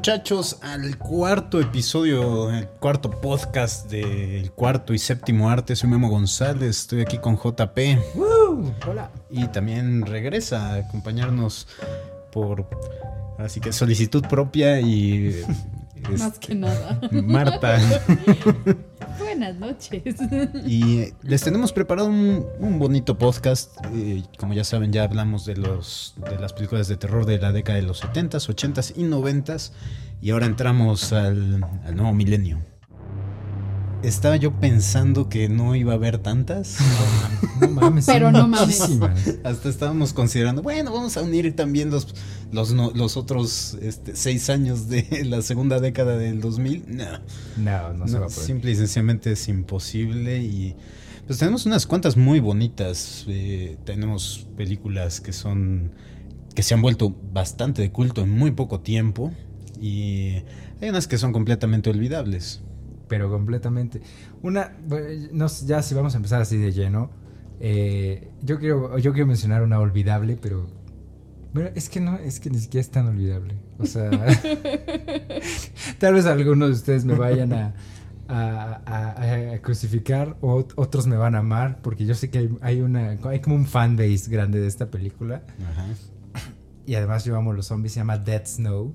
[0.00, 5.76] Muchachos al cuarto episodio, el cuarto podcast del cuarto y séptimo arte.
[5.76, 7.78] Soy Memo González, estoy aquí con JP.
[8.88, 9.10] Hola.
[9.28, 11.68] Y también regresa a acompañarnos
[12.32, 12.66] por,
[13.36, 15.44] así que solicitud propia y...
[16.18, 16.98] Más que nada.
[17.10, 17.78] Marta.
[19.54, 20.16] Noches.
[20.66, 23.72] Y les tenemos preparado un, bonito podcast.
[23.94, 27.52] Eh, como ya saben, ya hablamos de, los, de las películas de terror de la
[27.52, 29.72] década de los 70s, 80s y 90s.
[30.22, 32.60] Y ahora entramos al nuevo milenio.
[34.02, 36.76] Estaba yo pensando que no iba a haber tantas.
[37.60, 38.06] No mames.
[38.06, 38.80] Pero no mames.
[39.44, 42.08] Hasta estábamos considerando, bueno, vamos a unir también los,
[42.50, 46.84] los, no- los otros este, seis años de la segunda década del 2000.
[46.88, 47.04] No.
[47.58, 48.46] No, no, se No, va a poder.
[48.46, 50.74] simple y sencillamente es imposible y
[51.26, 53.26] pues tenemos unas cuantas muy bonitas.
[53.28, 55.92] eh, tenemos películas que son
[56.54, 59.30] que se han vuelto bastante de culto en muy poco tiempo
[59.80, 60.36] y
[60.80, 62.62] hay unas que son completamente olvidables.
[63.10, 64.00] Pero completamente.
[64.40, 64.72] Una,
[65.32, 67.10] no sé, ya si vamos a empezar así de lleno.
[67.60, 70.66] eh, yo quiero, yo quiero mencionar una olvidable, pero.
[71.52, 73.56] Bueno, es que no, es que ni siquiera es tan olvidable.
[73.78, 74.08] O sea.
[75.98, 77.74] tal vez algunos de ustedes me vayan a.
[78.32, 82.56] A, a- a crucificar o otros me van a amar porque yo sé que hay,
[82.60, 85.86] hay una hay como un fan base grande de esta película Ajá.
[86.86, 88.94] y además yo amo los zombies se llama Dead Snow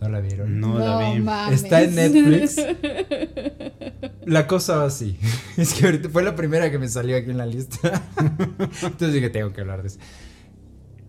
[0.00, 1.20] no la vieron No, la vi.
[1.20, 1.62] mames.
[1.62, 2.56] Está en Netflix.
[4.26, 5.18] La cosa va así.
[5.56, 8.02] Es que ahorita fue la primera que me salió aquí en la lista.
[8.82, 9.98] Entonces dije, tengo que hablar de eso.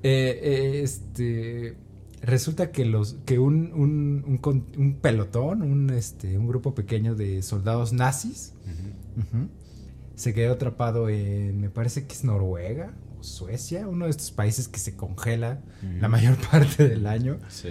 [0.04, 1.78] Eh, eh, este.
[2.22, 3.18] Resulta que los.
[3.26, 8.54] que un, un, un con- un pelotón, un, este, un grupo pequeño de soldados nazis.
[10.16, 11.60] Se quedó atrapado en.
[11.60, 15.60] me parece que es Noruega o Suecia, uno de estos países que se congela
[16.00, 17.40] la mayor parte del año.
[17.50, 17.70] Sí.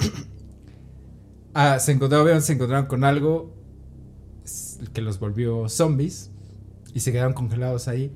[1.54, 3.54] Ah, se encontraron, se encontraron con algo
[4.92, 6.30] que los volvió zombies
[6.94, 8.12] y se quedaron congelados ahí.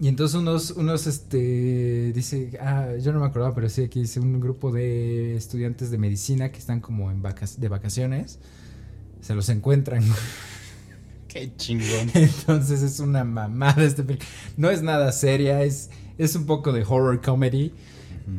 [0.00, 4.20] Y entonces unos, unos, este, dice, ah, yo no me acordaba, pero sí aquí dice
[4.20, 8.40] un grupo de estudiantes de medicina que están como en vacas, de vacaciones,
[9.20, 10.02] se los encuentran.
[11.28, 12.10] Qué chingón.
[12.14, 14.28] entonces es una mamada este película.
[14.56, 17.72] No es nada seria, es, es un poco de horror comedy.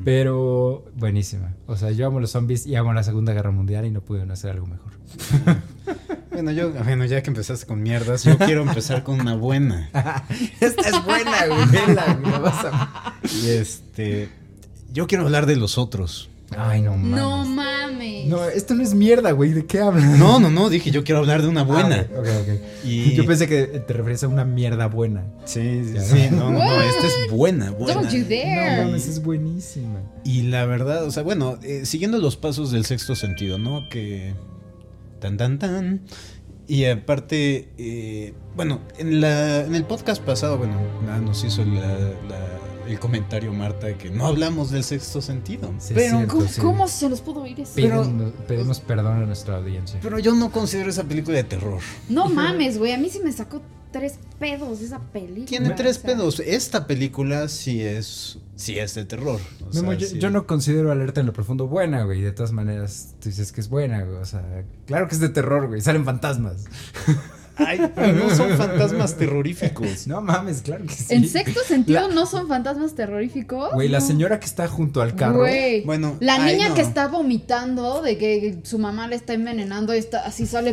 [0.03, 1.53] Pero buenísima.
[1.67, 4.31] O sea, yo amo los zombies y amo la Segunda Guerra Mundial y no pudieron
[4.31, 4.91] hacer algo mejor.
[6.31, 9.89] Bueno, yo, bueno, ya que empezaste con mierdas, yo quiero empezar con una buena.
[10.59, 11.65] Esta es buena, güey.
[11.69, 14.27] vela, güey, la vas a- Y este,
[14.91, 16.29] yo quiero hablar de los otros.
[16.57, 17.11] Ay, no mames.
[17.11, 17.64] No mames.
[18.27, 19.51] No, esto no es mierda, güey.
[19.53, 20.17] ¿De qué hablas?
[20.19, 22.07] No, no, no, dije yo quiero hablar de una buena.
[22.13, 22.59] Ah, ok, ok.
[22.85, 25.23] Y Yo pensé que te referías a una mierda buena.
[25.45, 28.01] Sí, sí, sí, no, no, no, esta es buena, buena.
[28.01, 28.85] Don't you No dare.
[28.85, 29.99] mames, es buenísima.
[30.23, 33.87] Y la verdad, o sea, bueno, eh, siguiendo los pasos del sexto sentido, ¿no?
[33.89, 34.33] Que
[35.19, 36.01] tan tan tan.
[36.67, 40.73] Y aparte, eh, bueno, en la en el podcast pasado, bueno,
[41.05, 45.73] nada, nos hizo la- la- el comentario Marta que no hablamos del sexto sentido.
[45.79, 46.33] Sí, pero, cierto.
[46.35, 46.61] ¿Cómo, sí.
[46.61, 47.71] cómo se los pudo oír eso?
[47.75, 49.99] Pero- Pedimos, pedimos perdón a nuestra audiencia.
[50.01, 51.79] pero yo no considero esa película de terror.
[52.09, 52.93] No mames, güey.
[52.93, 55.45] A mí sí me sacó tres pedos esa película.
[55.45, 56.05] Tiene o tres sea.
[56.11, 56.39] pedos.
[56.41, 59.39] Esta película sí es sí es de terror.
[59.67, 62.21] o sea, Memo, yo, sí- yo no considero Alerta en lo Profundo buena, güey.
[62.21, 64.17] De todas maneras, tú dices que es buena, güey.
[64.17, 65.81] O sea, claro que es de terror, güey.
[65.81, 66.65] Salen fantasmas.
[67.57, 70.07] Ay, pero no son fantasmas terroríficos.
[70.07, 71.05] No mames, claro que sí.
[71.13, 73.71] En sexto sentido La- no son fantasmas terroríficos.
[73.73, 74.05] Güey, la No.
[74.07, 75.39] señora que está junto al carro.
[75.39, 75.81] Güey.
[75.83, 76.75] Bueno, La ay, niña no.
[76.75, 80.71] que está vomitando de que su mamá le está envenenando y está así sale.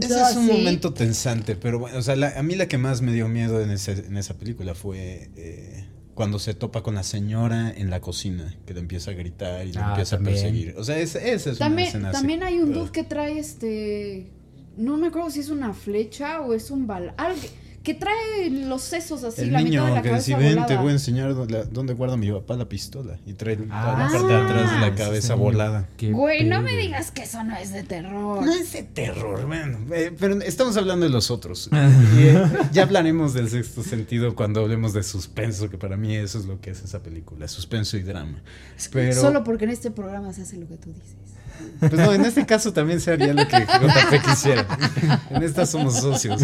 [0.00, 0.52] Ese es un así.
[0.52, 3.60] momento tensante, pero bueno, o sea, la- a mí la que más me dio miedo
[3.60, 5.84] en, ese- en esa película fue eh,
[6.14, 9.72] cuando se topa con la señora en la cocina, que le empieza a gritar y
[9.72, 10.36] le Ah, empieza también.
[10.36, 10.74] a perseguir.
[10.76, 12.12] O sea, esa, es una También, así.
[12.12, 14.30] también hay un dude que trae este.
[14.76, 17.14] No me acuerdo si es una flecha o es un bal.
[17.16, 17.50] algo que,
[17.82, 20.60] que trae los sesos así, El la mitad de la que cabeza dice, ven, te
[20.60, 20.80] volada".
[20.82, 23.18] voy a enseñar dónde, dónde guarda mi papá la pistola.
[23.26, 25.88] Y trae toda Ah, la parte de atrás de la cabeza volada.
[26.00, 28.44] Güey, no me digas que eso no es de terror.
[28.46, 31.68] No es de terror, bueno, eh, pero estamos hablando de los otros.
[32.16, 36.38] Y, eh, ya hablaremos del sexto sentido cuando hablemos de suspenso, que para mí eso
[36.38, 38.42] es lo que es esa película, suspenso y drama.
[38.92, 41.31] Pero, Solo porque en este programa se hace lo que tú dices.
[41.80, 44.66] Pues no, en este caso también se haría lo que JP quisiera.
[45.30, 46.42] En esta somos socios.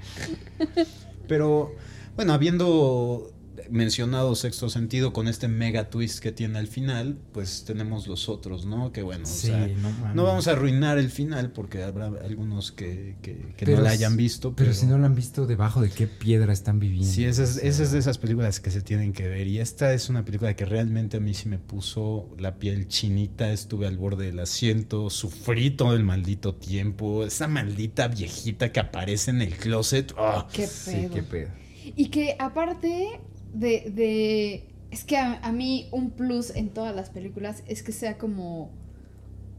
[1.28, 1.74] Pero,
[2.14, 3.32] bueno, habiendo
[3.70, 8.66] mencionado Sexto Sentido con este mega twist que tiene al final, pues tenemos los otros,
[8.66, 8.92] ¿no?
[8.92, 12.72] Que bueno, o Sí, sea, no no, vamos a arruinar el final porque habrá algunos
[12.72, 14.54] que, que, que Pero no la hayan visto.
[14.54, 17.10] Pero si no lo han visto, debajo de qué piedra están viviendo.
[17.10, 19.46] Sí, esa es, O sea, esa es de esas películas que se tienen que ver.
[19.46, 23.52] Y esta es una película que realmente a mí sí me puso la piel chinita.
[23.52, 27.24] Estuve al borde del asiento, sufrí todo el maldito tiempo.
[27.24, 30.12] Esa maldita viejita que aparece en el closet.
[30.18, 30.46] ¡ah!
[30.52, 31.14] Qué Sí, pedo.
[31.14, 31.50] qué pedo.
[31.94, 33.20] Y que aparte
[33.58, 37.92] de, de- es que a, a mí un plus en todas las películas es que
[37.92, 38.70] sea como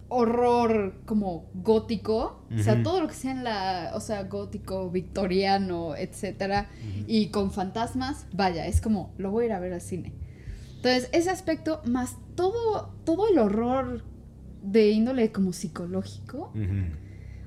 [0.09, 5.95] horror como gótico, o sea, todo lo que sea en la, o sea, gótico, victoriano,
[5.97, 6.69] etcétera,
[7.07, 10.13] y con fantasmas, vaya, es como lo voy a ir a ver al cine.
[10.77, 14.03] Entonces, ese aspecto más todo todo el horror
[14.63, 16.51] de índole como psicológico.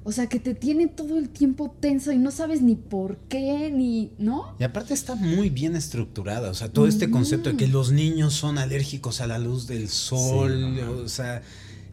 [0.02, 3.70] O sea, que te tiene todo el tiempo tenso y no sabes ni por qué
[3.70, 4.54] ni, ¿no?
[4.58, 8.32] Y aparte está muy bien estructurada, o sea, todo este concepto de que los niños
[8.34, 11.42] son alérgicos a la luz del sol, Sí, o sea,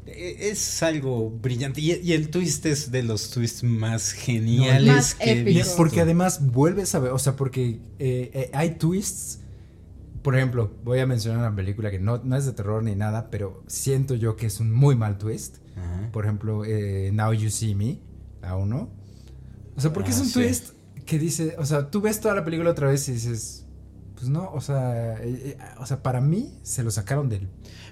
[0.05, 1.81] e- es algo brillante.
[1.81, 5.53] Y, y el twist es de los twists más geniales Más que he épicos.
[5.63, 5.73] visto.
[5.77, 9.39] Porque además vuelves a ver, o sea, porque eh, eh, hay twists.
[10.21, 13.29] Por ejemplo, voy a mencionar una película que no, no es de terror ni nada,
[13.29, 15.57] pero siento yo que es un muy mal twist.
[15.77, 16.09] Ajá.
[16.11, 17.99] Por ejemplo, eh, Now You See Me,
[18.41, 18.89] la uno.
[19.75, 20.33] O sea, porque Ah, es un sí.
[20.33, 20.69] twist
[21.05, 23.63] que dice, o sea, tú ves toda la película otra vez y dices,
[24.15, 27.47] pues no, o sea, eh, eh, o sea, para mí se lo sacaron del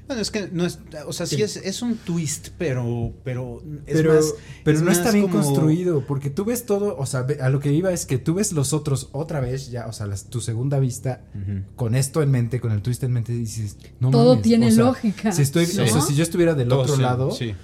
[0.08, 1.42] Bueno, es que no es, o sea, sí, Sí.
[1.44, 4.34] es, es un twist, pero, pero es pero, más,
[4.64, 7.50] pero es no está más bien como- construido, porque tú ves todo, o sea, a
[7.50, 10.26] lo que iba es que tú ves los otros otra vez, ya, o sea, las-
[10.30, 11.62] tu segunda vista, Ujú.
[11.76, 14.72] con esto en mente, con el twist en mente, dices, no Todo mames, tiene o
[14.72, 15.32] sea, lógica.
[15.32, 15.80] Si estoy, Sí.
[15.80, 17.56] o sea, si yo estuviera del Todo otro sí, lado, Sí,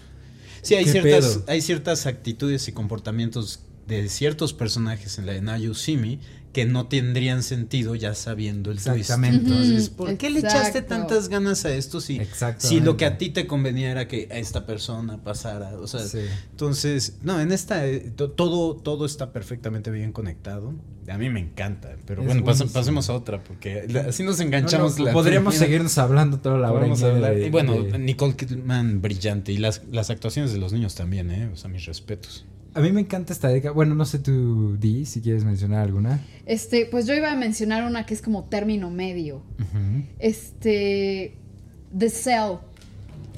[0.62, 1.44] Sí, hay ¿Qué ciertas, pedo?
[1.48, 5.42] hay ciertas actitudes y comportamientos de ciertos personajes en la de
[5.74, 6.20] See Me
[6.54, 8.88] que no tendrían sentido ya sabiendo el twist.
[8.98, 9.48] Exactamente.
[9.48, 12.20] Entonces, ¿por qué le echaste tantas ganas a esto si,
[12.58, 15.78] si lo que a ti te convenía era que a esta persona pasara?
[15.80, 16.20] O sea, Sí.
[16.52, 20.74] entonces, no, en esta eh, to- todo, todo está perfectamente bien conectado.
[21.10, 24.44] A mí me encanta, pero Es bueno, pas- pasemos a otra porque así nos No,
[24.44, 25.00] enganchamos.
[25.00, 25.66] no, la podríamos primera.
[25.68, 26.86] seguirnos hablando toda la hora.
[26.86, 30.54] y Podemos media hablar- de- y bueno, de- Nicole Kidman brillante y las, las actuaciones
[30.54, 31.50] de los niños también, ¿eh?
[31.52, 32.46] O sea, mis respetos.
[32.74, 33.74] A mí me encanta esta década.
[33.74, 36.22] Bueno, no sé tú, Di, si quieres mencionar alguna.
[36.46, 39.42] Este, pues yo iba a mencionar una que es como término medio.
[40.20, 41.36] Este,
[41.98, 42.54] The Cell.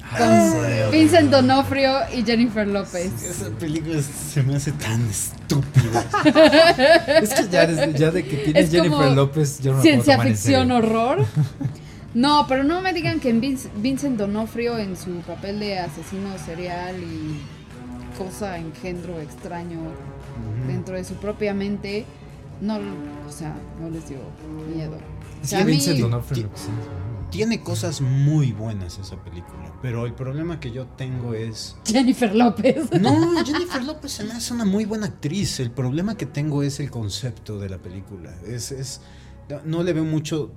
[0.02, 0.52] Ah,
[0.82, 3.10] Con Vincent Donofrio y Jennifer López.
[3.22, 6.04] Esa película se me hace tan estúpida.
[7.22, 10.20] Es que ya, desde- ya de que tiene Es Jennifer como López, yo no Ciencia
[10.20, 10.76] ficción, serio.
[10.76, 11.24] horror.
[12.14, 16.28] No, pero no me digan que en Vince- Vincent Donofrio en su papel de asesino
[16.38, 17.40] serial y
[18.16, 19.80] cosa engendro extraño
[20.66, 22.04] dentro de su propia mente,
[22.60, 22.78] no,
[23.28, 24.18] o sea, no les dio
[24.74, 24.96] miedo.
[25.42, 26.72] O sea, a mí- Vincent sí,
[27.30, 31.76] Tiene cosas muy buenas esa película, pero el problema que yo tengo es...
[31.84, 32.90] Jennifer López.
[33.00, 35.60] No, Jennifer López se me hace una muy buena actriz.
[35.60, 38.32] El problema que tengo es el concepto de la película.
[38.46, 39.00] Es, es
[39.64, 40.52] no le veo mucho...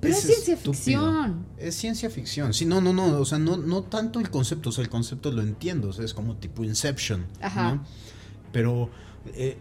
[0.00, 1.46] Pero es ciencia ficción.
[1.58, 2.52] Es ciencia ficción.
[2.54, 3.18] Sí, no, no, no.
[3.18, 4.68] O sea, no, no tanto el concepto.
[4.68, 5.88] O sea, el concepto lo entiendo.
[5.88, 7.26] O sea, es como tipo Inception.
[7.40, 7.74] Ajá.
[7.74, 7.84] ¿no?
[8.52, 8.90] Pero
[9.34, 9.56] eh,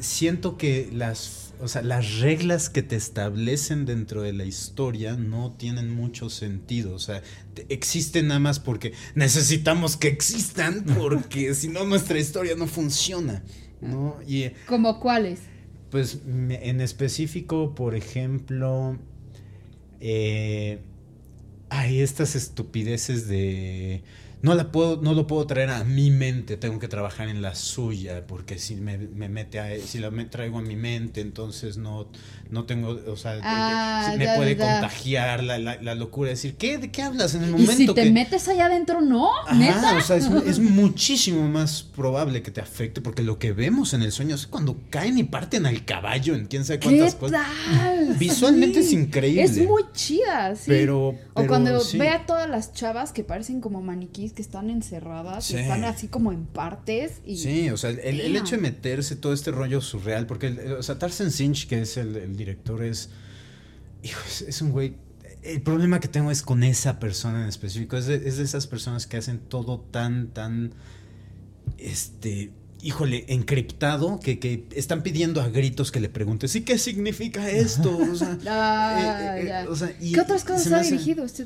[0.00, 5.52] siento que las, o sea, las reglas que te establecen dentro de la historia no
[5.52, 6.94] tienen mucho sentido.
[6.94, 7.22] O sea,
[7.54, 13.42] te- existen nada más porque necesitamos que existan, porque si no nuestra historia no funciona.
[13.80, 14.16] ¿no?
[14.26, 15.40] Y ¿Como cuáles?
[15.90, 18.96] pues en específico, por ejemplo,
[20.04, 20.80] eh,
[21.70, 24.02] hay estas estupideces de
[24.42, 27.54] no la puedo, no lo puedo traer a mi mente, tengo que trabajar en la
[27.54, 31.76] suya, porque si me, me mete a, si la me traigo a mi mente, entonces
[31.76, 32.08] no,
[32.50, 34.64] no tengo, o sea, Ah, eh, me ya, puede ya.
[34.80, 37.86] contagiar la, la, la locura, decir, ¿qué, ¿de qué hablas en el Y momento si
[37.86, 39.96] te que metes allá adentro, no, Ajá, neta.
[39.96, 44.02] o sea, es, es muchísimo más probable que te afecte porque lo que vemos en
[44.02, 47.46] el sueño es cuando caen y parten al caballo en quién sabe ¿Qué cuántas cosas.
[47.76, 48.14] tal?
[48.18, 48.86] Visualmente Sí.
[48.88, 49.42] es increíble.
[49.44, 50.64] Es muy chida, sí.
[50.66, 51.96] Pero, o pero cuando sí.
[51.98, 55.54] ve a todas las chavas que parecen como maniquís, que están encerradas Sí.
[55.54, 57.20] y están así como en partes.
[57.26, 60.82] Y Sí, o sea, el, hecho de meterse todo este rollo surreal, porque, el- o
[60.82, 63.10] sea, Tarzan Sinch, que es el, el director, es,
[64.02, 64.94] hijo, es, es un güey,
[65.42, 68.66] el problema que tengo es con esa persona en específico, es de, es de esas
[68.66, 70.72] personas que hacen todo tan, tan,
[71.78, 77.48] este, híjole, encriptado, que, que están pidiendo a gritos que le preguntes, ¿y qué significa
[77.50, 77.96] esto?
[77.96, 79.66] O sea, Ah, eh, eh, ya.
[79.70, 81.44] o sea, y- ¿Qué otras cosas ha dirigido este?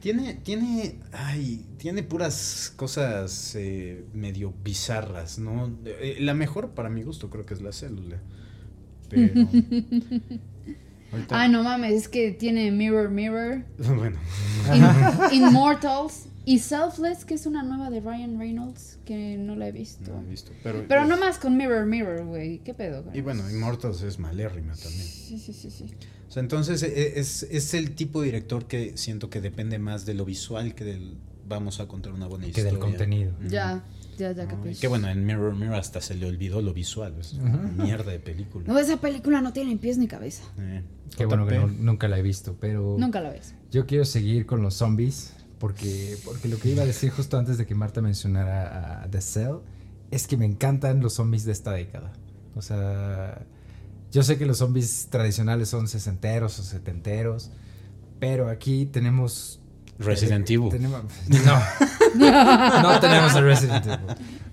[0.00, 5.76] Tiene, tiene, ay, tiene puras cosas eh, medio bizarras, ¿no?
[5.84, 8.18] Eh, la mejor para mi gusto creo que es la célula.
[9.10, 9.34] Pero,
[11.12, 13.64] Ahorita- Ah, no mames, es que tiene Mirror Mirror,
[13.96, 14.18] Bueno,
[15.32, 19.72] In- Immortals y Selfless, que es una nueva de Ryan Reynolds, que no la he
[19.72, 20.12] visto.
[20.12, 20.52] no he visto.
[20.62, 22.60] Pero, Pero no más con Mirror Mirror, güey.
[22.60, 23.04] ¿Qué pedo?
[23.04, 23.48] con Y bueno?
[23.50, 25.02] Immortals es malérrima también.
[25.04, 25.86] Sí, sí, sí, sí.
[26.30, 30.06] O sea, entonces e- es, es el tipo de director que siento que depende más
[30.06, 32.70] de lo visual que del vamos a contar una buena Que historia.
[32.70, 33.32] del contenido.
[33.40, 33.48] Ujú.
[33.48, 33.84] Ya,
[34.16, 34.70] ya, ya No, capé.
[34.70, 37.16] y que bueno, en Mirror Mirror hasta se le olvidó lo visual.
[37.18, 38.64] Es una mierda de película.
[38.68, 40.44] No, esa película no tiene ni pies ni cabeza.
[40.58, 40.82] Eh,
[41.16, 43.54] Qué bueno que no- nunca la he visto, pero Nunca la ves.
[43.72, 47.58] yo quiero seguir con los zombies porque, porque lo que iba a decir justo antes
[47.58, 49.56] de que Marta mencionara a The Cell
[50.12, 52.12] es que me encantan los zombies de esta década.
[52.54, 53.44] O sea,
[54.12, 57.50] yo sé que los zombies tradicionales son sesenteros o setenteros,
[58.18, 59.60] pero aquí tenemos...
[59.98, 60.70] Resident eh, Evil.
[60.70, 61.60] tenemos- no,
[62.82, 63.98] no tenemos a Resident Evil.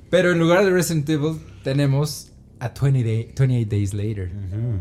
[0.09, 4.31] Pero en lugar de Resident Evil tenemos a 20 day- 28 Days Later.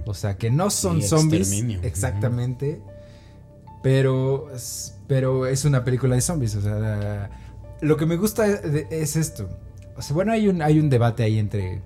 [0.06, 1.52] O sea, que no son zombies
[1.82, 2.80] exactamente,
[3.82, 6.54] pero, es- pero es una película de zombies.
[6.56, 7.30] O sea, la-
[7.80, 9.48] lo que me gusta es esto.
[9.96, 11.82] O sea, bueno, hay un, hay un debate ahí entre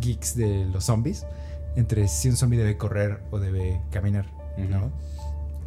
[0.00, 1.24] geeks de los zombies,
[1.78, 4.26] entre si un zombie debe correr o debe caminar,
[4.58, 4.90] ¿no?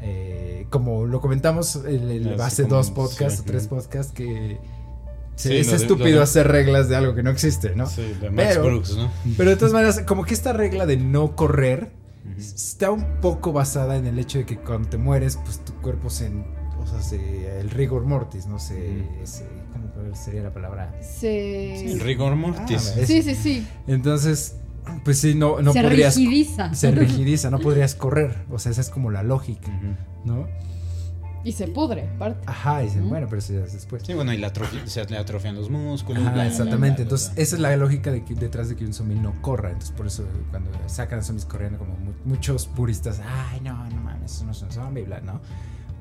[0.03, 4.57] Eh, como lo comentamos el, el- Hace hace dos podcasts sí, o tres podcasts que
[5.35, 7.87] Sí, sí, es estúpido de- hacer reglas de algo que no existe, ¿no?
[7.87, 9.11] Sí, de Max Pero- Brooks, ¿no?
[9.37, 11.91] Pero de todas maneras, como que esta regla de no correr
[12.37, 16.09] está un poco basada en el hecho de que cuando te mueres, pues tu cuerpo
[16.09, 16.29] se.
[16.79, 19.03] O sea, se- el rigor mortis, no sé.
[19.15, 19.25] Ujú.
[19.27, 19.45] se-
[19.95, 20.95] ¿Cómo sería la palabra?
[21.01, 21.85] Se...
[21.91, 22.93] El rigor mortis.
[22.97, 23.67] Ah, Sí, sí, sí.
[23.87, 24.55] Entonces,
[25.03, 26.15] pues sí, no, no se podrías.
[26.15, 26.73] rigidiza.
[26.73, 28.35] Se rigidiza, no podrías correr.
[28.51, 29.69] O sea, esa es como la lógica.
[30.25, 30.47] ¿no?
[31.43, 32.43] Y se pudre, aparte.
[32.45, 33.09] Ajá, y dicen, Ujú.
[33.09, 34.03] bueno, pero eso ya es después.
[34.05, 36.21] Sí, bueno, y la atrofi- se le atrofian los músculos.
[36.21, 36.77] Ajá, bla, bla, exactamente.
[36.77, 37.41] bla, bla, Entonces, bla.
[37.43, 39.69] esa es la lógica de que, detrás de que un zombie no corra.
[39.71, 43.95] Entonces, por eso cuando sacan a zombies corriendo, como mu- muchos puristas, ay, no, no
[44.01, 45.41] mames, eso no es un zombie, bla, ¿no?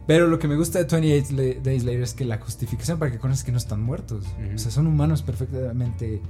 [0.07, 3.11] Pero lo que me gusta de 28 La- Days Later es que la justificación para
[3.11, 4.27] que conozcas que no están muertos.
[4.55, 6.21] O sea, son humanos perfectamente.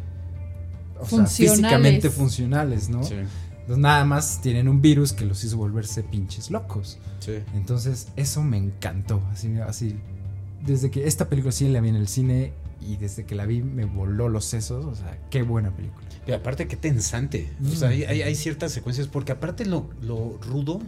[1.01, 1.57] O sea, Funcionales.
[1.61, 3.03] físicamente funcionales, ¿no?
[3.05, 6.99] Sí, Entonces, nada más tienen un virus que los hizo volverse pinches locos.
[7.21, 7.33] sí.
[7.55, 9.23] Entonces, eso me encantó.
[9.33, 9.97] Así, así.
[10.65, 12.53] Desde que esta película sí la vi en el cine
[12.87, 14.85] y desde que la vi me voló los sesos.
[14.85, 16.03] O sea, qué buena película.
[16.27, 17.51] Y aparte, qué tensante.
[17.67, 20.81] O sea, hay, hay- hay ciertas secuencias, porque aparte lo, lo rudo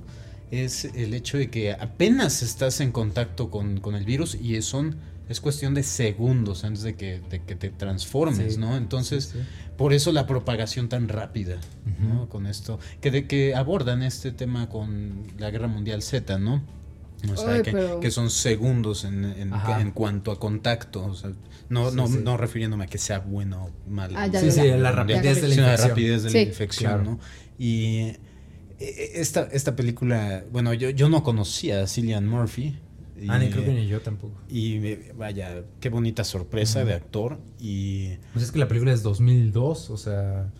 [0.51, 4.97] es el hecho de que apenas estás en contacto con, con el virus y son,
[5.33, 8.61] es cuestión de segundos antes de que, de que te transformes, Sí.
[8.61, 8.77] ¿no?
[8.77, 9.45] Entonces, Sí, sí.
[9.77, 11.57] por eso la propagación tan rápida.
[12.01, 12.29] ¿no?
[12.29, 16.63] Con esto, que, de, que abordan este tema con la Guerra Mundial Z, ¿no?
[17.33, 21.05] O sea, Ay, que, pero- que son segundos en, en- en cuanto a contacto.
[21.05, 21.31] O sea,
[21.69, 22.19] no, Sí, no, sí.
[22.23, 24.15] no refiriéndome a que sea bueno o malo.
[24.17, 25.89] Ah, ya, Sí, ya, sí, la rapidez de la Sí, la infección.
[25.89, 26.39] rapidez de la Sí.
[26.49, 27.05] infección, Claro.
[27.13, 27.21] ¿no?
[27.59, 27.97] Y
[28.81, 32.77] eh, esta, esta película, bueno, yo, yo no conocía a Cillian Murphy.
[33.23, 34.41] Y, Ah, ni creo que ni yo tampoco.
[34.49, 34.79] y
[35.17, 37.39] vaya, qué bonita sorpresa de actor.
[37.61, 40.51] Y Pues es que la película es 2002, o sea.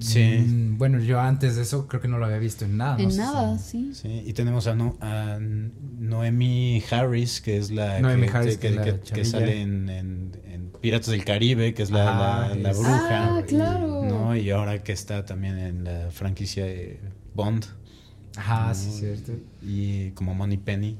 [0.00, 0.44] Sí.
[0.46, 3.02] mm, bueno, yo antes de eso creo que no lo había visto en nada.
[3.02, 3.90] En nada, sí.
[3.94, 8.60] Sí, y tenemos a, no, a Noemi Harris, que es la Noemi que, Harris, que,
[8.60, 9.30] que es la que- que chavilla.
[9.30, 13.38] sale en, en- en Piratas del Caribe, que es la, Ajá, la- bruja.
[13.38, 14.04] Ah, claro.
[14.04, 14.36] ¿no?
[14.36, 17.00] Y ahora que está también en la franquicia de
[17.34, 17.64] Bond.
[18.36, 18.74] Ajá, ¿no?
[18.76, 19.32] sí, cierto.
[19.62, 20.96] Y como Money Penny.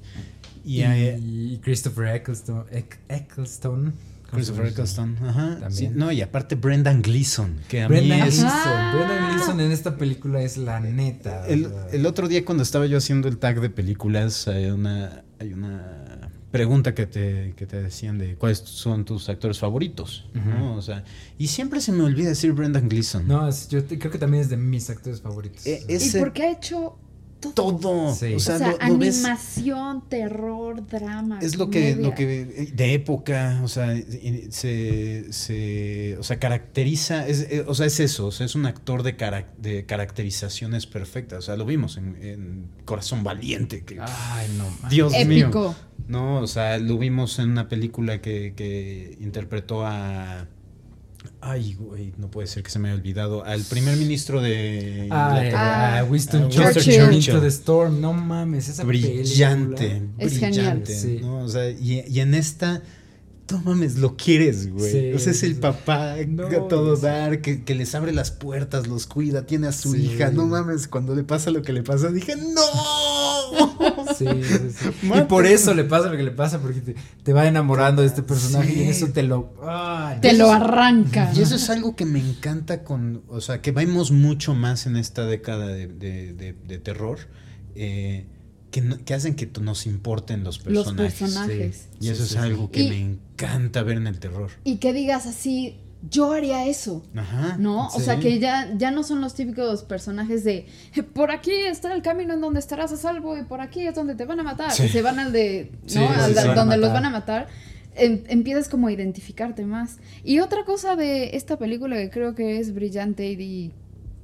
[0.68, 2.08] Y, Y, eh, y Christopher
[3.08, 3.94] Eccleston.
[4.30, 5.16] Christopher Eccleston.
[5.22, 5.58] Ajá.
[5.60, 5.72] También.
[5.72, 8.34] sí, no, y aparte Brendan Gleeson, que a Brendan mí es...
[8.40, 8.46] Gleeson.
[8.48, 8.94] Ajá.
[8.96, 11.46] Brendan Gleeson en esta película es la neta.
[11.46, 16.30] El, otro día cuando estaba yo haciendo el tag de películas, hay una, hay una
[16.50, 20.74] pregunta que te, que te decían de cuáles son tus actores favoritos, ¿no?
[20.76, 21.04] O sea,
[21.38, 23.26] y siempre se me olvida decir Brendan Gleeson.
[23.26, 25.66] No, es- yo te- creo que también es de mis actores favoritos.
[25.66, 26.98] Eh, ¿Y por qué ha hecho
[27.40, 27.52] todo?
[27.76, 28.14] todo.
[28.14, 28.34] Sí.
[28.34, 31.38] O sea, o sea, lo- lo ves- animación, terror, drama.
[31.40, 33.94] es lo que, lo que de época, o sea,
[34.50, 38.66] se, se o sea, caracteriza, es, eh, o sea, es eso, o sea, es un
[38.66, 43.98] actor de, carac- de caracterizaciones perfectas, o sea, lo vimos en, en Corazón Valiente, que
[44.00, 44.64] Ay, no.
[44.82, 44.90] man.
[44.90, 45.74] Dios mío.
[46.06, 50.46] No, o sea, lo vimos en una película que, que interpretó a.
[51.40, 53.44] Ay, güey, no puede ser que se me haya olvidado.
[53.44, 55.08] Al primer ministro de.
[55.10, 56.96] Ah, ah, Winston ah, Churchill.
[56.96, 57.12] Churchill.
[57.12, 58.00] Into the Storm.
[58.00, 60.14] No mames, esa brillante, película.
[60.18, 60.56] Es brillante.
[60.56, 60.82] genial.
[60.86, 61.18] Sí.
[61.22, 61.38] ¿no?
[61.44, 62.82] O sea, y, y en esta.
[63.50, 64.90] No mames, lo quieres, güey.
[64.92, 68.12] Sí, o sea, es el papá No, a todo es- dar, que, que les abre
[68.12, 70.02] las puertas, los cuida, tiene a su Sí.
[70.02, 70.30] hija.
[70.30, 72.60] No mames, cuando le pasa lo que le pasa, dije, ¡No!
[74.18, 75.10] Sí, sí, sí.
[75.14, 78.08] Y por eso le pasa lo que le pasa, porque te, te va enamorando de
[78.08, 78.80] este personaje Sí.
[78.82, 79.52] y eso te lo.
[79.66, 81.32] Ay, Te eso lo arranca.
[81.34, 84.96] Y eso es algo que me encanta con, o sea, que vemos mucho más en
[84.96, 87.18] esta década de, de- de- de terror.
[87.80, 88.26] eh,
[88.80, 91.18] que, no- que hacen que nos importen los Los personajes.
[91.18, 91.88] personajes.
[92.00, 94.50] Y eso Sí, es algo que Y- me encanta ver en el terror.
[94.64, 97.02] Y que digas así, yo haría eso.
[97.16, 97.56] Ajá.
[97.58, 97.88] ¿No?
[97.88, 100.66] O sea, que ya, ya no son los típicos personajes de
[101.12, 104.14] por aquí está el camino en donde estarás a salvo y por aquí es donde
[104.14, 104.70] te van a matar.
[104.72, 104.84] Sí.
[104.84, 105.88] Y se van al de, ¿no?
[105.88, 106.46] Sí, Al sí, de- sí.
[106.48, 107.48] donde Van los van a matar.
[107.96, 109.98] Em- empiezas como a identificarte más.
[110.22, 113.72] Y otra cosa de esta película que creo que es brillante y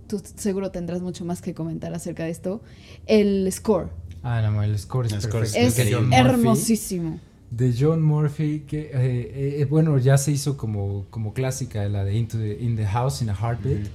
[0.07, 2.63] tú seguro tendrás mucho más que comentar acerca de esto,
[3.07, 3.91] el score.
[4.25, 5.69] Ah, no, el score es El score es perfecto.
[5.69, 6.21] Es de John Murphy.
[6.21, 7.21] hermosísimo.
[7.51, 12.17] De John Murphy, que eh, eh, bueno, ya se hizo como, como clásica la de
[12.17, 13.87] Into the, In the House in a Heartbeat.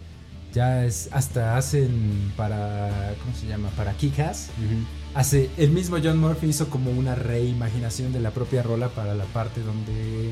[0.53, 3.69] Ya es, hasta hacen para, ¿cómo se llama?
[3.71, 4.49] Para Kick-Ass.
[4.57, 4.85] Ujú.
[5.13, 9.25] Hace, el mismo John Murphy hizo como una reimaginación de la propia rola para la
[9.25, 10.29] parte donde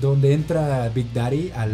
[0.00, 1.72] donde entra Big Daddy al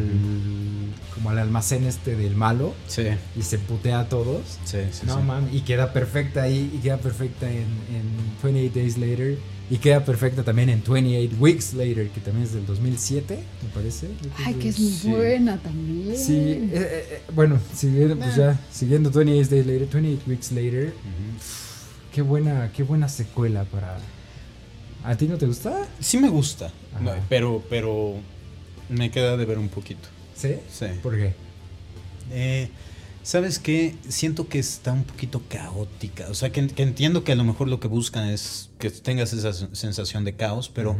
[1.14, 3.02] como al almacén este del malo Sí,
[3.36, 4.42] y se putea a todos.
[4.64, 5.02] sí, sí.
[5.06, 5.22] no sí.
[5.26, 8.04] mames, y queda perfecta ahí y queda perfecta en, en
[8.42, 9.38] 28 Days Later
[9.70, 14.08] y queda perfecta también en 28 Weeks Later, que también es del 2007, me parece.
[14.44, 15.08] Ay, que es muy Sí.
[15.08, 16.16] buena también.
[16.16, 20.92] Sí, eh, eh, eh, bueno, siguiendo, pues ya, siguiendo 28 Days Later, 28 Weeks Later,
[22.12, 23.98] qué buena, qué buena secuela para...
[25.04, 25.88] ¿A ti no te gusta?
[26.00, 28.14] Sí me gusta, no, pero, pero
[28.88, 30.08] me queda de ver un poquito.
[30.36, 30.54] ¿Sí?
[30.70, 30.86] Sí.
[31.02, 31.34] ¿Por qué?
[32.30, 32.68] Eh,
[33.24, 33.94] ¿Sabes qué?
[34.08, 36.26] Siento que está un poquito caótica.
[36.28, 39.32] O sea, que, que entiendo que a lo mejor lo que buscan es que tengas
[39.32, 40.96] esa sen- sensación de caos, pero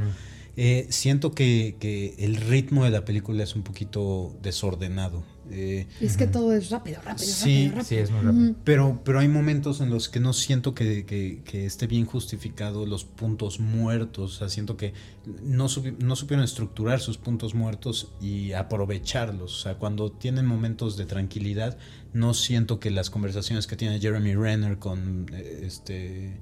[0.56, 5.24] eh, siento que, que el ritmo de la película es un poquito desordenado.
[5.54, 7.84] Eh, Y es que todo es rápido, rápido, Sí, rápido, rápido.
[7.84, 8.54] Sí, es muy rápido.
[8.64, 12.86] Pero, pero hay momentos en los que no siento que, que- que esté bien justificado
[12.86, 14.36] los puntos muertos.
[14.36, 14.94] O sea, siento que
[15.42, 19.58] no, supi- no supieron estructurar sus puntos muertos y aprovecharlos.
[19.60, 21.76] O sea, cuando tienen momentos de tranquilidad,
[22.14, 26.38] no siento que las conversaciones que tiene Jeremy Renner con eh, este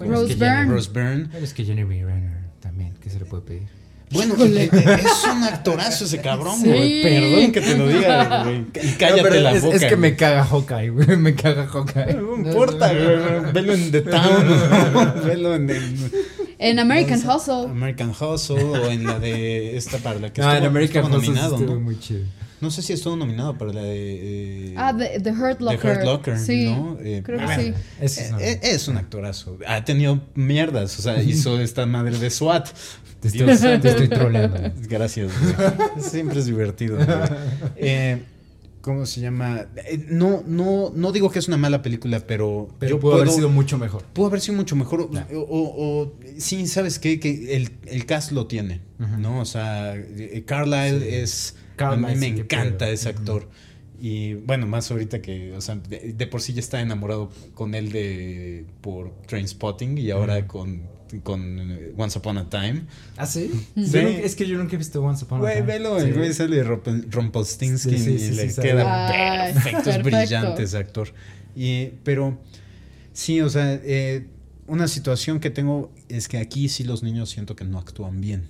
[0.00, 0.72] Rose es que Jenny- Byrne.
[0.72, 1.28] Rose Byrne.
[1.32, 3.68] Pero es que Jeremy Renner también, ¿qué se le puede pedir?
[4.10, 6.68] Bueno, es un actorazo ese cabrón, Sí.
[6.68, 7.02] güey.
[7.02, 8.64] Perdón que te lo diga, güey.
[8.82, 9.76] Y cállate No, la es, boca.
[9.76, 11.16] Es que me caga Hawkeye, güey.
[11.16, 12.14] Me caga Hawkeye.
[12.14, 13.52] No importa, güey.
[13.52, 15.22] Velo en The Town.
[15.26, 16.10] Velo en el
[16.58, 17.64] En American Hustle.
[17.70, 21.18] American Hustle o en la de esta para la que Ah, estuvo, en American estuvo
[21.18, 21.80] Hustle sí estuvo ¿no?
[21.80, 22.20] muy chido.
[22.60, 25.90] No sé si estuvo nominado para la de eh, Ah, The, The Hurt The Locker.
[25.98, 26.96] Hurt Locker, sí, ¿no?
[27.00, 27.72] Eh, creo que bueno, sí.
[28.00, 29.58] Es, eh, es un actorazo.
[29.66, 32.68] Ha tenido mierdas, o sea, hizo esta madre de SWAT.
[33.20, 33.60] te, estoy, Dios.
[33.60, 34.58] te estoy troleando.
[34.88, 35.30] Gracias.
[35.40, 36.02] güey.
[36.02, 36.96] Siempre es divertido.
[36.96, 37.06] güey.
[37.76, 38.22] Eh,
[38.80, 39.66] ¿Cómo se llama?
[39.76, 43.22] Eh, no, no, no digo que es una mala película, pero, Pero yo pudo puedo,
[43.22, 44.02] haber sido mucho mejor.
[44.14, 45.00] pudo haber sido mucho mejor.
[45.02, 47.20] O, o- o- sí, ¿sabes qué?
[47.20, 48.80] Que el, el cast lo tiene.
[49.18, 49.40] ¿no?
[49.40, 49.94] O sea,
[50.46, 51.06] Carlyle Sí.
[51.10, 51.54] es...
[51.80, 53.48] A mí me encanta ese actor.
[54.00, 57.74] Y bueno, más ahorita que, o sea, de, de por sí ya está enamorado con
[57.74, 60.82] él de por Trainspotting y ahora con,
[61.24, 62.82] con eh, Once Upon a Time.
[63.16, 63.50] ¿Ah, sí?
[63.74, 63.90] Sí.
[63.90, 65.66] Yo nunca- es que yo nunca he visto Once Upon a Güey, Time.
[65.66, 66.06] velo, Sí.
[66.06, 70.16] el güey sale Rumpelstiltskin Sí, sí, y sí, le sí, queda Ay, perfecto, es perfecto.
[70.16, 71.08] brillante ese actor.
[71.56, 72.38] Y, pero
[73.12, 74.26] sí, o sea, eh,
[74.68, 78.48] una situación que tengo es que aquí sí los niños siento que no actúan bien.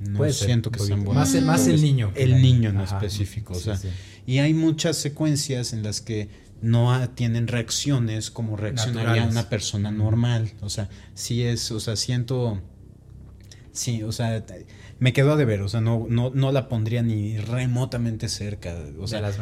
[0.00, 1.14] No Puede ser, siento que un sean buenos.
[1.14, 2.12] Más, el- más el niño.
[2.14, 2.96] que El niño en Ajá.
[2.96, 3.76] específico, o Sí, sea.
[3.76, 3.88] sí.
[4.26, 6.28] Y hay muchas secuencias en las que
[6.62, 9.32] no tienen reacciones como reaccionaría Naturales.
[9.32, 10.52] una persona normal.
[10.60, 12.60] O sea, sí es, o sea, siento.
[13.72, 14.44] Sí, o sea,
[14.98, 18.76] me quedó a deber, o sea, no, no, no la pondría ni remotamente cerca.
[18.98, 19.36] O sea, las.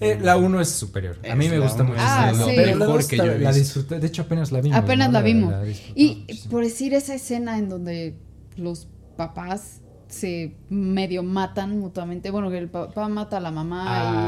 [0.00, 1.18] Eh, la 1 es superior.
[1.30, 1.96] A mí me gusta mucho.
[1.96, 2.56] es Ah, la sí.
[2.56, 3.52] Mejor que yo he la visto.
[3.54, 4.00] disfruté.
[4.00, 4.76] De hecho, apenas la vimos.
[4.78, 5.12] Apenas ¿no?
[5.12, 5.54] la vimos.
[5.94, 8.16] Y por decir esa escena en donde
[8.56, 12.30] los papás se medio matan mutuamente.
[12.30, 13.84] Bueno, que el papá mata a la mamá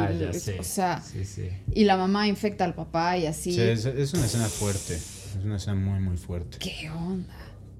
[0.06, 0.58] Ah, y, ya sé.
[0.60, 1.48] o sea, Sí, sí.
[1.74, 3.52] y la mamá infecta al papá y así.
[3.52, 4.94] sí, es, es una escena fuerte.
[4.94, 6.58] Es una escena muy, muy fuerte.
[6.58, 7.32] ¿Qué onda?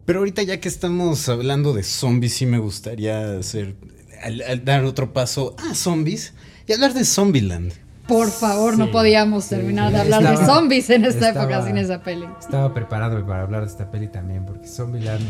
[0.07, 3.77] Pero ahorita ya que estamos hablando de zombies, sí me gustaría hacer,
[4.23, 6.33] al- al dar otro paso a zombies
[6.67, 7.73] y hablar de Zombieland.
[8.09, 9.95] Por favor, no podíamos terminar sí.
[9.95, 12.27] de hablar de zombies en esta estaba- época sin esa peli.
[12.41, 15.25] Estaba preparado para hablar de esta peli también, porque Zombieland.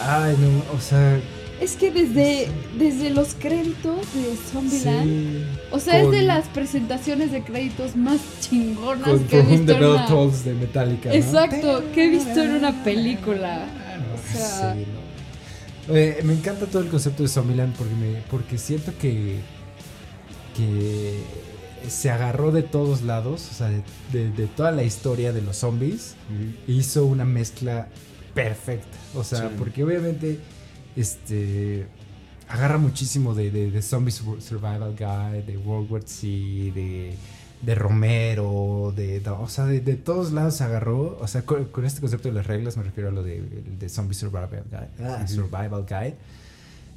[0.00, 1.20] Ay, no, o sea.
[1.60, 6.46] Es que desde, desde los créditos de Zombieland, Sí, o sea, es de con- las
[6.48, 10.06] presentaciones de créditos más chingonas Con que he visto the en Bell una...
[10.06, 11.08] Tolls de Metallica.
[11.10, 11.14] ¿no?
[11.14, 13.66] Exacto, que he visto en una película.
[14.14, 14.80] O sea, Sí,
[15.88, 15.94] no.
[15.96, 19.38] Eh, me encanta todo el concepto de Zombieland porque, me, porque siento que,
[20.56, 21.20] que
[21.88, 25.58] se agarró de todos lados, o sea, de, de- de toda la historia de los
[25.58, 26.14] zombies,
[26.66, 27.88] e hizo una mezcla
[28.34, 28.96] perfecta.
[29.14, 29.54] O sea, Sí.
[29.58, 30.40] porque obviamente
[30.96, 31.86] este
[32.48, 37.14] agarra muchísimo de, de, de Zombie Sur- Survival Guide, de World War Z, de,
[37.62, 41.64] de Romero, de, de- o sea, de, de todos lados se agarró, o sea, con,
[41.66, 43.40] con este concepto de las reglas me refiero a lo de,
[43.78, 46.16] de Zombie Survival Guide, ah, Survival Guide.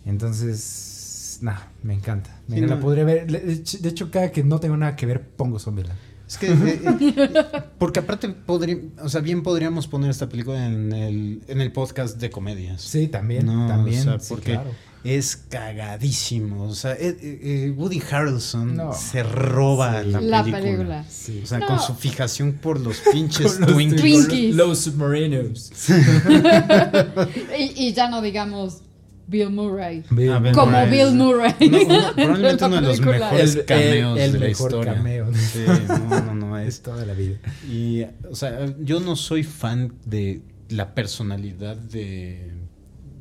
[0.05, 2.29] Entonces, nah, me encanta.
[2.47, 3.27] Me Sí, la podré ver.
[3.31, 5.97] De hecho- de hecho, cada que no tengo nada que ver, pongo Zombieland.
[6.27, 7.43] Es que, eh, eh,
[7.79, 12.17] porque aparte, podría, o sea, bien podríamos poner esta película en el, en el podcast
[12.19, 12.81] de comedias.
[12.81, 14.71] Sí, también, No, también, o sea, sí, porque claro.
[15.05, 16.63] es cagadísimo.
[16.65, 18.91] O sea, eh, eh, eh, Woody Harrelson No.
[18.93, 20.09] se roba Sí.
[20.09, 20.37] la película.
[20.37, 21.05] La película.
[21.09, 21.39] Sí.
[21.43, 21.67] O sea, No.
[21.67, 24.01] con su fijación por los pinches Con los Twinkies.
[24.01, 24.55] Twinkies.
[24.55, 25.71] Los submarinos.
[27.57, 28.81] Y, y ya no digamos
[29.27, 30.03] Bill Murray.
[30.09, 30.89] Bill A ver, Como Murray.
[30.89, 31.53] Bill Murray.
[31.69, 34.93] No, uno- probablemente uno de los mejores El- cameos el- el de la mejor historia.
[34.93, 35.33] cameo.
[35.35, 37.37] Sí, no, no, no, Es es toda la vida.
[37.69, 42.51] Y, o sea, yo no soy fan de la personalidad de,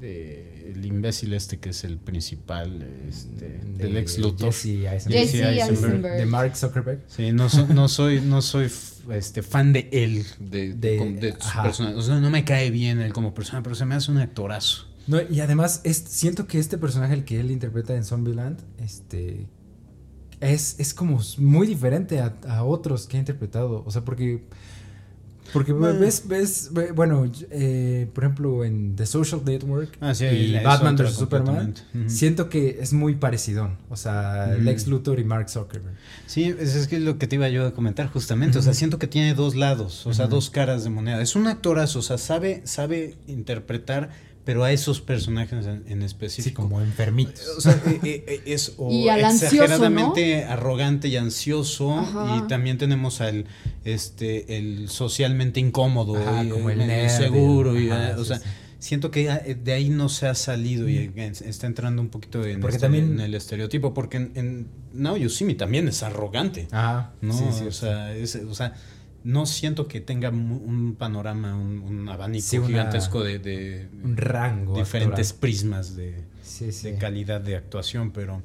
[0.01, 4.53] de el imbécil este que es el principal, este, del De ex Luthor.
[4.53, 5.29] Jesse Eisenberg.
[5.29, 5.35] Jesse
[5.71, 6.17] Eisenberg.
[6.19, 7.01] De Mark Zuckerberg.
[7.09, 8.69] Sí, no, so- no soy, no soy
[9.13, 11.63] este, fan de él, de, de, De- su ajá.
[11.65, 11.91] persona.
[11.97, 14.87] O sea, no me cae bien él como persona, pero se me hace un actorazo.
[15.07, 19.47] No, y además es, siento que este personaje, el que él interpreta en Zombieland, este,
[20.41, 23.83] es, es como muy diferente a, a otros que ha interpretado.
[23.87, 24.43] O sea, porque,
[25.53, 26.01] porque Bueno.
[26.01, 30.97] ves, ves, ve- bueno, eh, por ejemplo, en The Social Network Ah, sí, y Batman
[30.97, 31.13] vs.
[31.15, 31.75] Superman,
[32.09, 33.71] siento que es muy parecido.
[33.89, 34.49] O sea.
[34.59, 35.95] Lex Luthor y Mark Zuckerberg.
[36.27, 38.59] Sí, es, es que es lo que te iba yo a comentar justamente.
[38.59, 41.23] O sea, siento que tiene dos lados, o sea, dos caras de moneda.
[41.23, 44.11] Es un actorazo, o sea, sabe, sabe interpretar,
[44.47, 46.63] pero a esos personajes en, en Sí, específico.
[46.63, 47.43] como enfermitos.
[47.59, 51.99] O sea, eh, eh, eh, es o Y al ansioso, exageradamente arrogante y ansioso.
[51.99, 52.41] Ajá.
[52.43, 53.45] Y también tenemos al
[53.85, 57.77] este el socialmente incómodo Ajá, y, como el nerd, seguro.
[57.77, 58.45] el- y, ajá, o sí, sea, sí.
[58.79, 62.61] siento que de ahí no se ha salido y eh, está entrando un poquito en,
[62.61, 63.93] Porque este- también- en el estereotipo.
[63.95, 66.69] Porque en, en Now You See Me también es arrogante.
[66.71, 67.81] Ajá, No, sí, sí, o, sí.
[67.81, 68.75] sea, es- o sea,
[69.27, 73.89] no siento que tenga mu- un panorama, un, un abanico Sí, una- gigantesco de, de
[74.05, 74.77] un rango.
[74.79, 75.41] diferentes actoral.
[75.41, 76.93] prismas de, Sí, sí.
[76.93, 78.43] de calidad de actuación, pero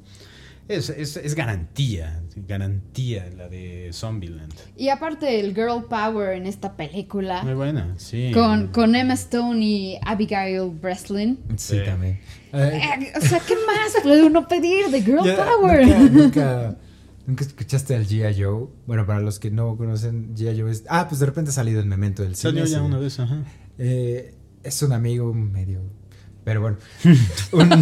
[0.68, 4.52] es, es, es garantía, garantía la de Zombieland.
[4.76, 7.42] Y aparte el girl power en esta película.
[7.42, 8.30] Muy buena, sí.
[8.34, 11.38] Con, con Emma Stone y Abigail Breslin.
[11.56, 11.84] Sí, Sí.
[11.84, 12.20] también.
[12.52, 15.86] Eh, Eh, o sea, ¿qué más puede uno pedir de girl Ya, power?
[15.86, 16.76] Nunca, nunca,
[17.26, 18.42] nunca escuchaste al G.I.
[18.42, 18.68] Joe.
[18.86, 20.60] Bueno, para los que no conocen, G.I.
[20.60, 20.84] Joe es.
[20.88, 22.52] Ah, pues de repente ha salido el memento del cine.
[22.60, 23.42] Salió ya una vez, ajá.
[23.78, 25.80] Eh, es un amigo medio.
[26.44, 26.76] Pero bueno.
[27.52, 27.72] un,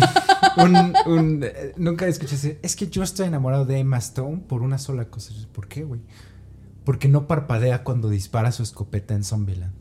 [0.59, 2.59] un- un- eh, nunca escuchaste.
[2.63, 5.33] Es que yo estoy enamorado de Emma Stone por una sola cosa.
[5.53, 6.01] ¿Por qué, güey?
[6.85, 9.75] Porque no parpadea cuando dispara su escopeta en Zombieland.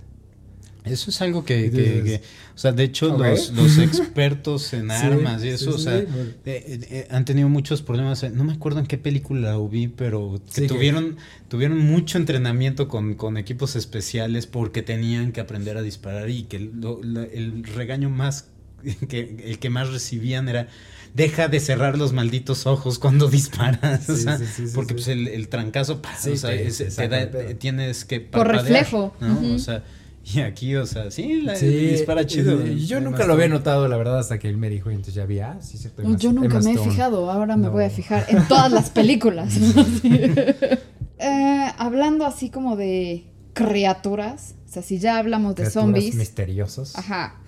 [0.86, 2.22] Eso es algo que,
[2.56, 6.00] o sea, de hecho los, los expertos en Sí, armas y sí, eso, o sea,
[6.00, 6.30] sí, bueno.
[6.46, 8.24] eh, eh, eh, han tenido muchos problemas.
[8.32, 11.18] No me acuerdo en qué película lo vi, pero que Sí, que- tuvieron,
[11.50, 16.60] tuvieron mucho entrenamiento con, con equipos especiales porque tenían que aprender a disparar y que
[16.60, 18.48] lo- la- el regaño más,
[19.10, 20.68] que el que más recibían era
[21.13, 24.96] deja de cerrar los malditos ojos cuando disparas, o sea, sí, sí, sí, porque sí.
[24.96, 29.13] pues el, el trancazo, pa, Sí, o sea, te- da- tienes que Por reflejo.
[29.22, 29.84] O sea,
[30.34, 32.65] y aquí, o sea, sí, la, Sí, dispara chido.
[32.65, 34.89] y yo nunca lo había notado, la verdad, hasta que él me dijo.
[34.92, 36.02] Y entonces ya vi, ah, sí, cierto.
[36.02, 36.92] Emma- Yo nunca Emma me he Stone.
[36.92, 37.72] fijado, ahora me No.
[37.72, 39.54] voy a fijar en todas las películas.
[41.22, 46.96] Eh, hablando así como de criaturas, o sea, si ya hablamos de Criaturas zombies, misteriosos.
[46.98, 47.42] ajá,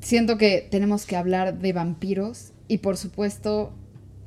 [0.00, 3.72] siento que tenemos que hablar de vampiros y por supuesto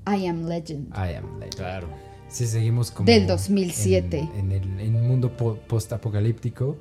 [0.08, 0.88] I Am Legend.
[0.96, 1.56] I am Legend.
[1.56, 1.88] Claro.
[2.34, 3.06] Sí, seguimos como.
[3.06, 4.30] Del 2007.
[4.38, 6.78] En, en el en un mundo po- post-apocalíptico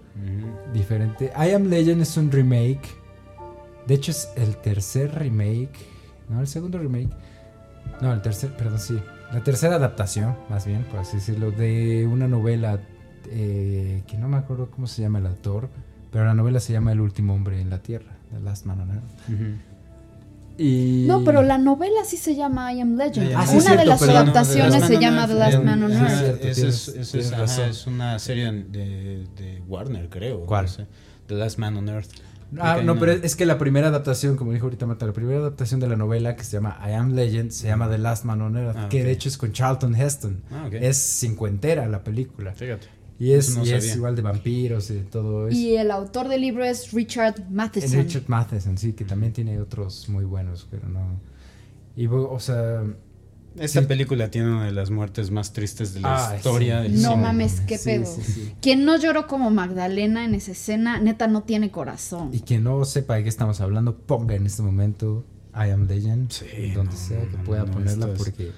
[0.72, 1.30] diferente.
[1.36, 2.80] I Am Legend es un remake.
[3.86, 5.72] De hecho, es el tercer remake.
[6.28, 7.10] No, el segundo remake.
[8.00, 8.98] No, el tercer, perdón, sí.
[9.32, 12.80] La tercera adaptación, más bien, por así decirlo, de una novela
[13.30, 15.68] eh, que no me acuerdo cómo se llama el autor,
[16.10, 18.90] pero la novela se llama El último hombre en la tierra, The Last Man on
[18.90, 19.58] Earth.
[20.62, 21.04] Y...
[21.08, 23.32] No, pero la novela sí se llama I Am Legend.
[23.36, 25.26] Ah, sí, Una cierto, de las perdón, adaptaciones se llama.
[25.26, 26.44] The Last Man on Earth.
[26.44, 30.46] Esa es, una serie de, de Warner, creo.
[30.46, 30.66] ¿Cuál?
[30.66, 30.86] no sé.
[31.26, 32.10] The Last Man on Earth.
[32.58, 35.80] Ah, no, pero es que la primera adaptación, como dijo ahorita Marta, la primera adaptación
[35.80, 38.56] de la novela que se llama I Am Legend se llama The Last Man on
[38.56, 40.42] Earth, Ah, que de hecho es con Charlton Heston.
[40.50, 40.68] Ah.
[40.72, 42.52] Es cincuentera la película.
[42.52, 42.88] Fíjate.
[43.18, 45.56] Y es, no y es igual de vampiros y de todo eso.
[45.56, 48.00] Y el autor del libro es Richard Matheson.
[48.02, 51.20] Richard Matheson, sí, que también tiene otros muy buenos, pero no.
[51.96, 52.82] Y o sea.
[53.54, 53.86] Esta Sí.
[53.86, 56.90] película tiene una de las muertes más tristes de la Ay, historia sí.
[56.90, 57.22] del No cine.
[57.22, 58.06] mames, qué pedo.
[58.06, 58.54] sí, sí.
[58.62, 62.30] Quien no lloró como Magdalena en esa escena, neta no tiene corazón.
[62.32, 66.30] Y quien no sepa de qué estamos hablando, ponga en este momento I Am Legend.
[66.32, 68.50] Sí, donde no, sea que no, pueda no, ponerla, esto es- porque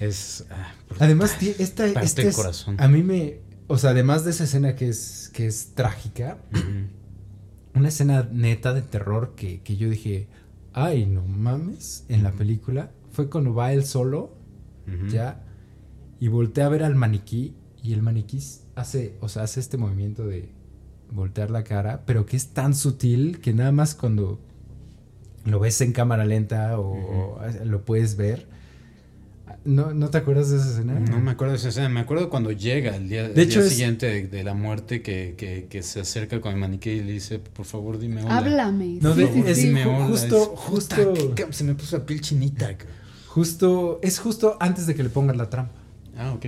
[0.00, 0.44] Es.
[0.50, 2.76] ah, Además, esta, Parte esta es- corazón.
[2.78, 6.38] a mí me, o sea, además de esa escena que es, que es trágica,
[7.74, 10.26] una escena neta de terror que, que yo dije,
[10.72, 14.36] ay, no mames, en la película, fue cuando va él solo,
[15.10, 15.44] ya,
[16.18, 18.42] y voltea a ver al maniquí, y el maniquí
[18.74, 20.50] hace, o sea, hace este movimiento de
[21.10, 24.40] voltear la cara, pero que es tan sutil que nada más cuando
[25.44, 28.46] lo ves en cámara lenta o lo puedes ver.
[29.64, 30.98] ¿No, ¿No te acuerdas de esa escena?
[31.00, 33.58] No me acuerdo de esa escena, me acuerdo cuando llega el día, De el hecho,
[33.60, 36.90] día es- siguiente de, de la muerte que, que, que se acerca con el maniquí
[36.90, 38.38] y le dice, por favor dime hola.
[38.38, 38.98] Háblame.
[39.00, 39.66] No, sí, de- sí, es- sí.
[39.68, 40.06] Dime hola.
[40.06, 42.70] justo- Es- justo- Puta, se me puso la piel chinita.
[43.26, 45.72] Justo, es justo antes de que le pongan la trampa.
[46.16, 46.46] Ah, ok.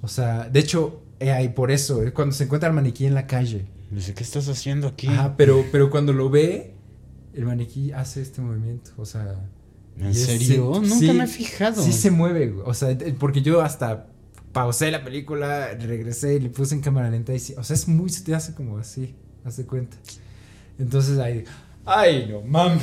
[0.00, 3.14] O sea, de hecho, eh, ahí por eso, eh, cuando se encuentra el maniquí en
[3.14, 3.66] la calle.
[3.90, 5.06] Dice, ¿qué estás haciendo aquí?
[5.06, 6.72] Ajá, pero, pero cuando lo ve,
[7.34, 8.90] el maniquí hace este movimiento.
[8.96, 9.36] O sea.
[10.08, 10.74] ¿En serio?
[10.74, 11.82] sí- Nunca sí, me he fijado.
[11.82, 12.64] Sí se mueve, güey.
[12.66, 14.06] O sea, eh, porque yo hasta
[14.52, 17.88] pausé la película, regresé y le puse en cámara lenta y sí, o sea, es
[17.88, 19.96] muy, te hace como así, hace cuenta.
[20.78, 21.44] Entonces ahí,
[21.84, 22.82] ay, no mames.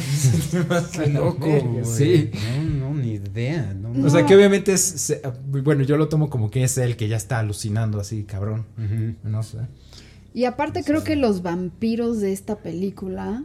[0.93, 1.86] Qué loco, güey.
[1.86, 2.32] Sí.
[2.79, 3.73] No, no, ni idea.
[3.73, 6.95] No, O sea, que obviamente es, se- bueno, yo lo tomo como que es él
[6.97, 8.65] que ya está alucinando así, cabrón.
[9.23, 9.60] No sé.
[10.34, 13.43] Y aparte creo que los vampiros de esta película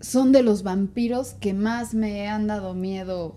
[0.00, 3.36] son de los vampiros que más me han dado miedo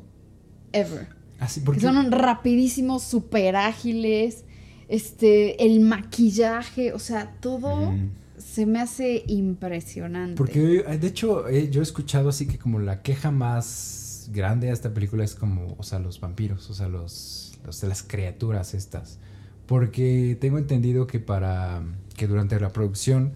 [0.71, 1.07] ever.
[1.39, 4.43] Así, Que porque son rapidísimos, súper ágiles,
[4.87, 8.09] este, el maquillaje, o sea, todo Ujú.
[8.37, 10.35] se me hace impresionante.
[10.35, 14.67] Porque eh, de hecho eh, yo he escuchado así que como la queja más grande
[14.67, 18.73] de esta película es como, o sea, los vampiros, o sea, los, los las criaturas
[18.73, 19.19] estas.
[19.65, 21.83] Porque tengo entendido que para
[22.17, 23.33] que durante la producción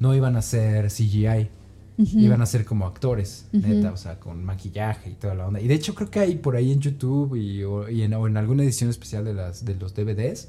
[0.00, 1.50] no iban a ser CGI,
[1.96, 2.18] Ujú.
[2.18, 3.66] iban a ser como actores, Ujú.
[3.68, 5.60] neta, o sea, con maquillaje y toda la onda.
[5.60, 8.26] Y de hecho creo que hay por ahí en YouTube y, o, y en, o
[8.26, 10.48] en alguna edición especial de las de los DVDs.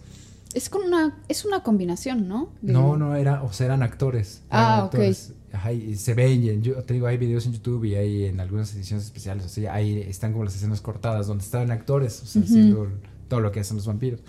[0.53, 2.49] Es con una, es una combinación, ¿no?
[2.61, 4.41] De- No, no era, o sea, eran actores.
[4.49, 4.85] Ah, eran ok.
[4.85, 5.33] actores.
[5.51, 8.25] Ajá, y se ven, y en, yo te digo, hay videos en YouTube y hay
[8.25, 12.21] en algunas ediciones especiales, o sea, ahí están como las escenas cortadas donde estaban actores,
[12.23, 12.49] o sea, Ujú.
[12.51, 12.87] haciendo
[13.29, 14.19] todo lo que hacen los vampiros.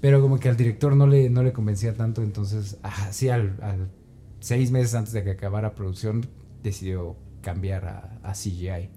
[0.00, 3.88] Pero como que al director no le, no le convencía tanto, entonces, así al, al
[4.40, 6.26] seis meses antes de que acabara producción,
[6.62, 8.88] decidió cambiar a, a CGI.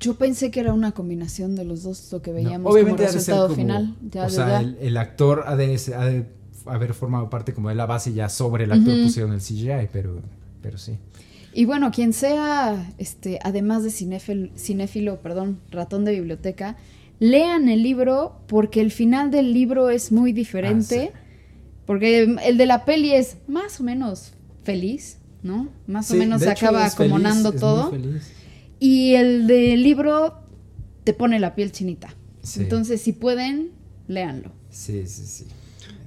[0.00, 3.12] Yo pensé que era una combinación de los dos, lo que No, veíamos obviamente como
[3.14, 3.96] resultado como- final.
[4.10, 4.60] Ya, o sea, ya.
[4.60, 6.26] el, el actor ha de, ha de
[6.66, 9.04] haber formado parte como de la base ya sobre el actor Ujú.
[9.04, 10.20] pusieron el CGI, pero,
[10.62, 10.98] pero sí.
[11.54, 16.76] Y bueno, quien sea, este, además de cinéfilo, cinéfilo, perdón, ratón de biblioteca,
[17.20, 21.12] lean el libro porque el final del libro es muy diferente.
[21.14, 21.18] Ah,
[21.86, 24.32] Porque el de la peli es más o menos
[24.64, 25.68] feliz, ¿no?
[25.86, 27.92] Más o menos se hecho, acaba feliz, acomodando todo.
[28.80, 30.40] Y el del libro
[31.04, 32.12] te pone la piel chinita.
[32.42, 32.62] Sí.
[32.62, 33.70] Entonces, si pueden,
[34.08, 34.50] léanlo.
[34.70, 35.46] Sí, sí, sí.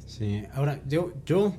[0.08, 1.54] Sí, ahora yo, yo,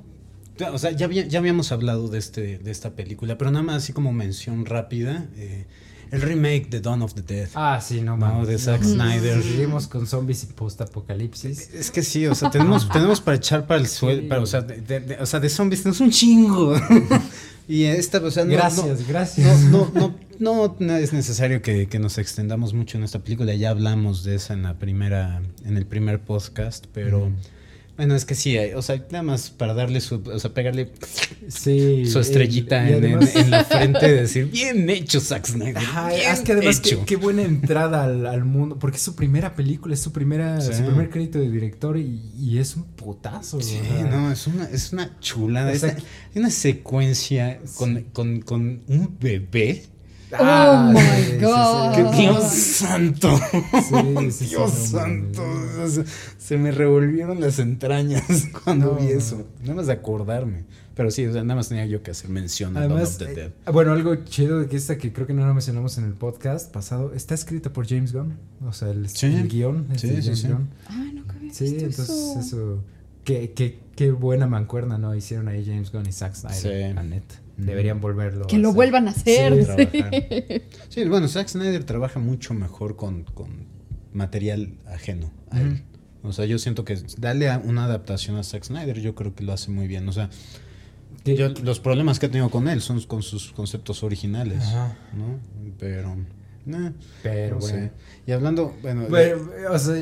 [0.59, 3.77] ya, o sea, ya, ya habíamos hablado de, este, de esta película, pero nada más
[3.77, 5.67] así como mención rápida, eh,
[6.11, 7.49] el remake de Dawn of the Dead.
[7.55, 8.49] Ah, sí, no No, mames.
[8.49, 9.43] de Zack No, Snyder.
[9.43, 11.71] Seguimos con zombies y post-apocalipsis.
[11.75, 14.61] Es que sí, o sea, tenemos, tenemos para echar para el suelo, para, o, sea,
[14.63, 16.75] de, de- de- o sea, de zombies tenemos un chingo.
[17.69, 19.61] y esta, o sea, no, gracias, no, gracias.
[19.65, 23.55] No, no, no, no es necesario que, que nos extendamos mucho en esta película.
[23.55, 27.37] Ya hablamos de esa en la primera, en el primer podcast, pero Mm.
[27.99, 30.91] Bueno, es que sí, o sea, nada más para darle su, o sea, pegarle
[31.49, 32.07] Sí.
[32.07, 35.47] su estrellita el- y en, en- además- en la frente y decir, bien hecho, Zack
[35.47, 35.77] Snyder.
[35.79, 37.05] Ajá, bien es que además qué, hecho".
[37.05, 40.73] qué buena entrada al, al mundo, porque es su primera película, es su primera, Sí.
[40.75, 43.61] su primer crédito de director y, y es un putazo.
[43.61, 43.79] Sí,
[44.11, 45.71] no, es una, es una chulada.
[45.71, 49.83] O Es sea, una- hay una secuencia con, con, con un bebé.
[50.39, 51.37] Oh my sí, sí, sí.
[51.39, 51.95] God.
[51.95, 52.13] ¡Que Ah.
[52.19, 53.37] Dios santo!
[53.39, 55.43] Sí, sí, sí, Dios santo.
[55.85, 56.05] O sea,
[56.37, 58.25] se me revolvieron las entrañas
[58.65, 59.47] cuando No, vi eso.
[59.63, 60.65] Nada más de acordarme.
[60.95, 63.19] Pero sí, o sea, nada más tenía yo que hacer mención a Dawn Además, of
[63.19, 63.47] the Dead.
[63.67, 66.15] eh, bueno, algo chido de que esta que creo que no lo mencionamos en el
[66.15, 68.35] podcast pasado, está escrita por James Gunn.
[68.67, 69.27] O sea, el, Sí.
[69.27, 70.49] el guion es Sí, de sí, James sí.
[70.49, 70.69] Gunn.
[70.89, 72.41] Ay, no Sí, entonces eso.
[72.41, 72.85] eso.
[73.23, 75.15] Qué, qué, qué buena mancuerna, ¿no?
[75.15, 76.89] Hicieron ahí James Gunn y Zack Snyder.
[76.91, 76.95] Sí.
[76.95, 77.37] La neta.
[77.59, 78.47] Deberían volverlo.
[78.47, 78.77] Que a lo hacer.
[78.77, 79.53] vuelvan a hacer.
[79.55, 79.87] Sí, sí.
[79.99, 80.63] trabajar.
[80.89, 83.67] Sí, bueno, Zack Snyder trabaja mucho mejor con, con
[84.13, 85.83] material ajeno a él.
[86.23, 89.53] O sea, yo siento que darle una adaptación a Zack Snyder, yo creo que lo
[89.53, 90.09] hace muy bien.
[90.09, 90.31] O sea,
[91.25, 94.97] yo- los problemas que he tenido con él son con sus conceptos originales, Ajá.
[95.17, 95.39] ¿no?
[95.79, 96.17] Pero,
[96.67, 96.93] eh,
[97.23, 97.73] Pero no sé.
[97.73, 97.91] bueno.
[98.27, 99.37] Y hablando, bueno, Bueno,
[99.71, 99.95] o sea,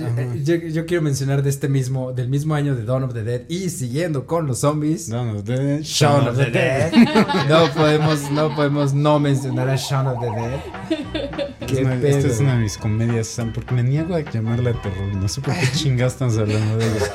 [0.42, 3.42] yo, yo quiero mencionar de este mismo, del mismo año de Dawn of the Dead
[3.48, 5.08] y siguiendo con los zombies.
[5.08, 6.92] no, no, de Shaun of the Dead.
[7.48, 11.56] No podemos, no podemos no mencionar a Shaun of the Dead.
[11.66, 12.16] ¿Qué una- pedo?
[12.18, 15.14] esta es una de mis comedias, Sam, porque me niego a llamarla terror.
[15.14, 16.98] No sé por qué chingados estamos hablando de ella.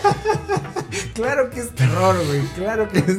[1.13, 2.41] Claro que es terror, güey.
[2.55, 3.17] Claro que es.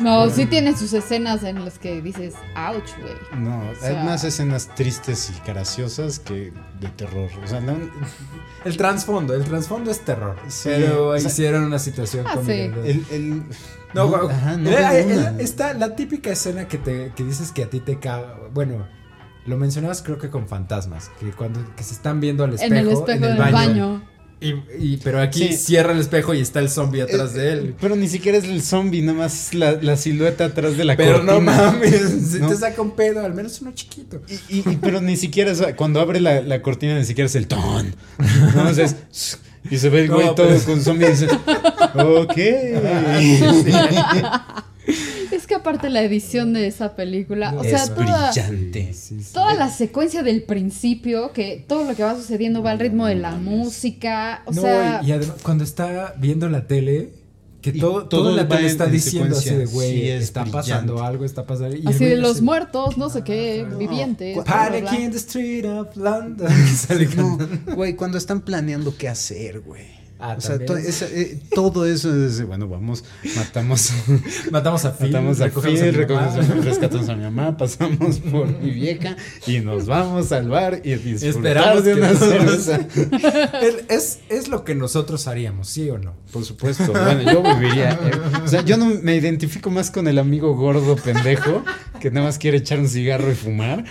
[0.00, 3.42] No, sí tiene sus escenas en las que dices, ouch, güey.
[3.42, 7.30] No, sea- hay más escenas tristes y graciosas que de terror.
[7.42, 7.76] O sea, no-
[8.64, 10.36] El trasfondo, el trasfondo es terror.
[10.48, 12.52] Sí, pero o sea- hicieron una situación Ah, cómica.
[12.54, 12.68] sí.
[12.68, 12.82] ¿no?
[12.84, 13.42] el, el-
[13.92, 14.34] No, güey.
[14.34, 15.40] ajá, no Era- de era- una.
[15.40, 18.36] está la típica escena que te que dices que a ti te caga.
[18.52, 18.86] Bueno,
[19.46, 22.78] lo mencionabas creo que con fantasmas, que cuando que se están viendo al espejo en
[22.80, 24.02] el espejo del baño.
[24.44, 25.54] Y, y- pero aquí Sí.
[25.54, 27.74] cierra el espejo y está el zombie atrás Eh, de él.
[27.80, 31.22] Pero ni siquiera es el zombie, nada más la, la silueta atrás de la Pero
[31.22, 31.56] no cortina.
[31.72, 32.02] mames,
[32.32, 32.48] si No.
[32.48, 34.20] te saca un pedo, al menos uno chiquito.
[34.28, 37.34] Y, y- y- pero ni siquiera es, cuando abre la, la cortina ni siquiera es
[37.36, 37.94] el ton.
[38.54, 39.38] No, o sea, es-
[39.70, 41.26] y se ve el güey No, todo pues- con zombie y dice,
[41.94, 42.36] ok.
[45.34, 48.94] Es que aparte la edición de esa película, o es sea, toda, brillante.
[49.32, 53.16] Toda la secuencia del principio, que todo lo que va sucediendo va al ritmo de
[53.16, 57.10] la música, o no, sea, y, y además, cuando está viendo la tele,
[57.60, 61.02] que todo, todo la tele está en diciendo así de, güey, Sí, es está pasando
[61.02, 61.74] algo, está pasando.
[61.74, 64.34] y así de los muertos, no sé qué, vivientes.
[64.36, 66.46] bla, bla, Panic in the street of London.
[67.16, 67.38] No,
[67.74, 70.03] güey, cuando están planeando qué hacer, güey.
[70.18, 73.04] Ah, o sea, to- es- eh, todo eso es, bueno, vamos,
[73.36, 73.92] matamos,
[74.50, 75.08] Matamos a Phil.
[75.10, 79.86] matamos a recogemos Phil, recogemos- rescatamos a mi mamá, pasamos por mi vieja y nos
[79.86, 82.80] vamos al bar y disfrutar Esperamos de una cerveza.
[83.88, 86.14] Es, es lo que nosotros haríamos, ¿sí o no?
[86.32, 87.92] Por supuesto, bueno, yo viviría.
[87.92, 88.10] eh,
[88.44, 91.62] o sea, yo no me identifico más con el amigo gordo pendejo
[92.00, 93.84] que nada más quiere echar un cigarro y fumar.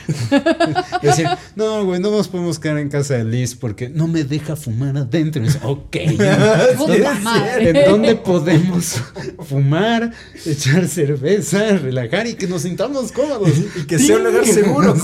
[1.02, 4.56] Decir, no, güey, no nos podemos quedar en casa de Liz porque no me deja
[4.56, 5.42] fumar adentro.
[5.42, 5.96] Y dice, ok.
[7.60, 9.02] ¿en dónde podemos
[9.48, 10.12] fumar,
[10.46, 13.52] echar cerveza, relajar y que nos sintamos cómodos?
[13.76, 14.96] Y que sea un lugar seguro.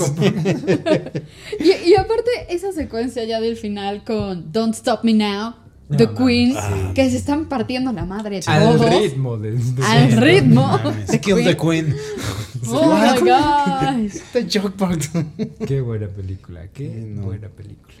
[1.58, 5.54] Y, y aparte, esa secuencia ya del final con Don't Stop Me Now,
[5.96, 6.94] The No, Queen, mames.
[6.94, 9.02] que se están partiendo la madre Al todos.
[9.02, 10.66] ritmo de, de- Al ritmo.
[10.82, 11.86] Mames, The Kill the Queen.
[11.86, 11.96] Queen.
[12.68, 14.10] Oh my god.
[14.32, 15.10] The Jukebox.
[15.66, 17.22] Qué buena película, qué no.
[17.22, 17.94] buena película.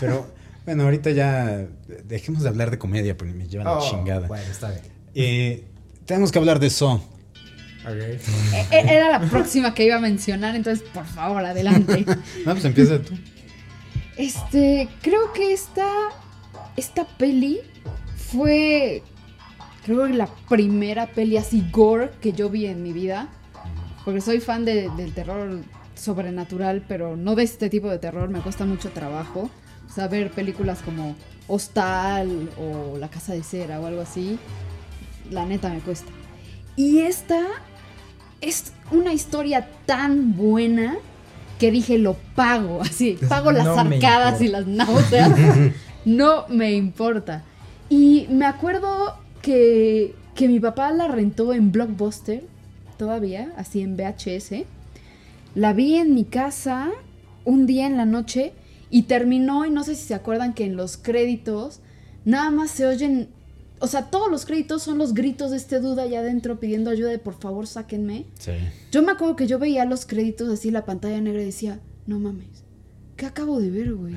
[0.00, 0.26] Pero
[0.66, 1.66] bueno, ahorita ya
[2.04, 4.26] dejemos de hablar de comedia porque me lleva la Oh, chingada.
[4.28, 4.82] Bueno, está bien.
[5.14, 5.64] Eh,
[6.04, 7.00] tenemos que hablar de Saw.
[7.88, 8.18] E-
[8.72, 12.04] e- Era la próxima que iba a mencionar, entonces por favor, adelante.
[12.44, 13.14] No, pues empieza tú.
[14.16, 15.86] Este, creo que esta,
[16.76, 17.60] esta peli
[18.16, 19.02] fue,
[19.84, 23.28] creo que la primera peli así gore que yo vi en mi vida.
[24.04, 25.60] Porque soy fan de- del terror
[25.94, 29.50] sobrenatural, pero no de este tipo de terror, me cuesta mucho trabajo.
[29.88, 31.14] O sea, ver películas como
[31.48, 34.38] Hostal o La Casa de Cera o algo así,
[35.30, 36.10] la neta me cuesta.
[36.76, 37.40] Y esta
[38.40, 40.96] es una historia tan buena
[41.58, 45.32] que dije, lo pago, así, pago las No arcadas y las náuseas,
[46.04, 47.44] no me importa.
[47.88, 52.44] Y me acuerdo que, que mi papá la rentó en Blockbuster,
[52.98, 54.64] todavía, así en VHS.
[55.54, 56.90] La vi en mi casa
[57.44, 58.52] un día en la noche
[58.90, 61.80] y terminó, y no sé si se acuerdan que en los créditos
[62.24, 63.28] nada más se oyen,
[63.80, 67.10] o sea, todos los créditos son los gritos de este duda allá adentro pidiendo ayuda
[67.10, 68.24] de por favor sáquenme.
[68.38, 68.52] Sí.
[68.92, 72.18] Yo me acuerdo que yo veía los créditos así, la pantalla negra y decía, no
[72.18, 72.64] mames,
[73.16, 74.14] ¿qué acabo de ver, güey?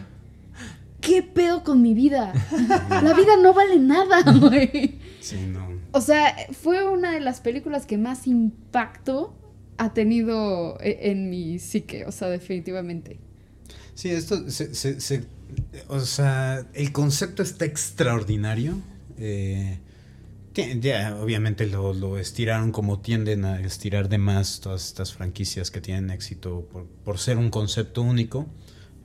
[1.01, 2.33] ¿Qué pedo con mi vida?
[2.89, 4.99] La vida no vale nada, güey.
[5.21, 5.67] Sí, no.
[5.91, 9.33] O sea, fue una de las películas que más impacto
[9.77, 13.17] ha tenido e- en mi psique, o sea, definitivamente.
[13.99, 15.25] Sí, esto se, se- se-
[15.89, 18.79] o sea, el concepto está extraordinario.
[19.17, 19.79] Eh,
[20.79, 25.81] ya, obviamente lo, lo estiraron como tienden a estirar de más todas estas franquicias que
[25.81, 28.47] tienen éxito por, por ser un concepto único.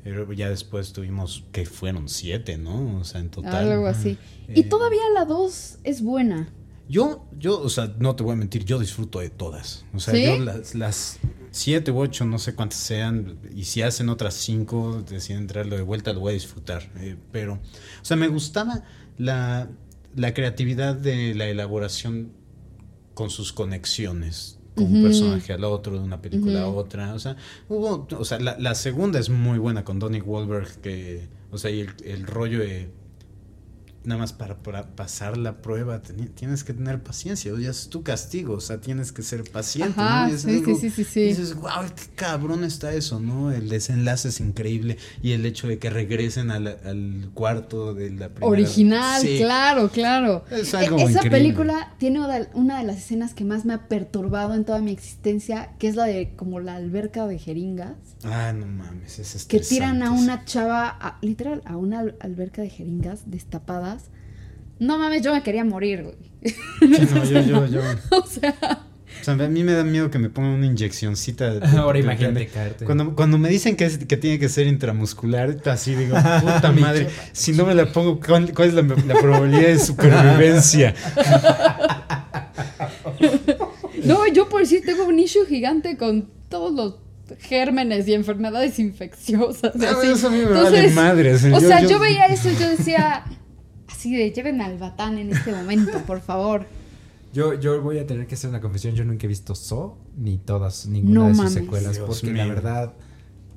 [0.05, 2.99] Pero ya después tuvimos que fueron siete, ¿no?
[2.99, 3.72] O sea, en total.
[3.72, 4.16] Algo así.
[4.47, 6.53] Eh, Y todavía la 2 es buena.
[6.88, 9.86] Yo, yo, o sea, no te voy a mentir, yo disfruto de todas.
[9.92, 10.22] O sea, ¿Sí?
[10.24, 11.18] yo las, las
[11.55, 15.82] siete u ocho, no sé cuántas sean, y si hacen otras cinco, deciden traerlo de
[15.82, 16.90] vuelta, lo voy a disfrutar.
[16.96, 18.82] Eh, pero, o sea, me gustaba
[19.18, 19.68] la,
[20.16, 22.32] la creatividad de la elaboración
[23.14, 24.59] con sus conexiones.
[24.74, 27.14] Con un personaje al otro, de una película a otra.
[27.14, 27.36] O sea,
[27.68, 31.70] hubo, o sea, la, la segunda es muy buena con Donnie Wahlberg, que, o sea,
[31.70, 32.90] y el, el rollo de
[34.05, 36.02] nada más para, para pasar la prueba
[36.34, 40.00] tienes que tener paciencia, o ya es tu castigo, o sea, tienes que ser paciente,
[40.00, 40.34] Ajá, ¿no?
[40.34, 43.50] Es sí, algo- sí, sí, sí, dices, wow, qué cabrón está eso, ¿no?
[43.52, 48.28] El desenlace es increíble y el hecho de que regresen al, al cuarto de la
[48.28, 49.38] primera Original, Sí.
[49.38, 50.44] claro, claro.
[50.50, 51.30] Es algo E- Esa increíble.
[51.30, 52.20] película tiene
[52.55, 55.96] una- de las escenas que más me ha perturbado en toda mi existencia, que es
[55.96, 57.92] la de como la alberca de jeringas,
[58.24, 62.62] Ah, no mames, es que tiran a una chava, a- literal, a una al- alberca
[62.62, 63.93] de jeringas destapadas.
[64.78, 66.16] No mames, yo me quería morir, güey.
[66.44, 66.56] Sí,
[67.14, 67.80] no, yo, yo, yo.
[68.10, 68.54] o sea,
[69.20, 71.54] O sea, a mí me da miedo que me pongan una inyeccioncita.
[71.54, 72.84] de- Ahora de- imagínate de- caerte.
[72.84, 77.08] Cuando, cuando me dicen que, es- que tiene que ser intramuscular, así digo, puta madre,
[77.32, 80.94] si no me la pongo, ¿cuál, cuál es la, la probabilidad de supervivencia?
[84.04, 86.94] no, yo por decir tengo un issue gigante con todos los
[87.40, 89.72] gérmenes y enfermedades infecciosas.
[89.80, 90.08] Ah, así.
[90.10, 91.44] eso a mí me vale madres.
[91.44, 93.24] O Yo- sea, yo- yo, veía eso y yo decía,
[94.05, 96.66] así de, lleven al batán en este momento, por favor.
[97.32, 98.94] Yo, yo voy a tener que hacer una confesión.
[98.94, 101.52] Yo nunca he visto So ni todas, ninguna No de sus mames.
[101.55, 101.94] secuelas.
[101.96, 102.92] Dios porque la verdad,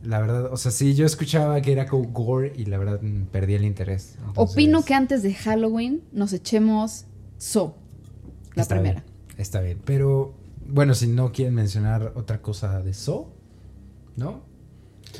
[0.03, 3.25] la verdad, o sea, sí, yo escuchaba que era como gore y la verdad mm,
[3.25, 4.15] perdí el interés.
[4.25, 7.05] Entonces, Opino que antes de Halloween nos echemos
[7.37, 7.75] So,
[8.55, 9.03] la está primera.
[9.27, 9.79] bien, está bien.
[9.85, 10.33] Pero
[10.67, 13.31] bueno, si no quieren mencionar otra cosa de So,
[14.15, 14.41] ¿no?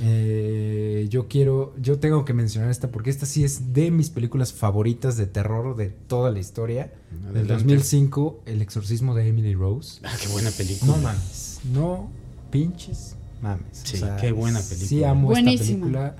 [0.02, 4.54] Eh, yo quiero, yo tengo que mencionar esta porque esta sí es de mis películas
[4.54, 6.92] favoritas de terror de toda la historia.
[7.12, 7.54] Del Adelante.
[7.54, 10.00] 2005, El exorcismo de Emily Rose.
[10.04, 10.96] Ah, qué buena película.
[10.96, 11.60] No mames.
[11.74, 12.10] No
[12.52, 13.66] pinches mames.
[13.72, 14.88] Sí, qué buena película.
[14.88, 15.64] Sí amo Buenísima.
[15.64, 16.16] esta película.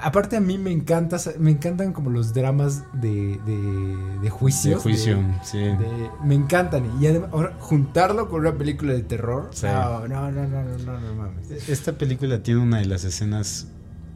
[0.00, 4.76] Aparte a mí me encanta, me encantan como los dramas de, de, de juicios.
[4.76, 5.58] De juicio, de- sí.
[5.58, 6.90] de- me encantan.
[7.00, 9.50] Y además, ahora, juntarlo con una película de terror.
[9.52, 9.66] Sí.
[9.66, 11.68] No, no, no, no, no, no, no mames.
[11.68, 13.68] Esta película tiene una de las escenas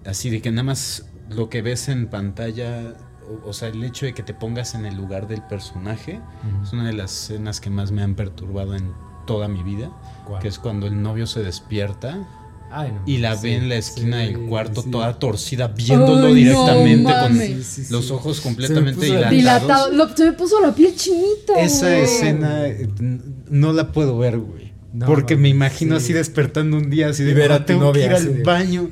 [0.06, 2.94] así de que nada más lo que ves en pantalla,
[3.44, 6.20] o, o sea, el hecho de que te pongas en el lugar del personaje,
[6.62, 8.92] es una de las escenas que más me han perturbado en
[9.26, 9.90] toda mi vida,
[10.26, 10.40] ¿Cuál?
[10.40, 12.26] que es cuando el novio se despierta
[12.70, 14.90] Ay, no, y la sí, ve en la esquina sí, del cuarto sí.
[14.90, 17.66] toda torcida, viéndolo Ay, no directamente con mames.
[17.66, 19.94] Sí, sí, los ojos completamente dilatados.
[19.94, 21.54] Lo- se me puso la piel chinita.
[21.60, 22.02] Esa güey.
[22.02, 22.88] escena eh,
[23.50, 24.68] no la puedo ver, güey.
[24.90, 26.04] No, porque me imagino sí.
[26.06, 28.36] así despertando un día así de ver a "Ah, tu tengo novia que ir al
[28.38, 28.90] de- baño.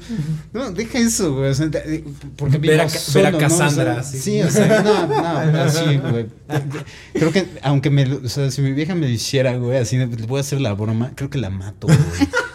[0.52, 1.50] No, deja eso, güey.
[1.50, 2.04] o sea, de-
[2.36, 3.38] porque Ver a solo, ver a ¿no?
[3.38, 4.20] Cassandra, O sea.
[4.20, 5.06] Sí, o sea, no,
[5.52, 6.26] no, así, güey.
[7.14, 9.96] Creo que, aunque me, lo- o sea, si mi vieja me lo hiciera, güey, así,
[9.96, 11.98] de, le voy a hacer la broma, creo que la mato, güey.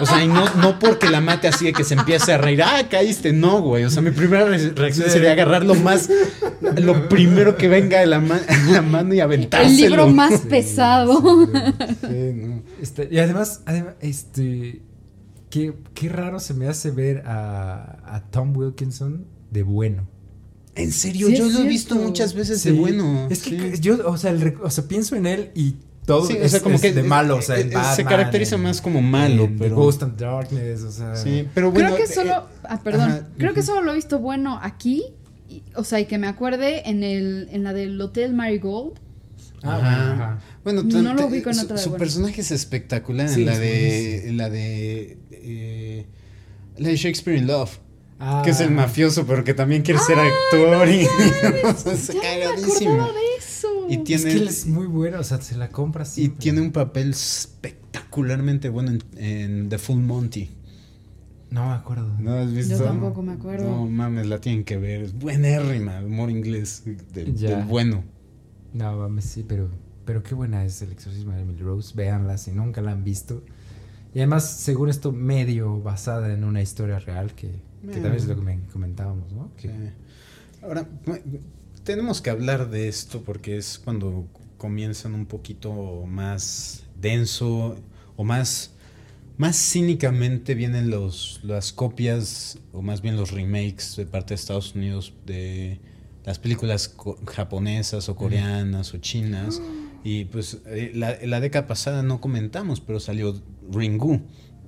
[0.00, 2.62] O sea, y no, no porque la mate así de que se empiece a reír,
[2.62, 3.84] ah, caíste, no, güey.
[3.84, 5.12] O sea, mi primera re- reacción Sí.
[5.12, 6.08] sería agarrar lo más,
[6.78, 8.40] lo primero que venga de la, ma-
[8.70, 9.70] la mano y aventárselo.
[9.70, 11.20] El libro más Sí, pesado.
[12.00, 12.62] Sí, no.
[12.80, 14.82] Este, y además, además, este.
[15.50, 20.06] Qué, qué raro se me hace ver a, a Tom Wilkinson de bueno.
[20.76, 23.26] En serio, Sí, yo lo he visto muchas veces Sí, de bueno.
[23.30, 23.80] Es que sí.
[23.80, 25.74] yo, o sea, el rec- o sea, pienso en él y
[26.06, 27.36] todo Sí, o es, sea, como es que de malo.
[27.36, 29.76] O sea, eh, en eh, Batman, se caracteriza en- más como malo, en pero.
[29.76, 31.14] Ghost and Darkness, o sea.
[31.16, 31.88] Sí, pero bueno.
[31.94, 32.46] creo que eh, solo.
[32.64, 33.10] Ah, perdón.
[33.10, 33.28] ajá.
[33.38, 35.04] Creo que solo lo he visto bueno aquí.
[35.48, 38.98] y- o sea, y que me acuerde en, el, en la del Hotel Marigold.
[39.62, 40.12] Ah, Ajá.
[40.12, 40.38] ajá.
[40.64, 41.98] Bueno, No lo ubico en su, otra su bueno.
[42.02, 46.06] personaje es espectacular Sí, en la es de en la de eh,
[46.78, 47.78] la de Shakespeare in Love,
[48.22, 48.42] Ah.
[48.44, 53.08] que es el mafioso, pero que también quiere ser actor y o sea, me cagadísimo.
[53.90, 56.40] Y Es que él es muy bueno, o sea, se la compra y siempre.
[56.40, 60.50] tiene un papel espectacularmente bueno en, en The Full Monty.
[61.50, 62.14] No me acuerdo.
[62.20, 62.78] ¿No has visto?
[62.78, 63.64] Yo tampoco me acuerdo.
[63.68, 65.02] No mames, la tienen que ver.
[65.02, 67.56] Es buenérrima, humor inglés del, Ya.
[67.56, 68.04] del bueno.
[68.72, 69.68] No, mames, sí, pero,
[70.04, 71.92] pero qué buena es el exorcismo de Emily Rose.
[71.96, 73.42] Véanla si nunca la han visto.
[74.14, 77.48] Y además, según esto, medio basada en una historia real, que,
[77.82, 79.50] que también es lo que me comentábamos, ¿no?
[79.56, 79.74] Que, Sí.
[80.62, 80.86] Ahora,
[81.90, 84.28] tenemos que hablar de esto porque es cuando
[84.58, 87.76] comienzan un poquito más denso
[88.16, 88.74] o más,
[89.38, 94.76] más cínicamente vienen los, las copias o más bien los remakes de parte de Estados
[94.76, 95.80] Unidos de
[96.24, 96.94] las películas
[97.26, 99.60] japonesas o coreanas o chinas.
[100.04, 103.34] Y pues eh, la, la década pasada no comentamos, pero salió
[103.68, 104.20] Ringu,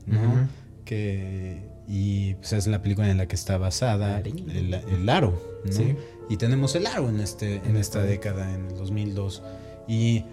[0.06, 0.48] ¿no?
[0.84, 5.72] Que y pues es la película en la que está basada el, el aro ¿no?
[5.72, 5.94] Sí.
[6.28, 9.42] Y tenemos el aro en este en esta década en el 2002
[9.88, 10.24] y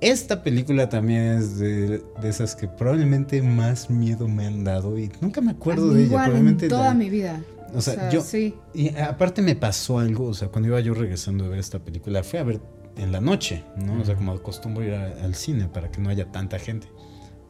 [0.00, 5.10] esta película también es de, de esas que probablemente más miedo me han dado y
[5.20, 7.42] nunca me acuerdo de ella igual probablemente en toda la- mi vida.
[7.74, 8.54] o sea, yo sí.
[8.74, 12.22] y aparte me pasó algo, o sea, cuando iba yo regresando de ver esta película,
[12.22, 12.60] fui a ver
[12.96, 14.00] en la noche, ¿no?
[14.00, 16.88] O sea, como acostumbro ir a- al cine para que no haya tanta gente.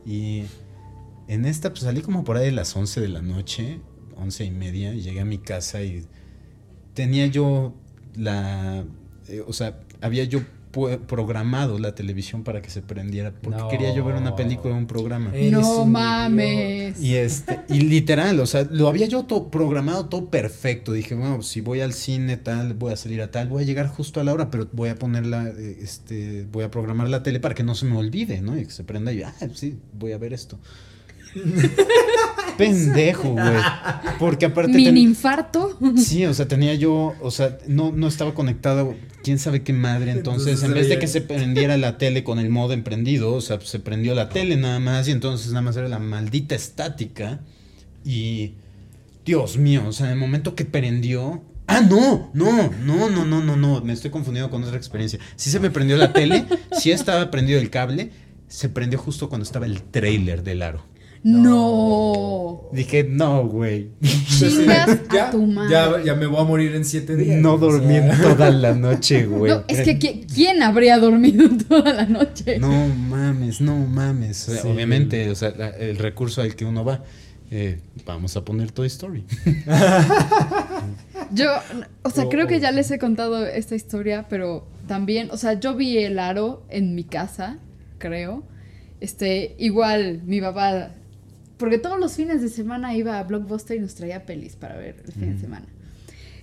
[0.07, 0.44] Y
[1.26, 3.80] en esta, pues salí como por ahí de las 11 de la noche,
[4.16, 6.07] 11 y media, y llegué a mi casa y
[6.94, 7.74] tenía yo
[8.19, 8.85] la,
[9.29, 10.41] eh, o sea, había yo
[11.09, 13.69] programado la televisión para que se prendiera porque No.
[13.69, 15.33] quería yo ver una película o un programa.
[15.51, 17.01] No un mames.
[17.01, 20.93] Y este, y literal, o sea, lo había yo todo programado todo perfecto.
[20.93, 23.89] Dije, bueno, si voy al cine tal, voy a salir a tal, voy a llegar
[23.89, 27.41] justo a la hora, pero voy a ponerla, eh, este, voy a programar la tele
[27.41, 28.57] para que no se me olvide, ¿no?
[28.59, 30.59] Y que se prenda y, ah, sí, voy a ver esto.
[32.59, 33.56] Pendejo, güey.
[34.18, 35.78] Porque aparte Mini ten- infarto.
[35.96, 38.94] Sí, o sea, tenía yo, o sea, no, no estaba conectado,
[39.24, 40.11] quién sabe qué madre.
[40.11, 43.40] Entonces, Entonces, en vez de que se prendiera la tele con el modem prendido, o
[43.40, 47.40] sea, se prendió la tele nada más y entonces nada más era la maldita estática.
[48.04, 48.52] Y,
[49.24, 51.42] Dios mío, o sea, en el momento que prendió...
[51.70, 55.18] Ah, no, no, no, no, no, no, no, me estoy confundiendo con otra experiencia.
[55.36, 58.11] Sí se me prendió la tele, sí estaba prendido el cable,
[58.46, 60.82] se prendió justo cuando estaba el trailer del aro.
[61.25, 62.69] No.
[62.73, 63.91] Dije, no, güey.
[64.03, 65.71] Chingas a Ya, tu madre.
[65.71, 67.41] ya, ya me voy a morir en siete días.
[67.41, 67.69] No o sea.
[67.69, 69.53] dormí toda la noche, güey.
[69.53, 72.59] No, es que ¿qui- ¿quién habría dormido toda la noche?
[72.59, 74.49] No mames, no mames.
[74.49, 74.69] O sea, Sí.
[74.69, 77.03] Obviamente, o sea, la- el recurso al que uno va.
[77.51, 79.25] eh, vamos a poner Toy Story.
[81.33, 81.47] Yo,
[82.03, 82.61] o sea, Oh, creo que oh.
[82.61, 86.95] ya les he contado esta historia, pero también, o sea, yo vi el aro en
[86.95, 87.59] mi casa,
[87.99, 88.43] creo.
[89.01, 90.91] Este, igual mi papá,
[91.59, 95.02] porque todos los fines de semana iba a Blockbuster y nos traía pelis para ver
[95.04, 95.66] el fin de semana.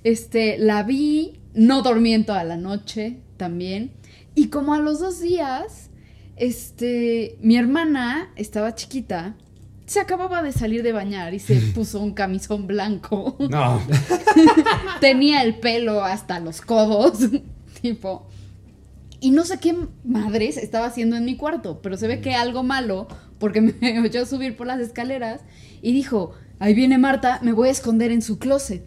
[0.03, 3.91] Este, la vi, no dormí en toda la noche también.
[4.35, 5.89] Y como a los dos días,
[6.35, 9.35] este, mi hermana estaba chiquita,
[9.85, 13.37] se acababa de salir de bañar y se puso un camisón blanco.
[13.49, 13.81] No.
[15.01, 17.19] Tenía el pelo hasta los codos,
[17.81, 18.27] tipo.
[19.21, 22.63] Y no sé qué madres estaba haciendo en mi cuarto, pero se ve que algo
[22.63, 23.07] malo,
[23.39, 25.41] porque me oyó subir por las escaleras
[25.81, 28.83] y dijo, ahí viene Marta, me voy a esconder en su closet.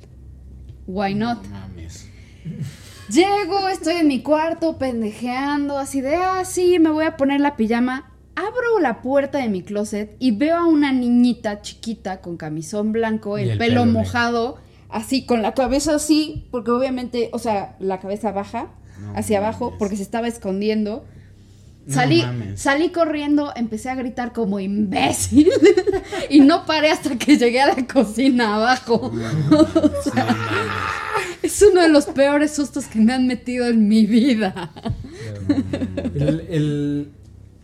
[0.86, 1.44] Why not?
[1.44, 2.08] No mames.
[3.10, 7.56] Llego, estoy en mi cuarto pendejeando, así de, ah, sí, me voy a poner la
[7.56, 8.12] pijama.
[8.34, 13.38] Abro la puerta de mi closet y veo a una niñita chiquita con camisón blanco,
[13.38, 14.58] el, el pelo mojado,
[14.90, 19.74] así, con la cabeza así, porque obviamente, o sea, la cabeza baja No hacia abajo,
[19.78, 21.04] porque se estaba escondiendo.
[21.88, 22.22] Salí,
[22.54, 25.50] salí corriendo, empecé a gritar como imbécil
[26.30, 29.10] y no paré hasta que llegué a la cocina abajo.
[31.40, 34.70] Es uno de los peores sustos que me han metido en mi vida.
[36.14, 37.12] El, el,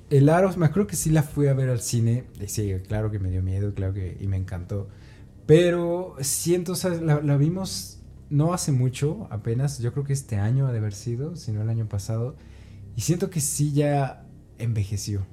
[0.09, 2.25] el Aro, me acuerdo que sí la fui a ver al cine.
[2.41, 4.89] Y sí, claro que me dio miedo, claro que y me encantó.
[5.45, 7.99] Pero siento, o sea, la, la vimos
[8.31, 9.81] no hace mucho, apenas.
[9.81, 12.37] Yo creo que este año ha de haber sido, si no el año pasado.
[12.97, 14.25] Y siento que sí ya
[14.59, 15.27] envejeció.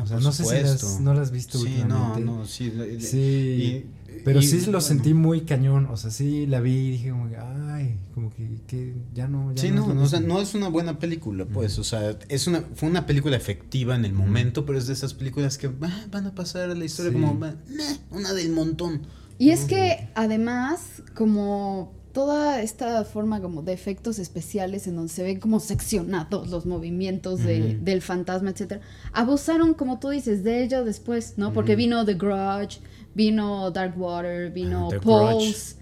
[0.00, 2.20] O sea, no sé si las- no la has visto Sí, no, últimamente.
[2.24, 2.70] no, sí.
[2.70, 3.86] le- Sí, y-
[4.24, 5.86] pero y, sí lo bueno, sentí muy cañón.
[5.90, 9.52] O sea, sí la vi y dije como que, ay, como que, que ya no.
[9.54, 10.34] Ya Sí, no, no, o sea, mismo".
[10.36, 14.06] no es una buena película, pues, o sea, es una, fue una película efectiva en
[14.06, 17.10] el momento, pero es de esas películas que ah, van a pasar a la historia
[17.12, 17.18] Sí.
[17.18, 19.02] como "Bah, meh, una del montón.
[19.38, 25.22] Y es que además, como toda esta forma como de efectos especiales en donde se
[25.22, 28.80] ven como seccionados los movimientos de- del fantasma, etcétera,
[29.12, 31.52] abusaron, como tú dices, de ello después, ¿no?
[31.52, 32.80] Porque vino The Grudge,
[33.14, 35.76] vino Dark Water, vino The Pulse,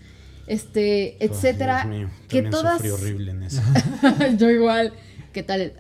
[0.47, 3.61] este, Oh, etcétera, Dios mío, que todas sufrí horrible en eso.
[4.39, 4.93] yo igual,
[5.33, 5.61] ¿qué tal?
[5.61, 5.73] el-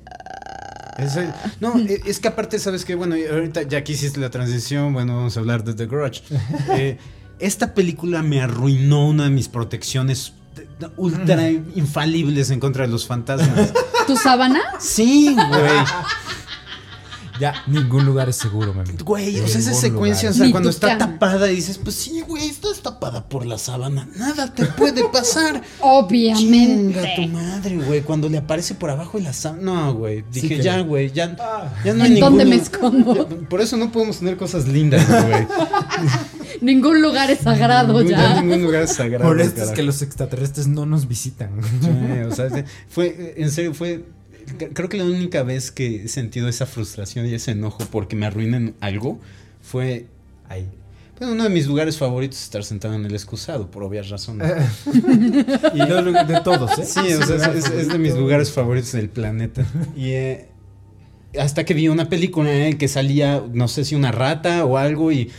[0.98, 4.30] Es el- no, e- es que aparte, sabes que, bueno, ahorita ya que hiciste la
[4.30, 6.22] transición, bueno, vamos a hablar de The Grudge.
[6.76, 6.98] Eh,
[7.38, 10.34] esta película me arruinó una de mis protecciones
[10.96, 13.72] ultra infalibles en contra de los fantasmas.
[14.06, 14.60] ¿Tu sábana?
[14.78, 15.70] Sí, güey.
[17.38, 18.90] Ya, ningún lugar es seguro, mami.
[19.02, 21.12] Güey, o sea, esa Ningún secuencia, o sea, Ni cuando está cama.
[21.14, 25.62] tapada y dices, pues sí, güey, estás tapada por la sábana, nada te puede pasar.
[25.80, 27.00] Obviamente.
[27.00, 29.62] Chinga tu madre, güey, cuando le aparece por abajo de la sábana.
[29.62, 31.72] No, güey, Sí dije, que- ya, güey, ya, Ah.
[31.82, 33.28] ya no ¿En hay dónde ninguno- me escondo?
[33.48, 35.46] Por eso no podemos tener cosas lindas, güey.
[36.60, 38.40] Ningún lugar es sagrado Ningún- ya.
[38.42, 39.24] ningún lugar es sagrado.
[39.24, 41.50] Por esto es que los extraterrestres no nos visitan.
[41.62, 41.88] Sí,
[42.28, 44.04] o sea, de- fue, en serio, fue,
[44.74, 48.26] creo que la única vez que he sentido esa frustración y ese enojo porque me
[48.26, 49.20] arruinan algo
[49.62, 50.06] fue,
[50.48, 50.66] Ahí.
[51.18, 54.52] bueno, uno de mis lugares favoritos es estar sentado en el excusado, por obvias razones.
[55.74, 56.84] y de todos, ¿eh?
[56.84, 59.64] Sí, o sea, es, es- es de mis lugares favoritos del planeta.
[59.96, 60.48] Y eh,
[61.38, 64.76] hasta que vi una película en la que salía, no sé si una rata o
[64.76, 65.30] algo y...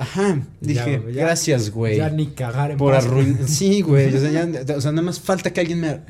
[0.00, 1.98] Ajá, Ya, dije, ya- gracias, güey.
[1.98, 3.42] Ya ni cagar en Por arruinar.
[3.46, 4.14] Sí, güey.
[4.14, 6.00] O sea, ya- o sea, nada más falta que alguien me.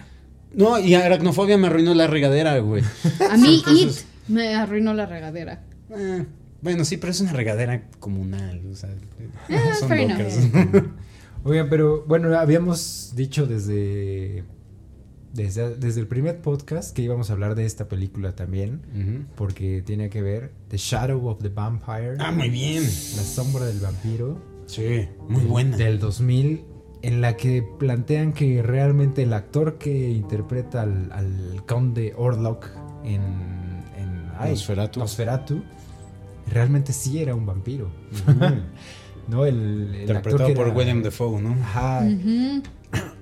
[0.55, 2.83] No, y aracnofobia me arruinó la regadera, güey.
[3.31, 5.63] A mí Entonces- It me arruinó la regadera.
[5.91, 6.25] Eh,
[6.63, 8.61] bueno, sí, pero es una regadera comunal.
[8.71, 8.91] O sea,
[9.49, 10.37] Ah, son fair lockers.
[11.43, 14.45] Oigan, pero bueno, habíamos dicho desde
[15.33, 20.11] desde, desde el primer podcast que íbamos a hablar de esta película también, porque tiene
[20.11, 22.15] que ver The Shadow of the Vampire.
[22.19, 22.83] Ah, muy bien.
[22.83, 24.39] La sombra del vampiro.
[24.67, 25.77] Sí, muy buena.
[25.77, 26.65] Del 2000,
[27.03, 32.67] en la que plantean que realmente el actor que interpreta al, al conde Orlok
[33.05, 33.23] en,
[33.97, 35.01] en ay, Nosferatu.
[35.01, 35.63] Nosferatu,
[36.53, 37.91] realmente sí era un vampiro.
[39.29, 39.47] ¿No?
[39.47, 39.57] El,
[39.95, 41.53] el Interpretado actor que por era- William Defoe, ¿no?
[41.63, 42.05] Ajá.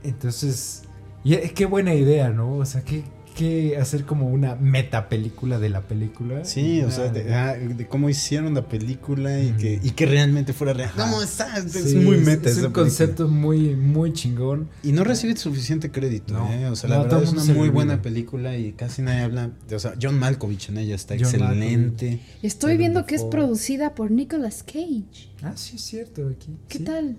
[0.02, 0.82] Entonces,
[1.28, 2.56] y, eh, qué buena idea, ¿no?
[2.56, 3.02] O sea, qué,
[3.36, 6.44] qué hacer como una meta película de la película.
[6.44, 10.52] Sí, o sea, de, ah, de cómo hicieron la película y, que, y que realmente
[10.52, 10.90] fuera real.
[10.96, 11.08] Ajá.
[11.10, 12.82] No, está, es Sí, muy es- meta Es, esa un película.
[12.84, 14.68] concepto muy, muy chingón.
[14.82, 16.52] Y no recibe suficiente crédito, No.
[16.52, 16.66] ¿eh?
[16.66, 19.50] O sea, No, la todo verdad es una muy buena película y casi nadie habla.
[19.68, 22.20] de- o sea, John Malkovich en ella está John excelente.
[22.42, 25.30] Estoy viendo que es producida por Nicolas Cage.
[25.42, 26.26] Ah, sí, es cierto.
[26.26, 26.56] Aquí.
[26.68, 26.84] ¿Qué sí.
[26.84, 27.16] tal?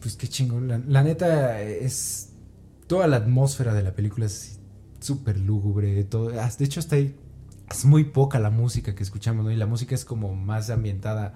[0.00, 0.68] Pues qué chingón.
[0.68, 2.28] La, la neta es.
[2.86, 4.60] Toda la atmósfera de la película es
[5.00, 6.04] súper lúgubre.
[6.04, 7.14] Todo, de hecho, hasta ahí
[7.70, 9.50] es muy poca la música que escuchamos, ¿no?
[9.50, 11.34] Y la música es como más ambientada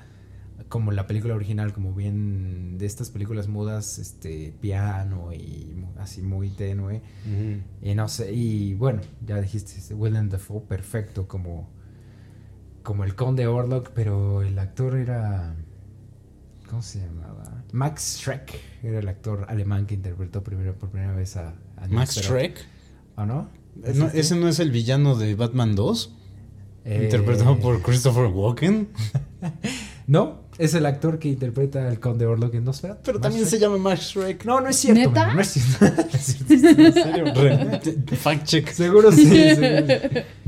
[0.68, 6.50] como la película original, como bien de estas películas mudas, este, piano y así muy
[6.50, 7.02] tenue.
[7.80, 11.70] Y no sé, y bueno, ya dijiste, este, Willem Dafoe, perfecto como,
[12.82, 15.54] como el conde Orlok, pero el actor era...
[16.68, 17.47] ¿Cómo se llamaba?
[17.72, 21.54] Max Schreck era el actor alemán que interpretó primero, por primera vez a...
[21.76, 22.16] a Max.
[22.20, 22.58] Shrek.
[23.16, 23.48] ¿O no?
[23.76, 24.20] No, este?
[24.20, 26.14] ¿Ese no es el villano de Batman 2?
[26.84, 28.88] Eh, Interpretado por Christopher Walken.
[30.06, 33.00] No, es el actor que interpreta al conde Orlok en Nosferatu.
[33.04, 34.44] Pero también se llama Max Shrek.
[34.44, 35.00] No, no es cierto.
[35.08, 35.26] ¿Neta?
[35.28, 36.02] man, no es cierto.
[36.12, 36.50] Es.
[36.50, 37.24] ¿En serio?
[38.16, 38.68] Fact check.
[38.70, 39.24] Seguro sí.
[39.54, 39.94] seguro.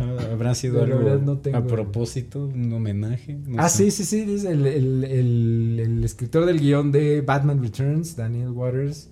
[0.01, 2.47] Ah, ¿Habrá sido algo verdad no tengo- a propósito?
[2.47, 3.39] ¿Un homenaje?
[3.47, 3.91] No Ah, sé.
[3.91, 4.25] sí, sí, sí.
[4.25, 9.09] Dice el, el- el- el escritor del guion de Batman Returns, Daniel Waters,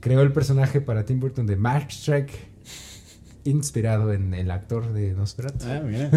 [0.00, 2.30] creó el personaje para Tim Burton de Max Shrek,
[3.44, 5.64] inspirado en el actor de Nosferatu.
[5.68, 6.10] Ah, mira.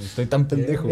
[0.00, 0.88] Estoy tan pendejo.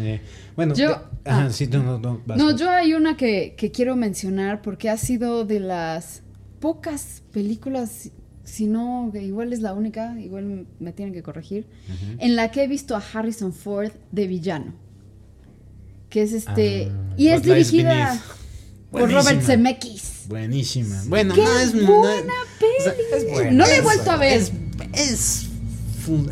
[0.00, 0.20] Eh,
[0.56, 0.92] bueno, Yo-
[1.24, 1.50] ajá, ah.
[1.50, 2.20] sí, no, no, no.
[2.26, 2.56] vas, No, vas.
[2.60, 6.22] yo hay una que, que quiero mencionar porque ha sido de las
[6.60, 8.10] pocas películas,
[8.42, 11.66] si no, igual es la única, igual me tienen que corregir,
[12.18, 14.74] en la que he visto a Harrison Ford de villano.
[16.10, 16.90] Que es este.
[16.92, 18.20] Ah, y es dirigida
[18.90, 19.10] por.
[19.12, 20.26] Robert Zemeckis.
[20.28, 21.02] Buenísima.
[21.08, 22.96] Bueno, ¡Qué no es buena no- peli!
[23.16, 24.40] es buena, no la he vuelto a ver.
[24.92, 25.48] Es,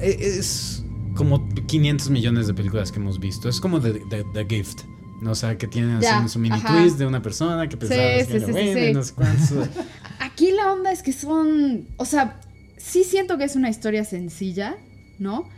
[0.00, 0.82] e- es
[1.16, 3.48] como 500 millones de películas que hemos visto.
[3.48, 4.82] Es como The, The- The Gift.
[5.22, 5.30] ¿no?
[5.30, 6.68] O sea, que tiene así Ya, su mini ajá.
[6.82, 8.86] twist de una persona que pensaba Sí, que sí, era sí, sí, buena sí.
[8.86, 9.68] y no sé cuántos.
[10.18, 12.40] Aquí la onda es que son, o sea,
[12.76, 14.76] sí siento que es una historia sencilla,
[15.20, 15.48] ¿no?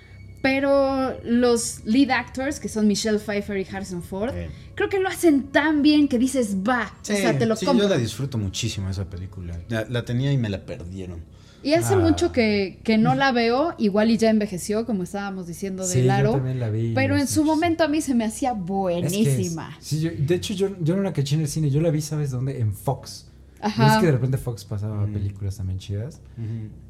[0.42, 4.34] Pero los lead actors, que son Michelle Pfeiffer y Harrison Ford,
[4.74, 7.84] creo que lo hacen tan bien que dices, va, o sea, te lo sí, compro.
[7.84, 9.58] yo la disfruto muchísimo esa película.
[9.70, 11.20] La, la tenía y me la perdieron.
[11.64, 11.98] Y hace Ah.
[11.98, 16.00] mucho que, que no la veo, igual y ya envejeció, como estábamos diciendo de Sí,
[16.00, 16.32] yo Laro.
[16.32, 18.66] también la vi, Pero en su momento a mí se me hacía Es que es-
[18.68, 19.76] buenísima.
[19.80, 22.00] sí, yo- de hecho, yo, yo no la caché en el cine, yo la vi,
[22.02, 22.60] ¿sabes dónde?
[22.60, 23.30] En Fox.
[23.60, 23.94] Ajá.
[23.94, 25.12] Es que de repente Fox pasaba Mm.
[25.14, 26.20] películas también chidas.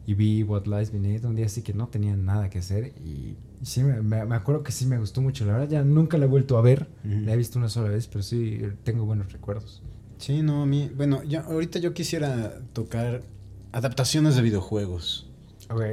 [0.06, 2.92] Y vi What Lies Beneath un día así que no tenía nada que hacer.
[3.06, 5.44] Y, sí, me, me- me acuerdo que sí me gustó mucho.
[5.46, 6.88] La verdad, ya nunca la he vuelto a ver.
[7.04, 7.20] Ujú.
[7.20, 9.82] La he visto una sola vez, pero sí tengo buenos recuerdos.
[10.18, 10.90] Sí, no, a mí.
[10.96, 13.22] Bueno, yo, ahorita yo quisiera tocar
[13.78, 15.26] adaptaciones de videojuegos.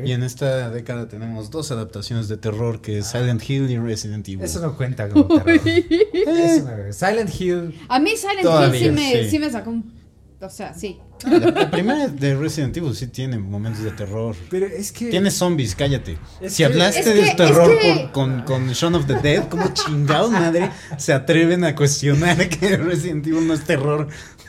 [0.05, 4.27] Y en esta década tenemos dos adaptaciones de terror, que es Silent Hill y Resident
[4.27, 4.43] Evil.
[4.43, 5.59] Eso no cuenta como terror.
[5.65, 7.79] Eso no- Silent Hill.
[7.88, 9.29] A mí Silent Todavía, Hill sí me, sí.
[9.32, 10.01] sí me sacó un...
[10.41, 10.99] O sea, sí.
[11.23, 14.36] Ah, la, la primera de Resident Evil sí tiene momentos de terror.
[14.49, 15.11] Pero es que.
[15.11, 16.17] Tiene zombies, cállate.
[16.41, 19.47] Es si hablaste de que- terror es que- por- con, con Shaun of the Dead,
[19.49, 24.07] ¿cómo chingados madre se atreven a cuestionar que Resident Evil no es terror?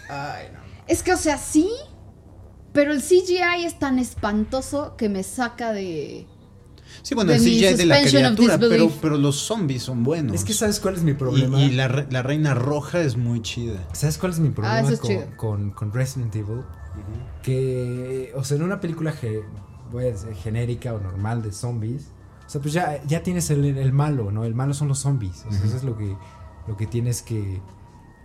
[0.08, 0.60] Ay, no.
[0.88, 1.68] Es que, o sea, sí,
[2.72, 6.26] pero el CGI es tan espantoso que me saca de...
[7.02, 10.34] Sí, bueno, De el CGI de la criatura, pero, pero los zombies son buenos.
[10.36, 11.60] Es que, ¿sabes cuál es mi y, problema?
[11.60, 13.82] y la, re- la reina roja es muy chida.
[13.92, 16.62] ¿Sabes cuál es mi problema Ah, es con, con, con Resident Evil?
[17.42, 22.08] Que, o sea, en una película a decir, genérica o normal de zombies,
[22.46, 24.44] o sea, pues ya, ya tienes el, el malo, ¿no?
[24.44, 25.44] El malo son los zombies.
[25.48, 26.14] O sea, eso es lo que,
[26.68, 27.60] lo que tienes que,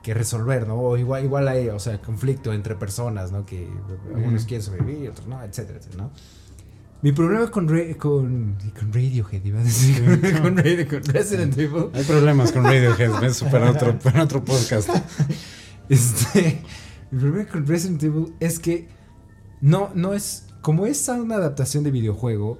[0.08, 0.76] que resolver, ¿no?
[0.80, 3.46] O igual, igual hay, o sea, conflicto entre personas, ¿no?
[3.46, 3.68] Que
[4.16, 6.12] algunos quieren sobrevivir, otros no, etcétera, etcétera, ¿no?
[7.02, 10.02] Mi problema con, Ra- con, con Radiohead, iba a decir,
[10.42, 14.90] con, Radio- con Resident Evil, Hay problemas con Radiohead, eso para otro, para otro podcast.
[15.90, 16.62] Este,
[17.12, 18.88] el problema con Resident Evil es que
[19.62, 22.60] no, no es, como es una adaptación de videojuego,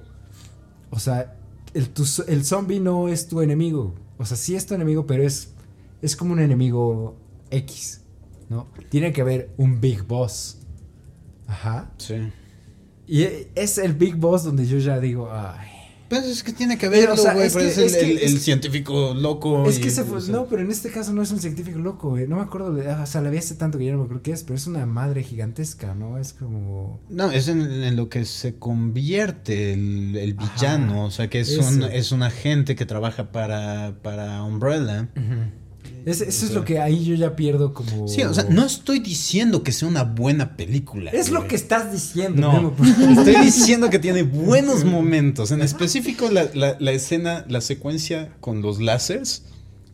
[0.90, 1.34] o sea,
[1.74, 5.22] el, tu- el zombie no es tu enemigo, o sea, sí es tu enemigo, pero
[5.22, 5.54] es,
[6.02, 7.16] es como un enemigo
[7.50, 8.02] X,
[8.48, 8.68] ¿no?
[8.90, 10.58] Tiene que haber un Big Boss.
[11.46, 11.90] Ajá.
[11.98, 12.14] Sí.
[13.06, 15.66] Y e- es el Big Boss donde yo ya digo, ay.
[16.10, 17.48] Pues es que tiene que verlo, o sea, güey.
[17.48, 19.68] es que- es, el, es que- el- es el que- científico loco.
[19.68, 21.78] Es que se fue, o sea, no, pero en este caso no es un científico
[21.78, 22.26] loco, güey.
[22.26, 24.22] No me acuerdo, de, o sea, la vi hace tanto que ya no me acuerdo
[24.22, 26.16] qué es, pero es una madre gigantesca, ¿no?
[26.16, 27.00] Es como...
[27.10, 30.50] No, es en, en lo que se convierte el, el Ajá.
[30.54, 31.04] villano.
[31.04, 35.10] O sea, que es un, es un agente que trabaja para, para Umbrella.
[36.08, 38.08] Es- eso es sea- lo que ahí yo ya pierdo como...
[38.08, 41.10] Sí, o sea, no estoy diciendo que sea una buena película.
[41.10, 41.48] Es lo güey.
[41.50, 42.40] que estás diciendo.
[42.40, 42.76] No, Memo.
[43.18, 45.50] estoy diciendo que tiene buenos momentos.
[45.50, 49.42] En específico, la, la- la escena, la secuencia con los láseres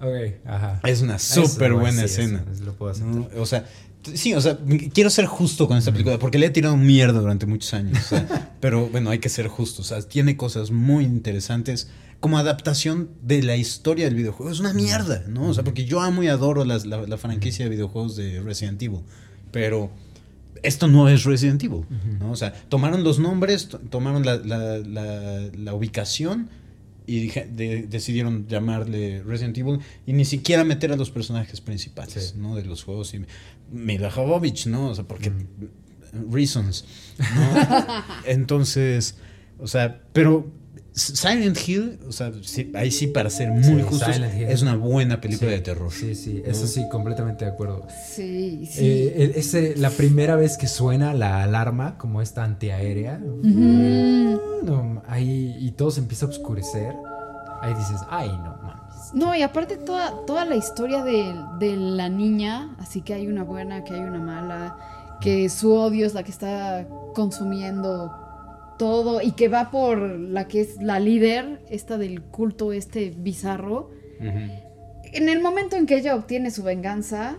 [0.00, 0.80] ok, ajá.
[0.84, 2.44] es una súper buena sí, escena.
[2.52, 2.94] eso, lo puedo.
[3.04, 3.28] ¿no?
[3.38, 3.64] O sea,
[4.12, 4.58] sí, o sea,
[4.92, 7.98] quiero ser justo con esta película porque le he tirado mierda durante muchos años.
[8.04, 9.86] o sea, pero bueno, hay que ser justos.
[9.86, 11.88] O sea, tiene cosas muy interesantes
[12.24, 14.50] como adaptación de la historia del videojuego.
[14.50, 15.48] Es una mierda, ¿no?
[15.50, 18.80] O sea, porque yo amo y adoro las- la, la franquicia de videojuegos de Resident
[18.82, 19.00] Evil.
[19.52, 19.90] Pero
[20.62, 21.82] esto no es Resident Evil,
[22.18, 22.30] ¿no?
[22.30, 26.48] O sea, tomaron los nombres, to- tomaron la, la- ubicación
[27.06, 32.40] y de- decidieron llamarle Resident Evil y ni siquiera meter a los personajes principales, Sí.
[32.40, 32.56] ¿no?
[32.56, 33.20] De los juegos y
[33.70, 34.88] Mila Jovovich, ¿no?
[34.88, 35.30] O sea, porque
[36.30, 36.86] reasons,
[37.18, 38.04] ¿no?
[38.26, 39.16] Entonces,
[39.58, 40.50] o sea, pero
[40.96, 44.44] Silent Hill, o sea, sí, ahí sí para ser muy Sí, justos, Silent Hill.
[44.48, 45.90] es una buena película Sí, de terror.
[45.92, 47.86] Sí, sí, eso sí, completamente de acuerdo.
[48.14, 48.80] Sí, sí.
[48.86, 55.72] Eh, ese, la primera vez que suena la alarma, como esta antiaérea, no, ahí, y
[55.72, 56.94] todo se empieza a oscurecer,
[57.60, 58.84] ahí dices, ay, no mames.
[59.14, 63.42] No, y aparte toda, toda la historia de, de la niña, así que hay una
[63.42, 64.76] buena, que hay una mala,
[65.20, 68.12] que su odio es la que está consumiendo
[68.78, 73.90] todo y que va por la que es la líder, esta del culto este bizarro.
[74.20, 77.36] En el momento en que ella obtiene su venganza,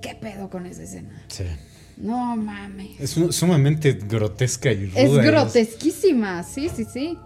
[0.00, 1.22] ¿qué pedo con esa escena?
[1.28, 1.44] Sí.
[1.98, 2.98] No mames.
[3.00, 5.00] Es su- sumamente grotesca y ruda.
[5.02, 7.18] Es grotesquísima, sí, sí, sí.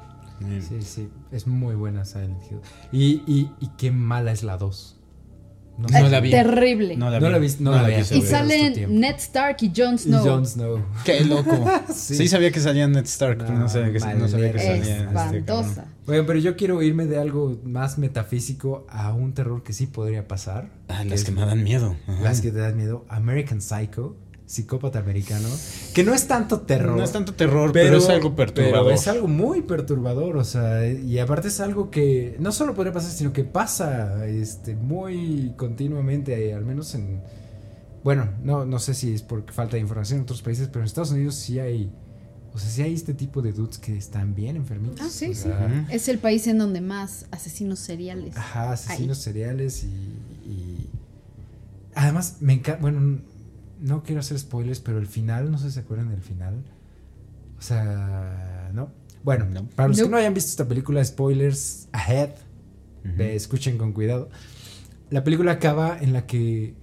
[0.60, 2.58] Sí, sí, es muy buena Silent Hill.
[2.92, 4.95] Y, y, y qué mala es la 2.
[5.78, 6.08] No, No sé.
[6.10, 6.30] la vi.
[6.30, 6.96] Terrible.
[6.96, 7.32] No la No vi.
[7.32, 8.98] la vi- no la y salen.
[9.00, 10.24] Ned Stark y Jon Y Snow.
[10.24, 10.82] Jon Snow.
[11.04, 11.70] Qué loco.
[11.94, 12.14] Sí.
[12.16, 12.28] sí.
[12.28, 15.04] sabía que salía Ned Stark, pero no sabía que, no sabía que salía este.
[15.04, 15.84] Espantosa.
[16.06, 20.26] Bueno, pero yo quiero irme de algo más metafísico a un terror que sí podría
[20.28, 20.70] pasar.
[20.88, 21.96] Ah, que las es- que me dan miedo.
[22.06, 22.22] Ajá.
[22.22, 23.04] Las que te dan miedo.
[23.08, 24.16] American Psycho,
[24.46, 25.48] psicópata americano.
[25.92, 26.96] Que no es tanto terror.
[26.96, 28.84] No es tanto terror, pero, es algo perturbador.
[28.84, 32.92] pero es algo muy perturbador, o sea, y aparte es algo que no solo podría
[32.92, 37.20] pasar, sino que pasa este, muy continuamente, eh, al menos en...
[38.04, 40.86] Bueno, no, no sé si es por falta de información en otros países, pero en
[40.86, 41.92] Estados Unidos sí hay...
[42.54, 45.00] O sea, sí hay este tipo de dudes que están bien enfermitos.
[45.02, 45.50] Ah, sí, o sí.
[45.90, 48.34] Es el país en donde más asesinos seriales.
[48.36, 49.88] Ajá, asesinos seriales y,
[50.48, 50.90] y-
[51.94, 52.80] Además, me encanta...
[52.80, 53.18] Bueno,
[53.80, 56.64] no quiero hacer spoilers, pero el final, no sé si se acuerdan del final.
[57.58, 58.90] O sea, no.
[59.22, 59.66] Bueno, No.
[59.70, 62.30] para los que no hayan visto esta película, spoilers ahead,
[63.02, 64.28] ve, escuchen con cuidado.
[65.10, 66.74] La película acaba en la que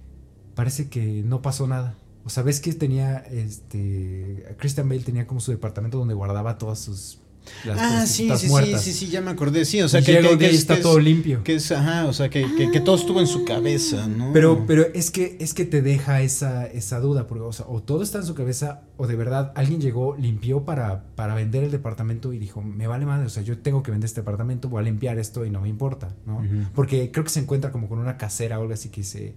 [0.54, 1.94] parece que no pasó nada.
[2.24, 6.78] O sea, ves que tenía, este, Christian Bale tenía como su departamento donde guardaba todas
[6.78, 7.20] sus...
[7.64, 8.82] Las Ah, sí, sí, sí, muertas.
[8.82, 9.64] sí, sí, ya me acordé.
[9.64, 11.42] Sí, o sea, Y que, llega que- un día que y es- está todo limpio.
[11.44, 14.30] Que es, ajá, o sea, que, que, que todo estuvo en su cabeza, ¿no?
[14.32, 17.82] Pero, pero es que, es que te deja esa, esa duda, porque, o sea, o
[17.82, 21.70] todo está en su cabeza, o de verdad alguien llegó, limpió para, para vender el
[21.70, 24.80] departamento y dijo, me vale madre, o sea, yo tengo que vender este departamento, voy
[24.80, 26.42] a limpiar esto y no me importa, ¿no?
[26.74, 29.34] Porque creo que se encuentra como con una casera o algo así que dice,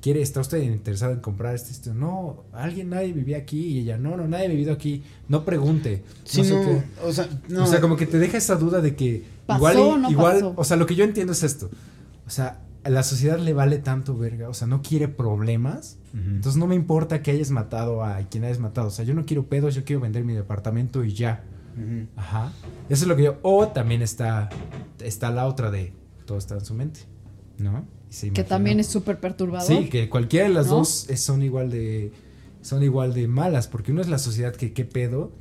[0.00, 1.94] ¿quiere, está usted interesado en comprar este, esto?
[1.94, 6.02] No, alguien, nadie vivía aquí, y ella, no, no, nadie ha vivido aquí, no pregunte.
[6.24, 6.82] Sí, no sé no, qué".
[7.04, 7.64] o sea, no.
[7.64, 10.54] O sea, como que te deja esa duda de que ¿Pasó igual, no igual pasó?
[10.56, 11.70] o sea, lo que yo entiendo es esto.
[12.26, 15.96] O sea, a la sociedad le vale tanto verga, o sea, no quiere problemas.
[16.12, 19.26] Entonces no me importa que hayas matado a quien hayas matado, o sea, yo no
[19.26, 21.44] quiero pedos, yo quiero vender mi departamento y ya.
[22.16, 22.52] Ajá.
[22.88, 24.48] Eso es lo que yo o también está
[24.98, 25.92] está la otra de
[26.26, 27.00] todo está en su mente,
[27.58, 27.84] ¿no?
[28.10, 29.66] Se Que también es súper perturbador.
[29.66, 30.76] Sí, que cualquiera de las ¿No?
[30.78, 32.12] dos es- son igual de
[32.62, 35.32] son igual de malas, porque uno es la sociedad que qué pedo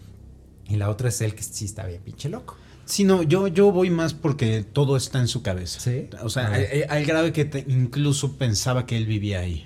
[0.67, 2.55] y la otra es el que sí está bien pinche loco.
[2.85, 5.79] Sí, no, yo, yo voy más porque todo está en su cabeza.
[5.81, 6.07] Sí.
[6.23, 6.55] O sea, Ah.
[6.55, 9.65] al, al grado que te- incluso pensaba que él vivía ahí.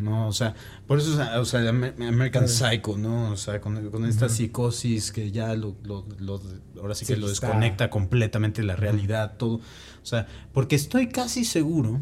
[0.00, 0.28] ¿no?
[0.28, 0.54] O sea,
[0.86, 2.48] por eso, o sea, American.
[2.48, 3.32] Psycho, ¿no?
[3.32, 4.34] O sea, con, con esta Ujú.
[4.36, 6.40] psicosis que ya lo, lo- lo-
[6.80, 9.56] ahora sí Sí, que lo está- desconecta completamente de la realidad, todo.
[9.56, 9.60] O
[10.06, 12.00] sea, porque estoy casi seguro,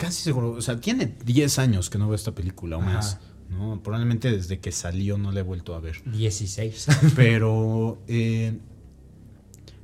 [0.00, 2.90] casi seguro, o sea, tiene 10 años que no veo esta película o Ajá.
[2.94, 3.18] más,
[3.50, 3.80] ¿no?
[3.82, 6.02] Probablemente desde que salió no la he vuelto a ver.
[6.06, 6.86] 16.
[7.16, 8.58] Pero, eh,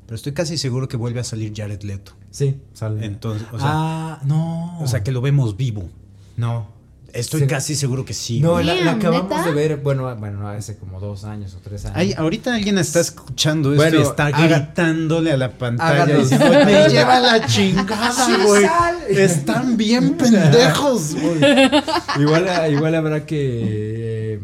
[0.07, 2.13] pero estoy casi seguro que vuelve a salir Jared Leto.
[2.31, 3.05] sí, sale.
[3.05, 4.79] Entonces, o sea, ah, no.
[4.81, 5.89] o sea, que lo vemos vivo.
[6.37, 6.75] no.
[7.13, 8.41] Estoy Se- casi seguro que sí.
[8.41, 9.45] No, la, acabamos ¿neta?
[9.47, 11.97] de ver, bueno, bueno, hace como dos años o tres años.
[11.97, 16.47] Ay, ahorita alguien está escuchando esto Bueno, y está haga- gritándole a la pantalla diciendo,
[16.65, 18.67] me lleva la chingada, güey.
[19.09, 21.41] Están bien pendejos, güey.
[22.21, 24.41] igual, igual habrá que,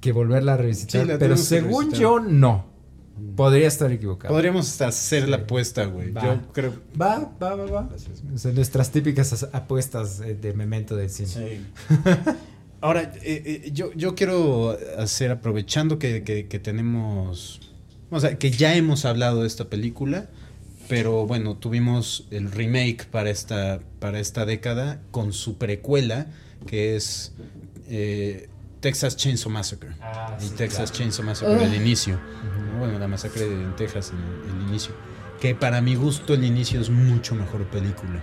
[0.00, 2.00] que volverla a revisitar, Sí, pero según revisitar.
[2.00, 2.75] yo, no.
[3.34, 4.32] Podría estar equivocado.
[4.34, 6.10] Podríamos hacer la apuesta, güey.
[6.10, 6.22] Va.
[6.22, 6.72] Yo creo.
[7.00, 7.88] Va, va, va, va.
[8.34, 11.28] O sea, nuestras típicas as- apuestas de memento del cine.
[11.28, 11.60] Sí.
[12.80, 17.60] Ahora, eh, eh, yo, yo quiero hacer, aprovechando que, que- que tenemos,
[18.10, 20.28] o sea, que ya hemos hablado de esta película,
[20.88, 26.26] pero bueno, tuvimos el remake para esta, para esta década con su precuela,
[26.66, 27.32] que es
[27.88, 28.48] eh,
[28.86, 29.90] Texas Chainsaw Massacre.
[30.00, 30.96] Ah, el sí, Texas claro.
[30.98, 32.14] Chainsaw Massacre, el inicio.
[32.72, 32.78] ¿no?
[32.78, 34.94] Bueno, la masacre de- en Texas, el, el inicio.
[35.40, 38.22] Que para mi gusto el inicio es mucho mejor película.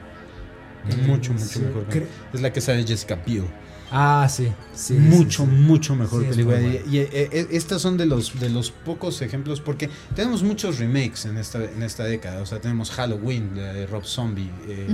[1.07, 1.87] Mucho, mucho Sí, mejor.
[1.89, 3.45] cre- Es la que sale Jessica Biel.
[3.91, 4.47] Ah, sí.
[4.73, 5.55] sí mucho, sí, sí.
[5.57, 6.59] mucho mejor Sí, película.
[6.61, 11.25] Y, eh, eh, estas son de los, de los pocos ejemplos, porque tenemos muchos remakes
[11.25, 12.41] en esta, en esta década.
[12.41, 14.49] O sea, tenemos Halloween, de Rob Zombie.
[14.67, 14.87] eh.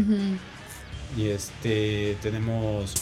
[1.17, 2.93] Y este, tenemos...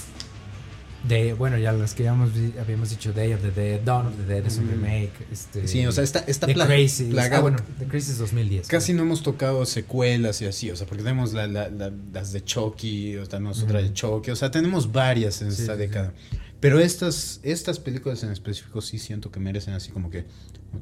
[1.07, 4.23] De, bueno, ya las que habíamos, habíamos dicho Day of the Dead, Dawn of the
[4.25, 5.11] Dead es un remake.
[5.31, 8.67] Este, Sí, o sea, esta, esta The plaga- Ah, bueno, The Crazy es 2010.
[8.67, 12.31] Casi no hemos tocado secuelas y así, o sea, porque tenemos la- la- la- las
[12.33, 13.93] de Chucky, o tenemos otra de.
[13.93, 16.13] Chucky, o sea, tenemos varias en Sí, esta sí, década.
[16.59, 20.25] Pero estas, estas películas en específico sí siento que merecen así como que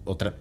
[0.05, 0.35] otra...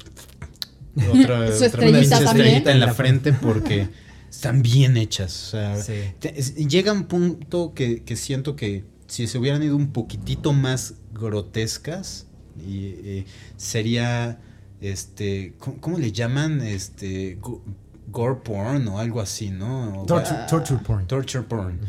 [1.10, 3.88] Otra, Su estrellita en la frente porque
[4.30, 5.48] están bien hechas.
[5.48, 5.94] O sea, Sí.
[6.20, 10.52] te- es- llega un punto que, que siento que si se hubieran ido un poquitito
[10.52, 12.26] más grotescas,
[12.58, 13.26] y, eh,
[13.56, 14.38] sería,
[14.80, 16.60] este, ¿cómo, cómo le llaman?
[16.60, 17.62] Este, go-
[18.08, 20.04] gore porn o algo así, ¿no?
[20.06, 21.06] Torture, torture porn.
[21.06, 21.80] torture porn.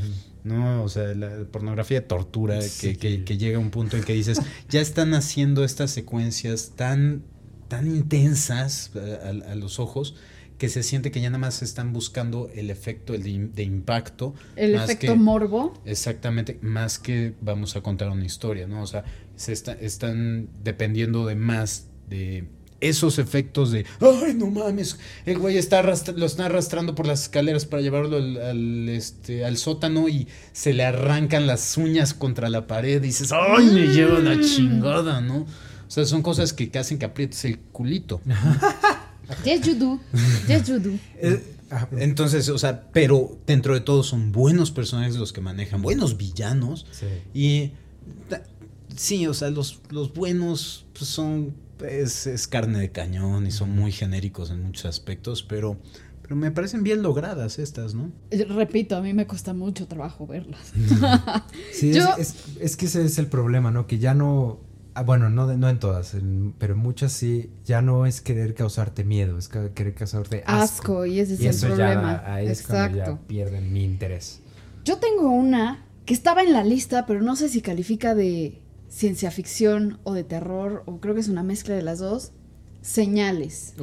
[0.44, 3.72] No, o sea, la pornografía de tortura Sí, que, que- que- que llega a un
[3.72, 4.40] punto en que dices,
[4.70, 7.24] ya están haciendo estas secuencias tan,
[7.68, 10.16] tan intensas a, a- a los ojos
[10.58, 14.34] que se siente que ya nada más están buscando el efecto el de, de impacto.
[14.56, 15.74] El más efecto que- morbo.
[15.86, 18.82] Exactamente, más que vamos a contar una historia, ¿no?
[18.82, 19.04] O sea,
[19.36, 22.46] se está- están dependiendo de más de
[22.82, 27.66] esos efectos de, ay, no mames, el güey está lo está arrastrando por las escaleras
[27.66, 32.68] para llevarlo al, al, este, al sótano y se le arrancan las uñas contra la
[32.68, 35.40] pared y dices, ay, me lleva la chingada, ¿no?
[35.88, 38.22] O sea, son cosas que que hacen que aprietes el culito.
[39.44, 40.00] Yes, you do.
[40.48, 40.92] Yes, you do.
[41.18, 41.42] Eh,
[41.98, 46.86] Entonces, o sea, pero dentro de todo son buenos personajes los que manejan, buenos villanos.
[46.92, 47.06] sí.
[47.34, 47.72] Y
[48.96, 51.54] sí, o sea, los, los buenos pues, son
[51.84, 55.78] es, es carne de cañón y son muy genéricos en muchos aspectos, pero,
[56.22, 58.12] pero me parecen bien logradas estas, ¿no?
[58.32, 60.72] Eh, Repito, a mí me cuesta mucho trabajo verlas.
[61.74, 63.88] Sí, Yo- es, es- es que ese es el problema, ¿no?
[63.88, 64.60] Que ya no.
[64.96, 68.22] Ah, bueno, no, de- no en todas, en- pero en muchas sí, ya no es
[68.22, 70.64] querer causarte miedo, es querer causarte asco.
[70.64, 72.24] Asco, y ese es y el eso problema.
[72.26, 73.22] ya ahí es cuando Exacto.
[73.22, 74.42] ya pierden mi interés.
[74.84, 79.32] Yo tengo una que estaba en la lista, pero no sé si califica de ciencia
[79.32, 82.32] ficción o de terror, o creo que es una mezcla de las dos.
[82.82, 83.74] Señales.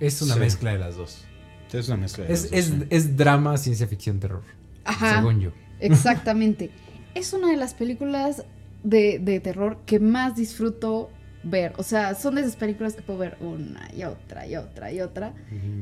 [0.00, 0.40] Es una Sí.
[0.40, 1.24] mezcla de las dos.
[1.72, 2.24] Es una mezcla.
[2.24, 2.86] de Es, las dos, es, sí.
[2.90, 4.42] es drama, ciencia ficción, terror.
[4.84, 5.16] Ajá.
[5.16, 5.50] Según yo.
[5.80, 6.70] Exactamente.
[7.14, 8.44] es una de las películas
[8.88, 11.10] de, de terror que más disfruto
[11.42, 11.72] ver.
[11.76, 15.00] O sea, son de esas películas que puedo ver una y otra y otra y
[15.00, 15.34] otra.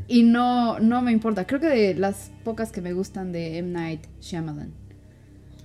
[0.08, 1.46] Y no, no me importa.
[1.46, 3.70] Creo que de las pocas que me gustan de M.
[3.70, 4.72] Night Shyamalan.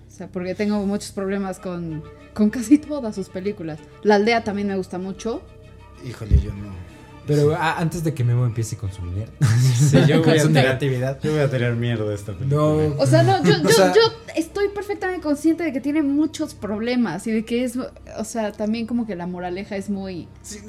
[0.08, 3.80] O sea, porque tengo muchos problemas con, con casi todas sus películas.
[4.04, 5.42] La aldea también me gusta mucho.
[6.06, 6.81] Híjole, yo no.
[7.36, 9.34] Pero antes de que Memo empiece con su mierda.
[9.78, 11.20] Sí, yo con voy a su tener- negatividad.
[11.22, 12.62] Yo voy a tener miedo de esta película.
[12.62, 12.96] No.
[12.98, 14.02] O sea, no, yo, yo, O sea- yo
[14.36, 17.78] estoy perfectamente consciente de que tiene muchos problemas y de que es,
[18.18, 20.28] o sea, también como que la moraleja es muy...
[20.42, 20.60] Sí,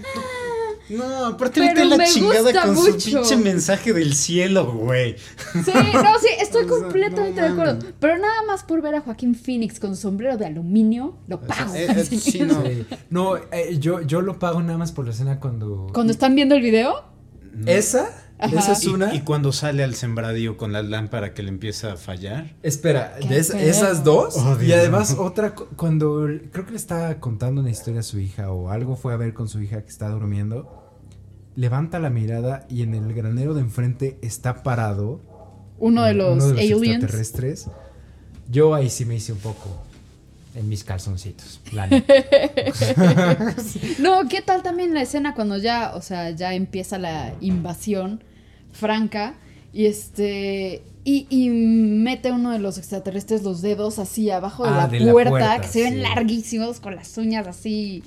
[0.97, 3.01] no, aparte Pero vete la chingada con mucho.
[3.01, 5.16] su pinche mensaje del cielo, güey.
[5.53, 7.86] Sí, no, sí, estoy O sea, completamente no de acuerdo.
[8.01, 11.74] Pero nada más por ver a Joaquín Phoenix con su sombrero de aluminio, lo pago.
[11.74, 12.62] eh, eh, sí, no.
[13.11, 15.88] No, eh, yo, yo lo pago nada más por la escena cuando.
[15.93, 17.05] Cuando están viendo el video,
[17.66, 18.09] ¿Esa?
[18.38, 18.59] Ajá.
[18.59, 19.14] ¿Esa es una?
[19.14, 22.57] Y, cuando sale al sembradío con la lámpara que le empieza a fallar.
[22.64, 24.34] Espera, de es- esas dos.
[24.36, 28.18] Oh, y además otra, cu- cuando creo que le estaba contando una historia a su
[28.18, 30.82] hija o algo fue a ver con su hija que está durmiendo,
[31.57, 35.21] levanta la mirada y en el granero de enfrente está parado
[35.79, 36.97] uno de los, uno de los aliens.
[37.03, 37.67] extraterrestres.
[38.51, 39.83] Yo ahí sí me hice un poco
[40.55, 41.61] en mis calzoncitos.
[43.99, 48.23] No, ¿qué tal también la escena cuando ya, o sea, ya empieza la invasión
[48.73, 49.35] franca
[49.73, 50.83] Y este.
[51.05, 55.01] Y, y mete uno de los extraterrestres los dedos así abajo de, Ah, la, de
[55.01, 55.99] la puerta, que se ven sí.
[56.01, 58.05] larguísimos con las uñas así.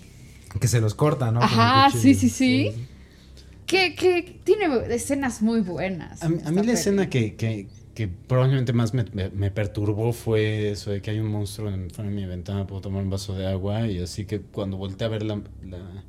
[0.61, 1.41] Que se los corta, ¿no?
[1.41, 2.71] Ajá, sí, sí, sí.
[3.65, 6.21] Que, que tiene escenas muy buenas.
[6.23, 6.73] A, mí- a esta mí la peli.
[6.73, 11.19] escena que, que, que probablemente más me, me- me perturbó fue eso de que hay
[11.19, 14.25] un monstruo en frente de mi ventana, puedo tomar un vaso de agua y así
[14.25, 16.03] que cuando volteé a ver la, la,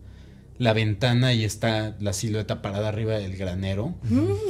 [0.59, 3.95] la ventana y está la silueta parada arriba del granero.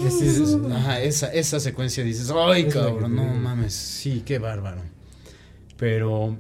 [0.05, 4.83] Es- dices, ajá, esa, esa secuencia dices, ay cabrón, no mames, sí, qué bárbaro.
[5.77, 6.37] Pero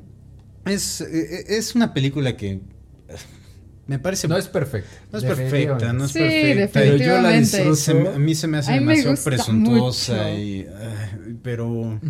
[0.64, 2.60] es, eh, es una película que
[3.86, 4.26] me parece...
[4.28, 4.90] No es perfecta.
[5.12, 6.80] no es perfecta, no es Sí, perfecta.
[6.80, 7.76] Pero yo la disfruto.
[7.76, 10.38] Se me- a mí se me hace A mí me demasiado gusta presuntuosa mucho.
[10.38, 12.00] y ay, pero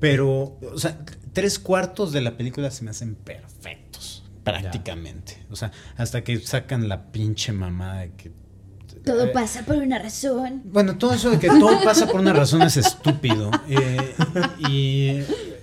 [0.00, 0.98] pero o sea
[1.32, 6.88] tres cuartos de la película se me hacen perfectos prácticamente o sea hasta que sacan
[6.88, 8.32] la pinche mamada de que
[9.04, 10.62] Todo eh, pasa por una razón.
[10.66, 14.14] bueno todo eso de que todo pasa por una razón es estúpido eh,
[14.68, 15.20] y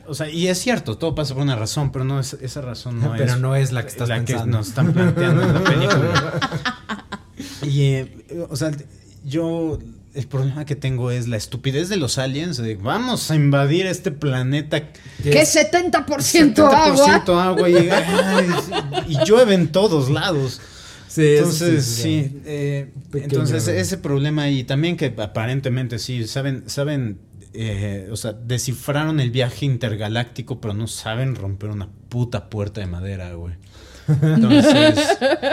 [0.08, 3.00] o sea y es cierto todo pasa por una razón pero no es esa razón
[3.00, 4.58] no Pero es no es la que estás pensando.
[4.58, 6.40] nos están planteando en la película.
[7.64, 8.08] Y, eh,
[8.50, 8.72] o sea,
[9.26, 9.80] yo,
[10.14, 12.58] el problema que tengo es la estupidez de los aliens.
[12.58, 14.92] de, vamos a invadir este planeta.
[15.22, 17.24] Que es 70%, agua.
[17.24, 18.48] 70% agua y, ay,
[19.08, 20.62] y llueve en todos lados.
[21.08, 22.42] Sí, eso Entonces, sí, sí.
[22.46, 27.20] eh, entonces, ese problema y también que aparentemente sí, saben, saben,
[27.56, 32.88] eh, o sea, descifraron el viaje intergaláctico, pero no saben romper una puta puerta de
[32.88, 33.56] madera, güey.
[34.22, 34.96] Entonces,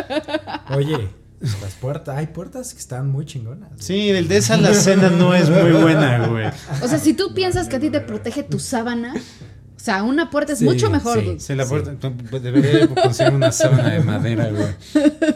[0.77, 1.09] Oye,
[1.41, 3.71] las puertas, hay puertas que están muy chingonas.
[3.79, 6.47] sí, el de esa la cena no es muy buena, güey.
[6.83, 10.31] O sea, si tú piensas que a ti te protege tu sábana, o sea, una
[10.31, 11.19] puerta es Sí, mucho mejor.
[11.21, 11.37] sí.
[11.41, 11.95] Sí, la puerta,
[12.31, 14.69] pues, debería conseguir una sábana de madera, güey.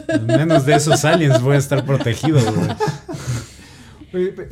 [0.07, 2.69] Al menos de esos aliens voy a estar protegido, güey.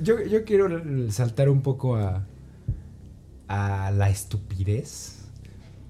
[0.02, 0.70] Yo, yo quiero
[1.12, 2.26] saltar un poco a,
[3.48, 5.20] a la estupidez.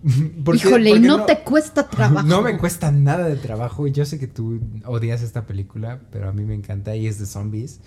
[0.46, 2.28] Porque- Híjole, y porque no, te cuesta trabajo.
[2.28, 3.88] No me cuesta nada de trabajo.
[3.88, 7.18] y Yo sé que tú odias esta película, pero a mí me encanta y es
[7.20, 7.80] de zombies.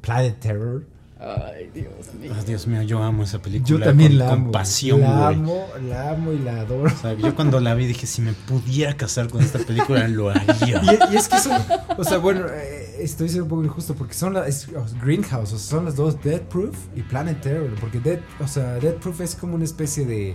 [0.00, 0.86] Planet Terror.
[1.18, 2.32] Ay, Dios mío.
[2.36, 3.68] Ah, Dios mío, yo amo esa película.
[3.68, 4.52] Yo también con, la con amo.
[4.52, 6.92] pasión, la amo, la amo y la adoro.
[6.92, 10.28] O sea, yo cuando la vi dije, si me pudiera casar con esta película, lo
[10.28, 10.82] haría.
[10.82, 11.60] Y, y es que son,
[11.96, 14.68] o sea, bueno, eh, estoy siendo un poco injusto porque son las
[15.02, 18.74] Greenhouse, o sea, son las dos Dead Proof y Planet Terror, porque Dead, o sea,
[18.74, 20.34] Dead Proof es como una especie de,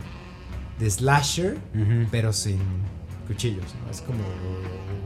[0.79, 1.57] de slasher,
[2.09, 2.57] pero sin
[3.27, 3.91] cuchillos, ¿no?
[3.91, 4.17] Es como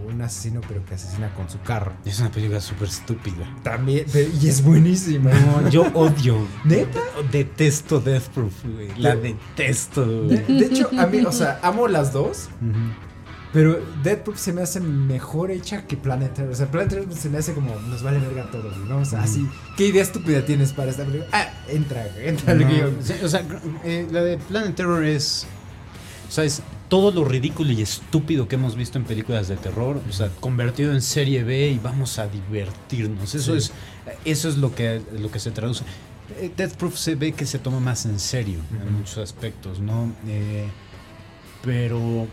[0.07, 1.93] un asesino pero que asesina con su carro.
[2.05, 3.45] Es una película súper estúpida.
[3.63, 5.31] También, pero- y es buenísima.
[5.31, 6.37] No, yo odio.
[6.63, 6.99] ¿Neta?
[7.31, 8.89] Detesto Death Proof, güey.
[8.97, 10.59] La detesto, De, güey.
[10.59, 12.49] de hecho, a mí, o sea, amo las dos.
[13.53, 16.51] Pero Dead Proof se me hace mejor hecha que Planet Terror.
[16.51, 18.97] O sea, Planet Terror se me hace como nos vale verga todo, ¿no?
[18.97, 19.47] O sea, así,
[19.77, 21.29] ¿qué idea estúpida tienes para esta película?
[21.31, 22.97] Ah, entra, güey, entra No, guion.
[23.23, 23.43] o sea,
[23.85, 25.47] eh, la de Planet Terror es.
[26.27, 30.01] O sea, es todo lo ridículo y estúpido que hemos visto en películas de terror.
[30.09, 33.33] O sea, convertido en serie B y vamos a divertirnos.
[33.35, 33.57] Eso Sí.
[33.57, 33.71] es.
[34.23, 35.83] Eso es lo que, lo que se traduce.
[36.39, 40.11] Eh, Death Proof se ve que se toma más en serio en muchos aspectos, ¿no?
[40.27, 40.65] Eh,
[41.63, 42.27] pero.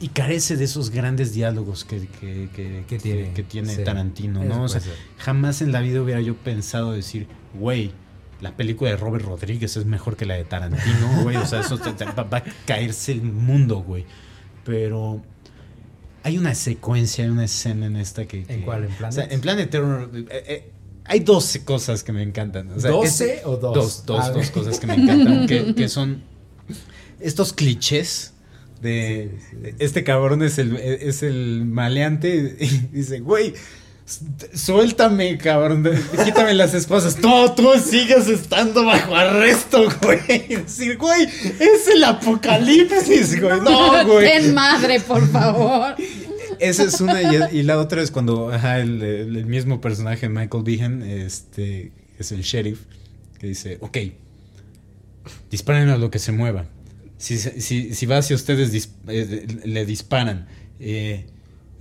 [0.00, 3.84] Y carece de esos grandes diálogos que, que, que- Que tiene, que tiene sí.
[3.84, 4.64] Tarantino, ¿no?
[4.64, 4.80] O sea.
[5.18, 7.92] Jamás en la vida hubiera yo pensado decir, güey,
[8.42, 11.36] la película de Robert Rodríguez es mejor que la de Tarantino, güey.
[11.36, 14.04] O sea, eso te- te- va, va a caerse el mundo, güey.
[14.64, 15.22] Pero
[16.24, 18.44] hay una secuencia, hay una escena en esta que...
[18.48, 18.84] ¿En cuál?
[18.84, 20.10] ¿En O sea, en Planet Terror...
[20.14, 20.70] eh, eh,
[21.04, 22.70] hay 12 cosas que me encantan.
[22.72, 24.04] O sea, ¿12 ese- o dos?
[24.06, 25.46] Dos, dos, cosas que me encantan.
[25.46, 26.22] que, que son
[27.20, 28.34] estos clichés
[28.80, 29.74] de Sí, sí.
[29.78, 33.54] este cabrón es el, es el maleante y dice, güey,
[34.54, 37.18] suéltame, cabrón, de- quítame las esposas.
[37.20, 40.20] No, tú sigues estando bajo arresto, güey.
[40.48, 43.60] Y decir, güey, es el apocalipsis, güey.
[43.60, 44.28] No, güey.
[44.30, 45.94] Ten madre, por favor.
[46.58, 51.02] Esa es una y, y la otra es cuando ajá, el, mismo personaje, Michael Behan,
[51.02, 52.80] este, es el sheriff,
[53.40, 53.98] que dice, ok,
[55.50, 56.66] disparen a lo que se mueva.
[57.18, 60.46] Si, si, si va hacia ustedes, dis- eh, le disparan.
[60.80, 61.26] Eh,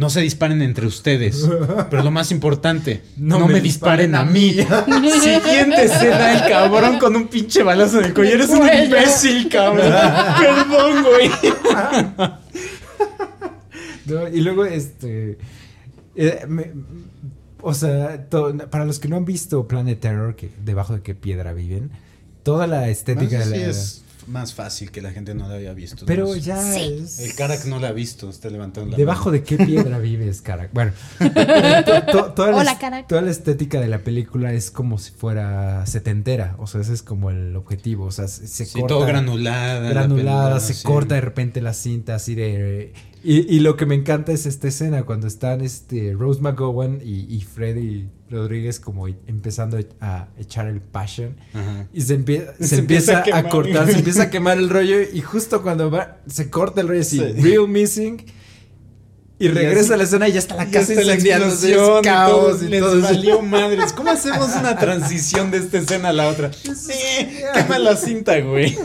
[0.01, 1.47] no se disparen entre ustedes.
[1.91, 4.49] Pero lo más importante, no, me, disparen, a mí.
[5.21, 8.33] Siguiente escena, el cabrón con un pinche balazo en el cuello.
[8.33, 9.85] Eres un imbécil, cabrón.
[10.41, 11.29] Perdón, güey.
[14.07, 15.37] No, y luego, este.
[16.15, 16.71] eh, me-
[17.61, 21.13] o sea, to- para los que no han visto Planet Terror, que debajo de qué
[21.13, 21.91] piedra viven,
[22.41, 23.69] toda la estética No sé de si la.
[23.69, 26.05] es más fácil que la gente no la haya visto.
[26.05, 26.99] Pero No ya Sí.
[27.03, 27.19] es.
[27.19, 29.32] El Karak no la ha visto, está levantando la Debajo mano.
[29.34, 30.72] de qué piedra vives, carac.
[30.74, 33.07] Bueno, to- to- toda, la, Hola, caraca.
[33.07, 36.55] toda la estética de la película es como si fuera setentera.
[36.59, 38.05] O sea, ese es como el objetivo.
[38.05, 38.88] O sea, se, Sí, corta.
[38.95, 39.80] todo granulada.
[39.82, 40.84] la granulada, película, se sí.
[40.84, 42.93] corta de repente la cinta así de...
[43.24, 47.34] Y, y lo que me encanta es esta escena cuando están este, Rose McGowan y,
[47.36, 51.36] y Freddy Rodríguez como empezando a echar el passion.
[51.53, 51.88] Ajá.
[51.93, 54.97] Y se, empie- se, Se empieza, empieza a cortar, se empieza a quemar el rollo
[55.01, 57.41] y justo cuando va, se corta el rollo así, Sí.
[57.41, 58.26] real missing.
[59.38, 62.01] Y regresa así- a la escena y ya está la casa incendiándose, es explosión y
[62.03, 63.91] caos todo, les todo valió madres.
[63.93, 66.51] ¿Cómo hacemos una transición de esta escena a la otra?
[66.53, 66.93] Sí,
[67.53, 68.78] quema la cinta, güey.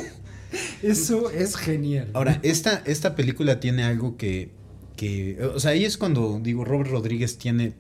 [0.83, 2.11] Eso es genial.
[2.15, 4.51] Ahora, esta, esta película tiene algo que,
[4.97, 5.39] que.
[5.55, 7.75] O sea, ahí es cuando digo, Robert Rodríguez tiene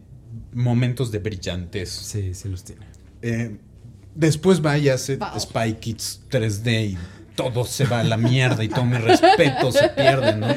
[0.52, 1.90] momentos de brillantez.
[1.90, 2.86] Sí, sí los tiene.
[3.22, 3.56] Eh,
[4.14, 5.40] después va y hace Wow.
[5.40, 6.98] Spy Kids 3D y
[7.34, 10.48] todo se va a la mierda y todo mi respeto se pierde, ¿no?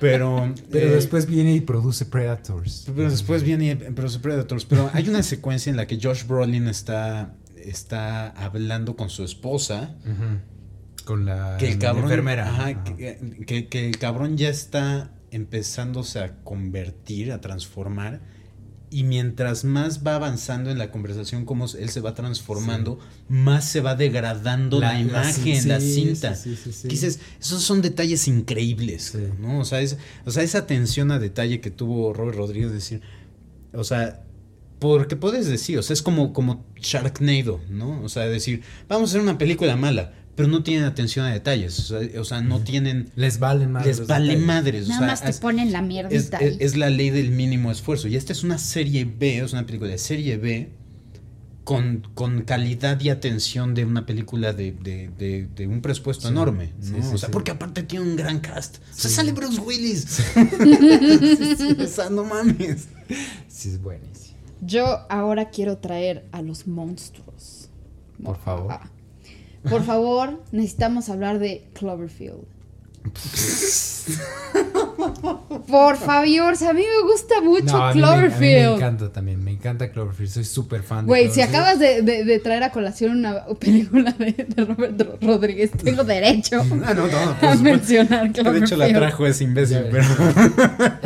[0.00, 0.54] Pero.
[0.70, 2.84] Pero eh, después viene y produce Predators.
[2.94, 4.64] Pero después viene Pero Predators.
[4.64, 9.94] Pero hay una secuencia en la que Josh Brolin está, está hablando con su esposa.
[10.04, 10.57] Ujú.
[11.08, 12.04] Con la, Que el cabrón.
[12.04, 12.50] enfermera.
[12.50, 12.84] ajá, Ajá.
[12.84, 18.20] que, que- que el cabrón ya está empezándose a convertir, a transformar.
[18.90, 22.98] Y mientras más va avanzando en la conversación, como él se va transformando,
[23.28, 26.34] más se va degradando la, La- la imagen, la sí, cinta.
[26.34, 26.82] sí, sí, sí, sí.
[26.82, 29.14] Que dices, esos son detalles increíbles.
[29.40, 29.60] ¿no?
[29.60, 29.96] O sea, es,
[30.26, 33.00] o sea, esa atención a detalle que tuvo Robert Rodríguez, decir,
[33.74, 34.24] o sea,
[34.78, 38.00] porque puedes decir, o sea, es como, como Sharknado, ¿no?
[38.02, 41.78] O sea, decir, vamos a hacer una película mala, pero no tienen atención a detalles,
[41.80, 43.84] o sea, o sea, no tienen, Les valen más.
[43.84, 46.56] les vale madres, o Nada sea, más te es- ponen la es, mierdita es- ahí.
[46.60, 48.06] es la ley del mínimo esfuerzo.
[48.06, 50.70] Y esta es una serie B, es una película de serie B
[51.64, 56.32] con, con calidad y atención de una película de, de, de- de un presupuesto Sí,
[56.32, 56.72] enorme.
[56.80, 57.02] sí, ¿no?
[57.02, 57.32] sí, o sea, sí.
[57.32, 58.76] porque aparte tiene un gran cast.
[58.78, 59.16] O sea, Sí.
[59.16, 60.06] sale Bruce Willis.
[61.80, 62.86] o sea, no mames.
[63.48, 64.38] Sí, es buenísimo.
[64.60, 67.68] Yo ahora quiero traer a los monstruos.
[68.22, 68.72] Por favor.
[68.72, 68.90] Ah.
[69.68, 72.44] Por favor, necesitamos hablar de Cloverfield.
[75.68, 78.76] Por favor, a mí me gusta mucho No, a mí me- a mí me, Cloverfield.
[78.76, 79.42] encanta también.
[79.44, 80.30] Me encanta Cloverfield.
[80.30, 81.54] Soy súper fan de Güey, si Cloverfield.
[81.56, 86.04] acabas de, de- de traer a colación una película de, de Robert Ro- Rodríguez, tengo
[86.04, 88.96] derecho Ah, no, no, a mencionar Que de hecho la Cloverfield.
[88.98, 90.06] trajo ese imbécil, pero.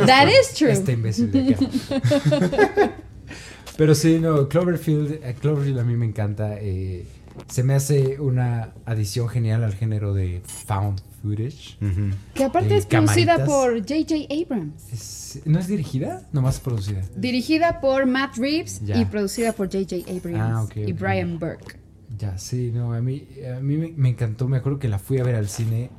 [0.05, 0.71] That is true.
[0.71, 2.91] Este imbécil de acá.
[3.75, 6.57] Pero sí, no, Cloverfield, eh, Cloverfield a mí me encanta.
[6.59, 7.05] eh,
[7.47, 11.77] se me hace una adición genial al género de found footage.
[12.33, 14.15] Que aparte Eh, es producida por J.J.
[14.33, 14.91] Abrams.
[14.91, 16.27] Es- ¿No es dirigida?
[16.33, 17.01] Nomás producida.
[17.15, 18.97] Dirigida por Matt Reeves Ya.
[18.99, 19.95] y producida por J.J.
[20.11, 20.91] Abrams Ah, y.
[20.93, 21.79] Brian Burke.
[22.19, 24.47] Ya, sí, no, a mí, a mí me, me encantó.
[24.47, 25.89] Me acuerdo que la fui a ver al cine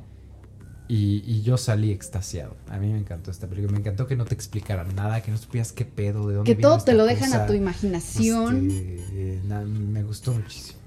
[0.87, 2.55] y, y yo salí extasiado.
[2.69, 3.73] A mí me encantó esta película.
[3.73, 6.61] Me encantó que no te explicaran nada, que no supieras qué pedo, de dónde Que
[6.61, 8.69] todo te lo dejan a tu imaginación.
[8.69, 10.79] Este, eh, na- me gustó muchísimo.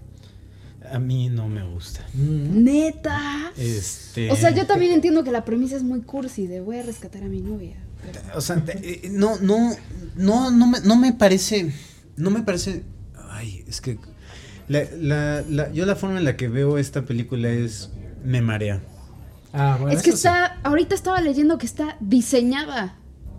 [0.93, 2.01] A mí no me gusta.
[2.14, 3.53] Neta.
[3.57, 4.30] Este.
[4.30, 7.22] O sea, yo también entiendo que la premisa es muy cursi de voy a rescatar
[7.24, 7.76] a mi novia.
[8.03, 9.70] pero- O sea, te- eh, no, no,
[10.16, 11.72] no, no me, no me parece,
[12.16, 12.84] no me parece,
[13.30, 13.99] ay, es que
[14.68, 17.91] la, la, la- yo la forma en la que veo esta película es,
[18.24, 18.80] me marea.
[19.53, 20.16] Ah, bueno, es que sí.
[20.18, 22.97] está, ahorita estaba leyendo que está diseñada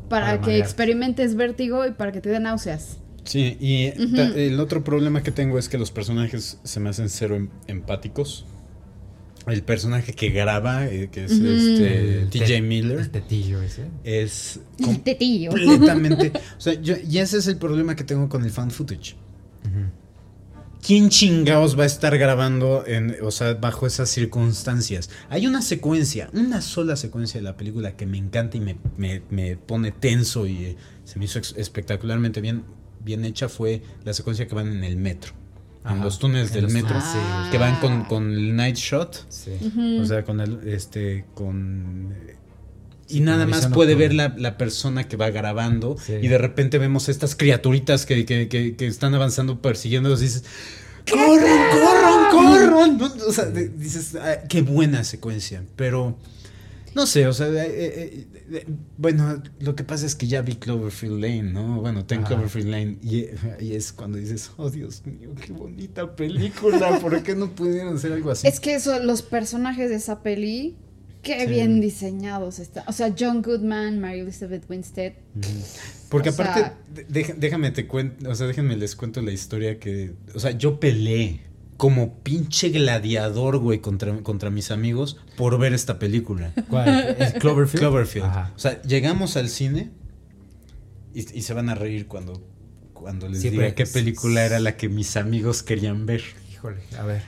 [0.09, 0.59] para, Para que marearte.
[0.59, 2.97] experimentes vértigo y para que te dé náuseas.
[3.29, 3.85] Sí, y
[4.35, 8.45] el otro problema que tengo es que los personajes se me hacen cero em- empáticos.
[9.45, 13.85] El personaje que graba, eh, que es este TJ Miller, El tetillo ese.
[14.03, 15.51] es El tetillo.
[15.51, 19.15] completamente, o sea, yo, y ese es el problema que tengo con el fan footage.
[20.81, 25.09] ¿Quién chingados va a estar grabando en, o sea, bajo esas circunstancias?
[25.29, 29.21] Hay una secuencia, una sola secuencia de la película que me encanta y me, me-
[29.29, 32.63] me pone tenso y eh, se me hizo espectacularmente bien,
[33.03, 35.33] bien hecha fue la secuencia que van en el metro.
[35.85, 36.89] En Ajá, los túneles en del los metro.
[36.89, 37.17] túneles, sí.
[37.21, 37.47] Ah.
[37.51, 39.25] Que van con, con el night shot.
[39.29, 39.51] Sí.
[40.01, 42.13] O sea, con el, este, con...
[43.07, 46.13] Y nada más puede ver la, la persona que va grabando Sí.
[46.21, 50.43] y de repente vemos estas criaturitas que, que, que, que están avanzando persiguiéndolos y dices,
[51.09, 53.01] ¡corran, corran, corran!
[53.27, 56.17] O sea, dices, "Ah, qué buena secuencia, pero...
[56.95, 58.65] No sé, o sea, eh, eh, eh,
[58.97, 61.81] bueno, lo que pasa es que ya vi Cloverfield Lane, ¿no?
[61.81, 62.29] Bueno, ten Ajá.
[62.29, 63.25] Cloverfield Lane y,
[63.63, 68.13] y es cuando dices, oh Dios mío, qué bonita película, ¿por qué no pudieron hacer
[68.13, 68.47] algo así?
[68.47, 70.77] Es que eso, los personajes de esa peli,
[71.21, 71.47] qué Sí.
[71.47, 72.83] bien diseñados están.
[72.87, 75.13] O sea, John Goodman, Mary Elizabeth Winstead.
[76.09, 79.31] Porque O aparte, sea- de- deja- déjame te cuento, o sea, déjenme les cuento la
[79.31, 81.41] historia que, o sea, yo peleé
[81.77, 86.51] como pinche gladiador, güey, contra, contra mis amigos por ver esta película.
[86.67, 87.15] ¿Cuál?
[87.17, 87.79] ¿Es Cloverfield?
[87.79, 88.25] Cloverfield.
[88.25, 88.51] Ajá.
[88.57, 89.89] O sea, llegamos al cine
[91.13, 92.45] y, y se van a reír cuando,
[92.91, 96.21] cuando les Siempre diga qué película era la que mis amigos querían ver.
[96.51, 97.21] Híjole, a ver.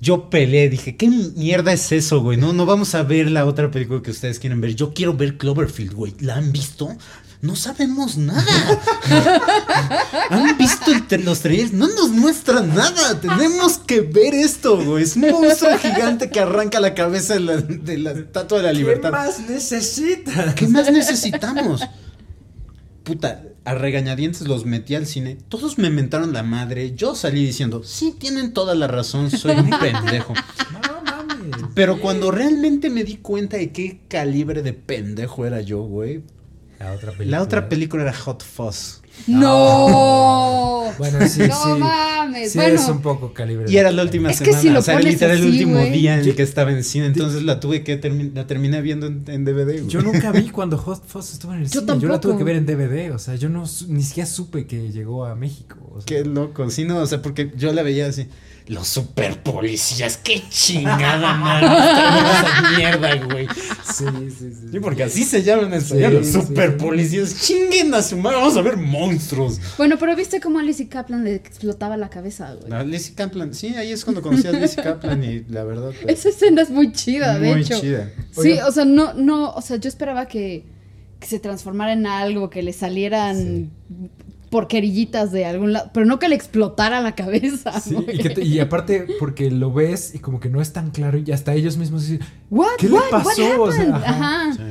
[0.00, 2.38] Yo peleé, dije, ¿qué mierda es eso, güey?
[2.38, 4.76] No, no vamos a ver la otra película que ustedes quieren ver.
[4.76, 6.14] Yo quiero ver Cloverfield, güey.
[6.20, 6.96] ¿La han visto?
[7.40, 8.44] No sabemos nada.
[10.30, 11.72] ¿Han visto el los trailers?
[11.72, 13.20] No nos muestran nada.
[13.20, 15.04] Tenemos que ver esto, güey.
[15.04, 18.72] Es un monstruo gigante que arranca la cabeza de la, de la estatua de la
[18.72, 19.10] libertad.
[19.10, 20.54] ¿Qué más necesitas?
[20.54, 21.82] ¿Qué más necesitamos?
[23.04, 25.38] Puta, a regañadientes los metí al cine.
[25.48, 26.96] Todos me mentaron la madre.
[26.96, 30.34] Yo salí diciendo, sí, tienen toda la razón, soy un pendejo.
[30.72, 31.66] No mames.
[31.74, 36.22] Pero cuando realmente me di cuenta de qué calibre de pendejo era yo, güey.
[36.78, 37.36] La otra película.
[37.38, 39.00] La otra película era Hot Fuzz.
[39.26, 40.92] ¡No!
[40.98, 41.80] Bueno, sí, No sí.
[41.80, 42.74] mames, Sí, bueno.
[42.80, 43.66] es un poco calibre.
[43.70, 44.62] Y era la última Es que semana.
[44.62, 46.84] si lo o sea, era pones literal el último día en el que estaba en
[46.84, 47.06] cine.
[47.06, 49.86] Entonces la tuve que termi- la terminé viendo en, en DVD.
[49.86, 51.98] Yo nunca vi cuando Hot Fuzz estuvo en el Yo cine.
[51.98, 53.12] Yo la tuve que ver en DVD.
[53.14, 55.76] O sea, yo no ni siquiera supe que llegó a México.
[55.94, 56.06] o sea.
[56.06, 58.28] Qué loco, sí, no, o sea, porque yo la veía así.
[58.68, 61.66] Los super policías, qué chingada madre.
[61.66, 63.46] esa mierda, güey.
[63.82, 64.68] Sí, sí, sí.
[64.72, 66.76] Sí, porque así se llaman en español, los super sí.
[66.84, 67.40] policías.
[67.40, 69.58] Chinguen a su madre, vamos a ver monstruos.
[69.78, 72.68] Bueno, pero viste cómo a Lizzie Kaplan le explotaba la cabeza, güey.
[72.70, 75.92] La Lizzie Kaplan, sí, ahí es cuando conocí a Lizzie Kaplan y la verdad.
[76.02, 77.80] pues, Esa escena es muy chida, de muy hecho.
[77.80, 78.12] chida.
[78.32, 80.66] Sí, o sea, no, no, o sea, yo esperaba que,
[81.18, 83.70] que se transformara en algo, que le salieran
[84.50, 87.78] porquerillitas de algún lado, pero no que le explotara la cabeza.
[87.80, 90.90] Sí, y, que te- y aparte, porque lo ves y como que no es tan
[90.90, 92.76] claro y hasta ellos mismos dicen, What?
[92.78, 93.02] ¿Qué le What?
[93.12, 93.62] What pasó?
[93.62, 94.50] O sea, ajá.
[94.50, 94.52] Ajá.
[94.54, 94.62] Sí.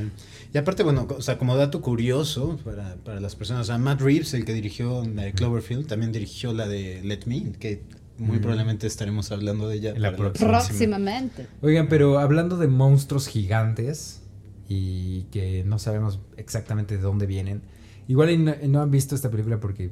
[0.54, 4.02] Y aparte, bueno, o sea, como dato curioso para, para las personas, o sea, Matt
[4.02, 7.84] Reeves, el que dirigió la de Cloverfield, también dirigió la de Let Me, que
[8.18, 8.42] muy Mm.
[8.42, 10.48] probablemente estaremos hablando de ella la próxima.
[10.50, 11.48] Próximamente.
[11.62, 14.22] Oigan, pero hablando de monstruos gigantes
[14.70, 17.62] y que no sabemos exactamente de dónde vienen,
[18.08, 19.92] igual no, no han visto esta película porque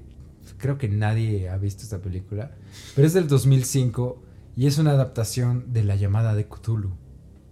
[0.58, 2.52] creo que nadie ha visto esta película,
[2.96, 4.22] pero es del 2005
[4.56, 6.92] y es una adaptación de La llamada de Cthulhu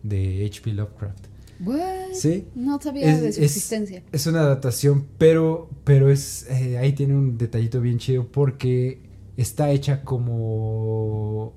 [0.04, 0.74] de H.P.
[0.74, 1.28] Lovecraft.
[1.60, 2.14] What?
[2.14, 2.48] Sí.
[2.56, 4.04] No sabía Es- de su es- existencia.
[4.12, 9.02] Es una adaptación, pero, pero es eh, ahí tiene un detallito bien chido porque
[9.38, 11.54] está hecha como,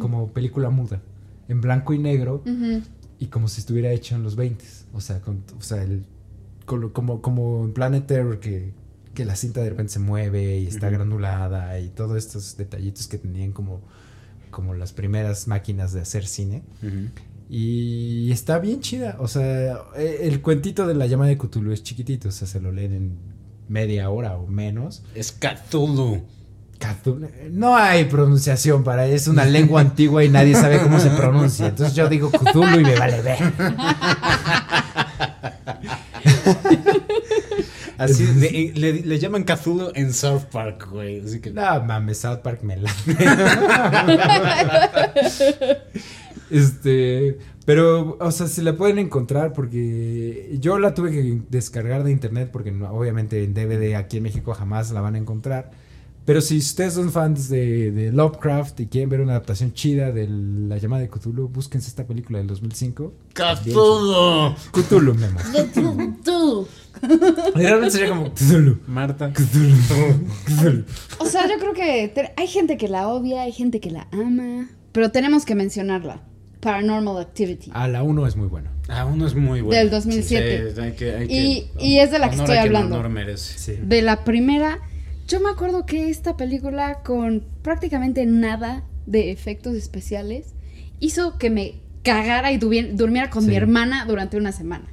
[0.00, 1.02] como película muda,
[1.48, 2.42] en blanco y negro
[3.18, 4.64] y como si estuviera hecho en los 20
[4.94, 6.04] o sea, con- o sea el,
[6.92, 8.72] como, como en Planet Terror que,
[9.14, 10.96] que la cinta de repente se mueve y está Ujú.
[10.96, 13.80] granulada y todos estos detallitos que tenían como,
[14.50, 16.62] como las primeras máquinas de hacer cine.
[16.82, 17.08] Ujú.
[17.50, 19.16] Y está bien chida.
[19.18, 22.28] O sea, eh, el cuentito de la llama de Cthulhu es chiquitito.
[22.28, 23.18] O sea, se lo leen en
[23.68, 25.02] media hora o menos.
[25.14, 26.22] Es Cthulhu.
[26.78, 31.68] Cthulhu- No hay pronunciación para es una lengua antigua y nadie sabe cómo se pronuncia.
[31.68, 33.38] Entonces yo digo Cthulhu y me vale ver.
[38.04, 38.26] Así,
[38.74, 41.20] le, le llaman Cthulhu en South Park, güey.
[41.24, 41.50] Así que.
[41.50, 42.90] No mames, South Park me la.
[46.50, 47.38] este.
[47.64, 52.50] Pero, o sea, si la pueden encontrar porque yo la tuve que descargar de internet
[52.52, 55.70] porque no- obviamente en DVD aquí en México jamás la van a encontrar.
[56.24, 60.28] Pero si ustedes son fans de, de Lovecraft y quieren ver una adaptación chida de
[60.28, 63.12] La llamada de Cthulhu, búsquense esta película del 2005.
[63.34, 64.54] ¡Cthulhu!
[64.72, 65.42] Cthulhu, mi amor.
[66.24, 66.68] Tú.
[67.54, 68.78] Realmente sería como Cthulhu.
[68.86, 69.32] Marta.
[69.32, 69.74] Cthulhu.
[70.46, 70.84] Cthulhu.
[71.18, 74.68] O sea, yo creo que hay gente que la odia, hay gente que la ama,
[74.92, 76.22] pero tenemos que mencionarla.
[76.60, 77.72] Paranormal Activity.
[77.74, 78.70] Ah, la 1 es muy buena.
[78.88, 79.76] Ah, uno es muy bueno.
[79.76, 80.72] Del 2007.
[80.74, 81.28] Sí, hay que- hay Y-
[81.76, 82.94] que- y es de la que estoy hablando.
[82.96, 83.58] honor merece.
[83.58, 83.72] Sí.
[83.82, 84.78] De la primera,
[85.28, 90.54] yo me acuerdo que esta película con prácticamente nada de efectos especiales
[91.00, 93.50] hizo que me cagara y durmiera con Sí.
[93.50, 94.86] mi hermana durante una semana.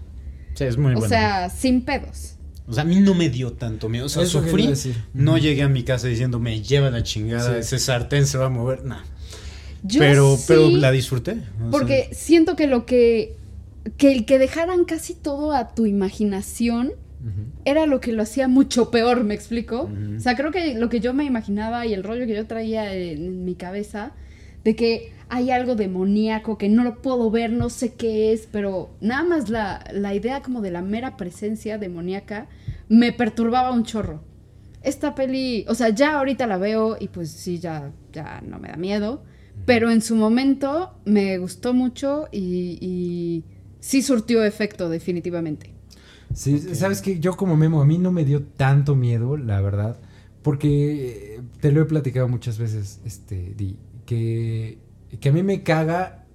[0.56, 1.10] Sí, es muy o bueno.
[1.10, 2.36] sea, sin pedos.
[2.68, 4.06] O sea, a mí no me dio tanto miedo.
[4.06, 4.70] O sea, Eso sufrí.
[5.14, 7.60] No llegué a mi casa diciendo, me lleva la chingada, Sí.
[7.60, 8.86] ese sartén se va a mover.
[8.86, 9.02] Nah.
[9.82, 11.32] Yo Pero, sí, pero la disfruté.
[11.32, 13.36] o sea, Porque siento que lo que.
[13.98, 16.92] que el que dejaran casi todo a tu imaginación
[17.66, 19.90] Era lo que lo hacía mucho peor, ¿me explico?
[20.18, 22.94] O sea, creo que lo que yo me imaginaba y el rollo que yo traía
[22.94, 24.14] en, en mi cabeza
[24.64, 28.90] de que hay algo demoníaco que no lo puedo ver, no sé qué es, pero
[29.00, 32.48] nada más la, la idea como de la mera presencia demoníaca
[32.88, 34.24] me perturbaba un chorro.
[34.82, 38.70] Esta peli, o sea, ya ahorita la veo y pues sí, ya, ya no me
[38.70, 39.24] da miedo,
[39.66, 43.44] pero en su momento me gustó mucho y, y
[43.80, 45.79] sí surtió efecto definitivamente.
[46.34, 49.98] Sí, sabes que yo como Memo, a mí no me dio tanto miedo, la verdad,
[50.44, 54.78] porque eh, te lo he platicado muchas veces, este, Di, que,
[55.20, 56.26] que a mí me caga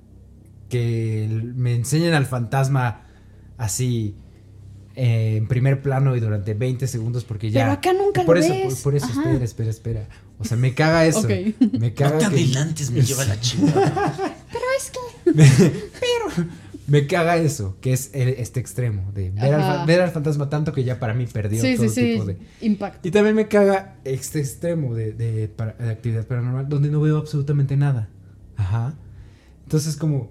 [0.68, 3.02] que me enseñen al fantasma
[3.56, 4.16] así
[4.96, 7.62] eh, en primer plano y durante 20 segundos porque ya...
[7.62, 8.74] Pero acá nunca por lo eso, ves.
[8.76, 9.22] Por, por eso, Ajá.
[9.22, 10.08] espera, espera, espera.
[10.38, 11.20] O sea, me caga eso.
[11.20, 11.28] Ok.
[11.78, 14.36] Me No caga te que- adelantes, me lleva la chingada.
[16.86, 20.72] Me caga eso, que es el- este extremo de ver al, ver al fantasma tanto
[20.72, 22.12] que ya para mí perdió Sí, todo sí, sí.
[22.12, 22.36] tipo de...
[22.60, 23.08] Impacto.
[23.08, 27.16] Y también me caga este extremo de, de, para- de actividad paranormal donde no veo
[27.16, 28.10] absolutamente nada.
[28.56, 28.94] Ajá.
[29.62, 30.30] Entonces como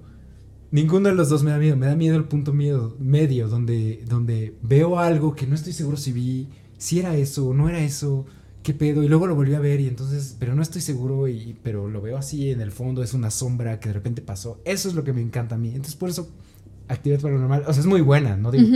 [0.69, 1.75] ninguno de los dos me da miedo.
[1.75, 5.97] Me da miedo el punto miedo, medio donde, donde veo algo que no estoy seguro
[5.97, 8.25] si vi, si era eso o no era eso.
[8.61, 9.03] ¿Qué pedo?
[9.03, 11.99] Y luego lo volví a ver y entonces, pero no estoy seguro, y, pero lo
[12.01, 14.61] veo así en el fondo, es una sombra que de repente pasó.
[14.63, 15.67] Eso es lo que me encanta a mí.
[15.69, 16.29] Entonces por eso,
[16.87, 18.67] actividad paranormal, o sea, es muy buena, no digo,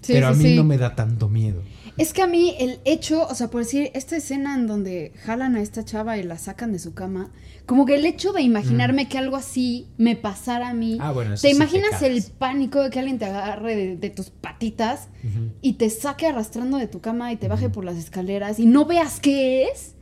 [0.00, 0.56] sí, pero a mí sí.
[0.56, 1.62] no me da tanto miedo.
[1.96, 5.56] Es que a mí el hecho, o sea, por decir, esta escena en donde jalan
[5.56, 7.30] a esta chava y la sacan de su cama,
[7.64, 10.98] como que el hecho de imaginarme que algo así me pasara a mí.
[11.00, 13.96] Ah, bueno, eso te sí te imaginas el pánico de que alguien te agarre de,
[13.96, 15.08] de tus patitas
[15.62, 18.84] y te saque arrastrando de tu cama y te baje por las escaleras y no
[18.84, 19.94] veas qué es.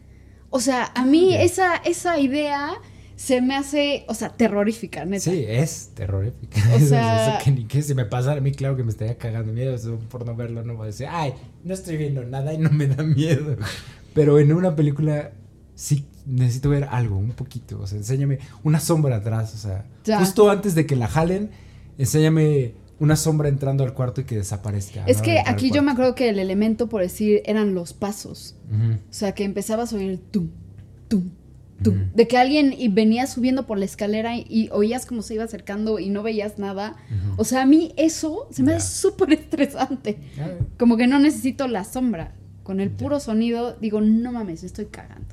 [0.50, 2.74] O sea, a mí esa, esa idea
[3.16, 5.22] se me hace, o sea, terrorífica, neta.
[5.30, 6.60] Sí, es terrorífica.
[6.72, 8.90] O Eso- sea- eso que ni que si me pasara a mí, claro que me
[8.90, 9.74] estaría cagando miedo.
[9.74, 11.32] Eso por no verlo, no voy a decir, ay,
[11.62, 13.56] no estoy viendo nada y no me da miedo.
[14.14, 15.32] Pero en una película
[15.74, 17.80] sí necesito ver algo, un poquito.
[17.80, 19.54] O sea, enséñame una sombra atrás.
[19.54, 20.18] O sea, Ya.
[20.18, 21.50] justo antes de que la jalen,
[21.98, 25.04] enséñame una sombra entrando al cuarto y que desaparezca.
[25.06, 25.22] Es ¿no?
[25.24, 28.56] que aquí yo me acuerdo que el elemento, por decir, eran los pasos.
[28.70, 30.48] O sea, que empezabas a oír el tum,
[31.80, 31.96] Ujú.
[32.14, 35.44] De que alguien y venía subiendo por la escalera y, y oías cómo se iba
[35.44, 36.96] acercando y no veías nada.
[37.36, 38.78] O sea, a mí eso se me Ya.
[38.78, 40.18] hace súper estresante.
[40.78, 42.34] Como que no necesito la sombra.
[42.62, 45.26] Con el puro sonido, digo, no mames, estoy cagando.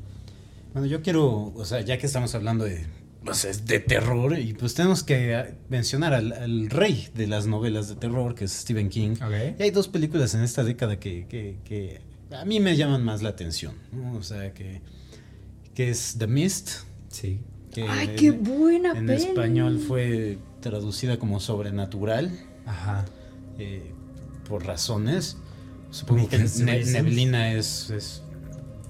[0.74, 2.86] Bueno, yo quiero, o sea, ya que estamos hablando de,
[3.34, 7.96] sea, de terror, y pues tenemos que mencionar al, al rey de las novelas de
[7.96, 9.16] terror, que es Stephen King.
[9.60, 12.02] Y hay dos películas en esta década que, que- que
[12.36, 14.14] a mí me llaman más la atención, ¿no?
[14.18, 14.82] O sea, que,
[15.82, 16.70] que es The Mist,
[17.10, 17.40] Sí.
[17.74, 19.24] que ¡Ay, qué buena en peli!
[19.24, 22.32] español fue traducida como sobrenatural,
[22.68, 23.06] Ajá.
[23.58, 23.92] eh,
[24.48, 25.38] por razones.
[25.90, 28.22] Supongo que ne- neblina es, es-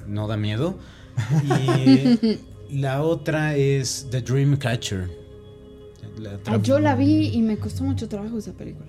[0.05, 0.77] no da miedo.
[2.69, 5.09] Y la otra es The Dreamcatcher.
[6.19, 8.87] La Ah, yo la vi y me costó mucho trabajo esa película.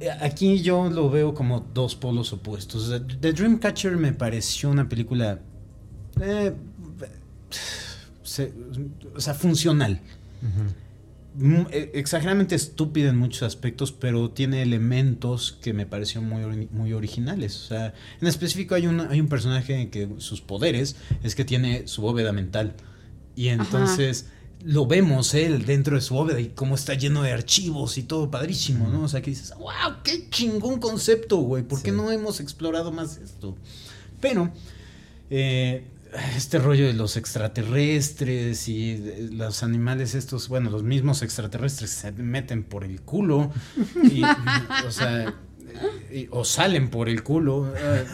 [0.00, 2.92] Eh, Aquí yo lo veo como dos polos opuestos.
[3.20, 5.40] The Dreamcatcher me pareció una película.
[6.20, 6.52] eh,
[8.22, 8.52] se-
[9.14, 10.00] o sea, funcional.
[11.70, 17.56] Eh, Exageradamente estúpida en muchos aspectos, pero tiene elementos que me parecieron muy, muy originales.
[17.64, 20.94] O sea, en específico hay, una, hay un personaje que sus poderes
[21.24, 22.74] es que tiene su bóveda mental.
[23.34, 24.26] Y entonces
[24.64, 28.30] lo vemos él dentro de su bóveda y cómo está lleno de archivos y todo
[28.30, 29.02] padrísimo, ¿no?
[29.02, 31.64] O sea, que dices, wow, qué chingón concepto, güey.
[31.64, 31.96] ¿Por qué Sí.
[31.96, 33.56] no hemos explorado más esto?
[34.20, 34.52] Pero
[35.30, 35.84] eh,
[36.36, 42.12] este rollo de los extraterrestres y de los animales estos, bueno, los mismos extraterrestres se
[42.12, 43.50] meten por el culo
[44.02, 44.22] y,
[44.86, 45.34] o sea,
[46.12, 48.04] y- o salen por el culo, eh,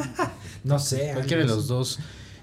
[0.64, 1.10] No sé.
[1.14, 1.98] cualquiera de los dos.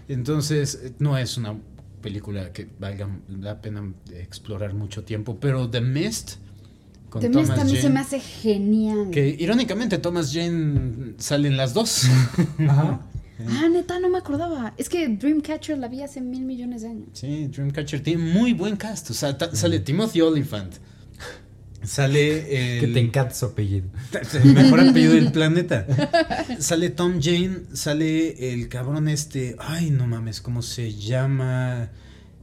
[0.08, 1.56] Entonces, no es una
[2.02, 3.10] película que valga
[3.40, 6.36] la pena explorar mucho tiempo, pero The Mist
[7.10, 9.10] con The Mist a mí se me hace genial.
[9.12, 12.04] que irónicamente Thomas Jane salen las dos.
[12.68, 13.02] Ajá.
[13.48, 14.74] Ah, neta, no me acordaba.
[14.78, 17.10] Es que Dreamcatcher la vi hace mil millones de años.
[17.14, 19.10] Sí, Dreamcatcher tiene muy buen cast.
[19.12, 20.74] O sea, ta- sale Timothy Olyphant.
[21.84, 23.88] Sale el, Que te encanta su apellido.
[24.44, 25.86] el mejor apellido del planeta.
[26.60, 29.56] Sale Tom Jane, sale el cabrón este.
[29.60, 31.92] Ay, no mames, ¿cómo se llama?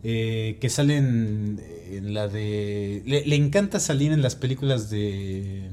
[0.05, 1.61] Eh, que sale en,
[1.91, 3.03] en la de.
[3.07, 5.69] Le, le encanta salir en las películas de.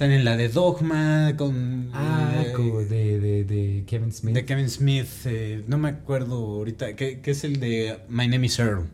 [0.00, 1.90] Sale en la de Dogma, con.
[1.92, 4.34] Ah, eh, como de, de, de Kevin Smith.
[4.34, 8.46] de Kevin Smith, eh, no me acuerdo ahorita, que, que es el de My Name
[8.46, 8.86] is Earl.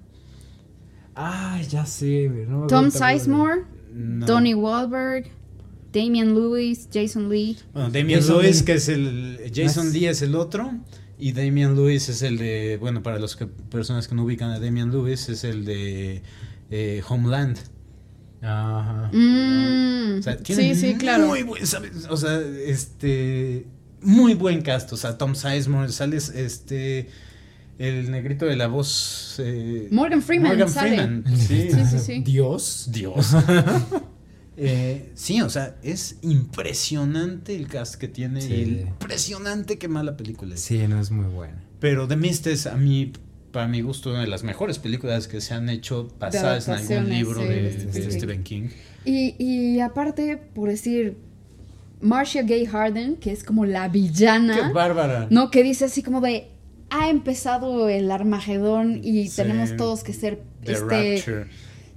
[1.15, 2.29] Ah, ya sé.
[2.49, 2.91] no me Tom.
[2.91, 3.63] Sizemore,
[3.95, 4.27] No.
[4.27, 5.31] Donnie Wahlberg,
[5.93, 7.57] Damian Lewis, Jason Lee.
[7.73, 8.65] Bueno, Damian Jason Lewis, Lee.
[8.65, 9.53] que es el.
[9.55, 10.73] Jason Lee es el otro.
[11.21, 12.79] Y Damian Lewis es el de.
[12.81, 13.37] Bueno, para las
[13.71, 16.23] personas que no ubican a Damian Lewis, es el de
[16.73, 17.59] eh, Homeland.
[18.47, 19.11] Ajá.
[19.13, 21.27] Mm, O sea, tiene sí, sí, claro.
[21.27, 22.07] Muy buen, ¿sabes?
[22.09, 23.67] O sea, este.
[24.03, 24.93] Muy buen cast.
[24.93, 27.09] O sea, Tom Sizemore, sales este.
[27.79, 29.37] El negrito de la voz.
[29.39, 30.97] eh, Morgan Freeman Morgan sale.
[30.97, 31.25] Freeman.
[31.37, 31.69] Sí.
[31.71, 32.23] Sí, sí, sí.
[32.25, 32.89] Dios.
[32.91, 33.35] Dios.
[34.59, 38.85] Eh, sí, o sea, es impresionante el cast que tiene Sí.
[38.89, 40.63] impresionante qué mala película es.
[40.63, 41.63] Sí, no es muy buena.
[41.79, 43.13] Pero The Mist es a mí,
[43.57, 47.09] para mi gusto, una de las mejores películas que se han hecho basadas en algún
[47.09, 48.69] libro sí, de, de de Stephen King.
[49.07, 51.17] Y, y aparte, por decir,
[52.03, 54.69] Marcia Gay Harden, que es como la villana.
[54.69, 55.27] ¡Qué bárbara!
[55.31, 56.49] No, que dice así como de
[56.91, 59.37] ha empezado el Armagedón y Sí.
[59.37, 61.47] tenemos todos que ser The este Rapture.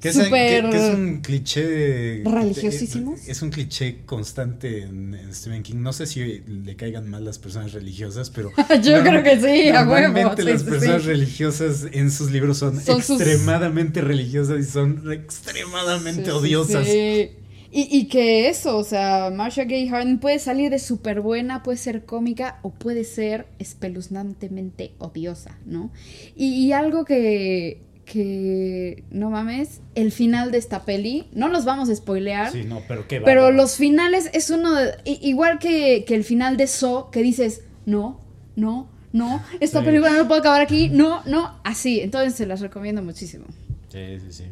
[0.01, 2.23] Que es, súper que- que es un cliché.
[2.23, 3.27] religiosísimos.
[3.27, 5.75] Es un cliché constante en, en Stephen King.
[5.77, 8.51] No sé si le caigan mal las personas religiosas, pero.
[8.81, 11.07] Yo creo que sí, a huevo, Normalmente sí, las sí, personas sí.
[11.09, 16.85] religiosas en sus libros son, Son sus- extremadamente religiosas y son extremadamente odiosas.
[16.87, 17.31] sí.
[17.71, 21.77] Y, y que eso, o sea, Marcia Gay Harden puede salir de súper buena, puede
[21.77, 25.91] ser cómica o puede ser espeluznantemente odiosa, ¿no?
[26.35, 31.87] Y, y algo que, que, no mames, el final de esta peli, no los vamos
[31.89, 33.55] a spoilear, Sí, no, pero qué pero bárbaro.
[33.55, 38.19] los finales es uno, de- igual que, que el final de So, que dices, no,
[38.55, 39.85] no, no, esta Sí.
[39.85, 43.45] película no puede acabar aquí, no, no, así, entonces se las recomiendo muchísimo.
[43.89, 44.43] Sí, sí, sí.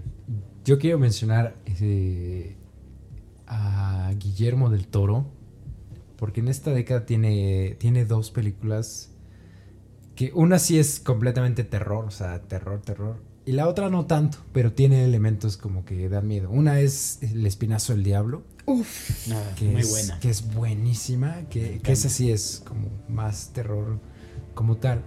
[0.63, 2.55] Yo quiero mencionar eh,
[3.47, 5.25] a Guillermo del Toro,
[6.17, 9.11] porque en esta década tiene, tiene dos películas
[10.15, 13.17] que una sí es completamente terror, o sea, terror, terror,
[13.47, 16.49] y la otra no tanto, pero tiene elementos como que dan miedo.
[16.51, 20.19] Una es El Espinazo del Diablo, Uf, No, que, muy es, buena.
[20.19, 23.99] que es buenísima, que, que esa sí es como más terror
[24.53, 25.03] como tal.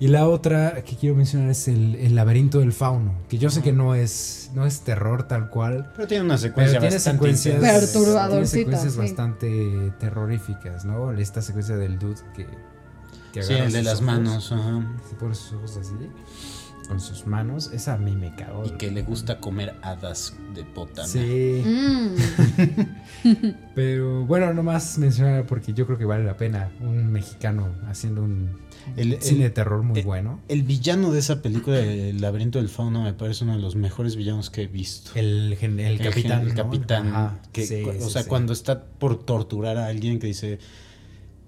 [0.00, 3.62] Y la otra que quiero mencionar es el, el laberinto del fauno, que yo sé
[3.62, 7.16] que no es, no es terror tal cual, Pero tiene una pero secuencia tiene bastante
[7.18, 8.98] secuencias, tiene secuencias sí.
[8.98, 11.12] bastante terroríficas, ¿no?
[11.12, 12.46] Esta secuencia del dude que,
[13.32, 14.50] que Sí, agarra el de las ojos, manos.
[14.52, 14.96] ajá.
[15.08, 15.92] Se pone sus ojos así,
[16.88, 18.64] con sus manos, esa a mí me cagó.
[18.66, 21.08] Y que le gusta comer hadas de botana.
[21.08, 22.14] Sí, mm.
[23.74, 28.50] pero bueno, nomás mencionar porque yo creo que vale la pena un mexicano haciendo un
[28.96, 30.40] El- cine el- de terror muy el- bueno.
[30.48, 34.16] El villano de esa película, El laberinto del fauno, me parece uno de los mejores
[34.16, 35.12] villanos que he visto.
[35.14, 36.42] El, gen- el capitán.
[36.42, 36.54] el ¿no?
[36.54, 37.08] capitán.
[37.08, 38.28] Ajá, que, sí, o sí, sea, sí.
[38.28, 40.58] cuando está por torturar a alguien que dice,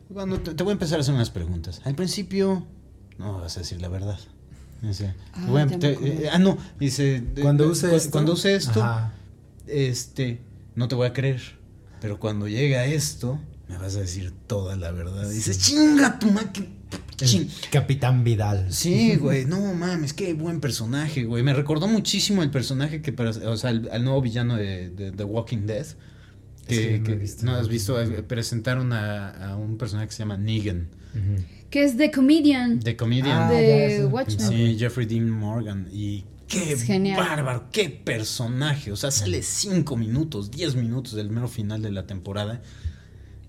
[0.08, 1.80] bueno, te, te voy a empezar a hacer unas preguntas.
[1.84, 2.66] Al principio,
[3.18, 4.18] no vas a decir la verdad.
[4.86, 6.24] Dice, Ah, te- acordé.
[6.24, 8.10] eh, ah, no, dice, Cuando use cu- esto.
[8.10, 9.12] cuando use esto, Ajá.
[9.66, 10.40] este,
[10.74, 11.40] no te voy a creer.
[12.00, 15.28] Pero cuando llega esto, me vas a decir toda la verdad.
[15.28, 16.76] Dices, chinga tu ma- que-
[17.18, 18.66] El chin- Capitán Vidal.
[18.70, 21.42] Sí, güey, no mames, qué buen personaje, güey.
[21.42, 25.12] Me recordó muchísimo el personaje que, para- o sea, al, al nuevo villano de, de
[25.12, 25.86] The Walking Dead.
[26.68, 28.00] Que, Es que no he que- visto no has visto.
[28.00, 31.42] Eh, presentaron a, a un personaje que se llama Negan, Ujú.
[31.70, 33.42] Que es The Comedian The Comedian.
[33.42, 34.06] Ah, de.
[34.06, 34.48] Watchmen.
[34.48, 35.88] Sí, Jeffrey Dean Morgan.
[35.92, 37.18] Y qué Es genial.
[37.18, 38.92] bárbaro, qué personaje.
[38.92, 42.62] O sea, sale 5 minutos, 10 minutos del mero final de la temporada.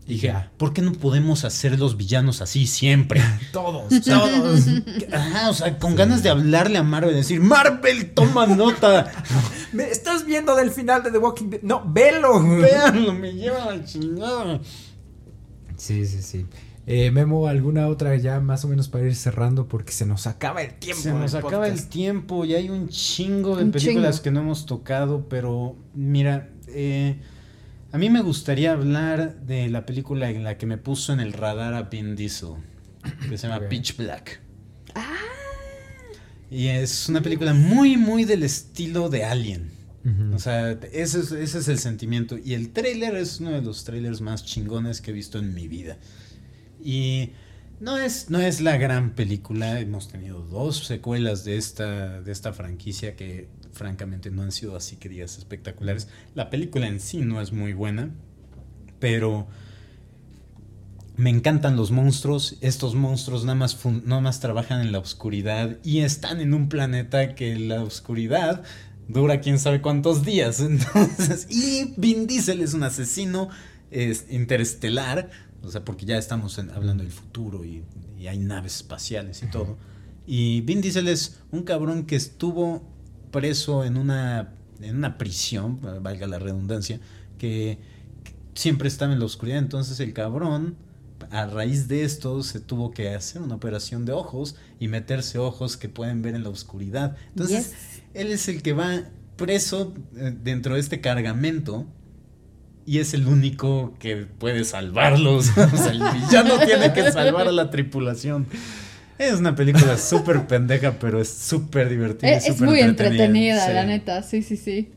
[0.10, 0.34] Y dije.
[0.56, 3.22] ¿por qué no podemos hacer los villanos así siempre?
[3.52, 4.62] Todos, todos.
[5.12, 9.12] Ajá, o sea, con ganas de hablarle a Marvel y decir, Marvel, toma nota.
[9.74, 11.62] ¿Me estás viendo del final de The Walking Dead?
[11.62, 12.42] No, velo.
[12.58, 14.62] Véanlo, me lleva la chingada.
[15.76, 16.46] Sí, sí, sí.
[16.90, 19.68] Eh, Memo, ¿alguna otra ya más o menos para ir cerrando?
[19.68, 21.02] Porque se nos acaba el tiempo.
[21.04, 24.24] Se nos acaba el tiempo y hay un chingo de Un películas chingo.
[24.24, 27.18] que no hemos tocado, pero mira, eh,
[27.92, 31.34] a mí me gustaría hablar de la película en la que me puso en el
[31.34, 32.52] radar a Vin Diesel,
[33.30, 33.68] que se llama.
[33.68, 34.40] Pitch Black.
[34.96, 35.14] Ah,
[36.50, 39.76] Y es una película muy, muy del estilo de Alien.
[40.34, 42.38] O sea, ese es, ese es el sentimiento.
[42.38, 45.68] Y el tráiler es uno de los trailers más chingones que he visto en mi
[45.68, 45.98] vida.
[46.84, 47.32] Y
[47.80, 49.80] no es, no es la gran película.
[49.80, 54.96] Hemos tenido dos secuelas de esta, de esta franquicia que francamente no han sido así
[54.96, 56.08] que digas espectaculares.
[56.36, 58.10] La película en sí no es muy buena.
[59.00, 59.48] Pero
[61.18, 62.58] me encantan los monstruos.
[62.62, 67.36] Estos monstruos nada más, nada más trabajan en la oscuridad y están en un planeta
[67.36, 68.64] que la oscuridad
[69.08, 70.60] dura quién sabe cuántos días.
[70.62, 73.50] Entonces, y Vin Diesel es un asesino
[73.92, 75.30] es, interestelar.
[75.68, 77.84] O sea, porque ya estamos en- hablando del futuro y,
[78.20, 79.78] y hay naves espaciales y todo.
[80.26, 82.82] Y Vin Diesel es un cabrón que estuvo
[83.32, 87.00] preso en una, en una prisión, valga la redundancia,
[87.38, 87.80] que
[88.24, 89.60] que siempre estaba en la oscuridad.
[89.60, 90.76] Entonces el cabrón,
[91.32, 95.78] a raíz de esto, se tuvo que hacer una operación de ojos y meterse ojos
[95.78, 97.16] que pueden ver en la oscuridad.
[97.30, 98.02] Entonces, Yes.
[98.16, 99.04] él es el que va
[99.36, 101.86] preso eh, dentro de este cargamento.
[102.88, 105.50] Y es el único que puede salvarlos.
[105.58, 108.48] o sea, el villano tiene que salvar a la tripulación.
[109.20, 112.32] Es una película súper pendeja, pero es súper divertida.
[112.32, 113.74] es, muy entretenida, sí.
[113.74, 114.90] la neta, sí, sí, sí.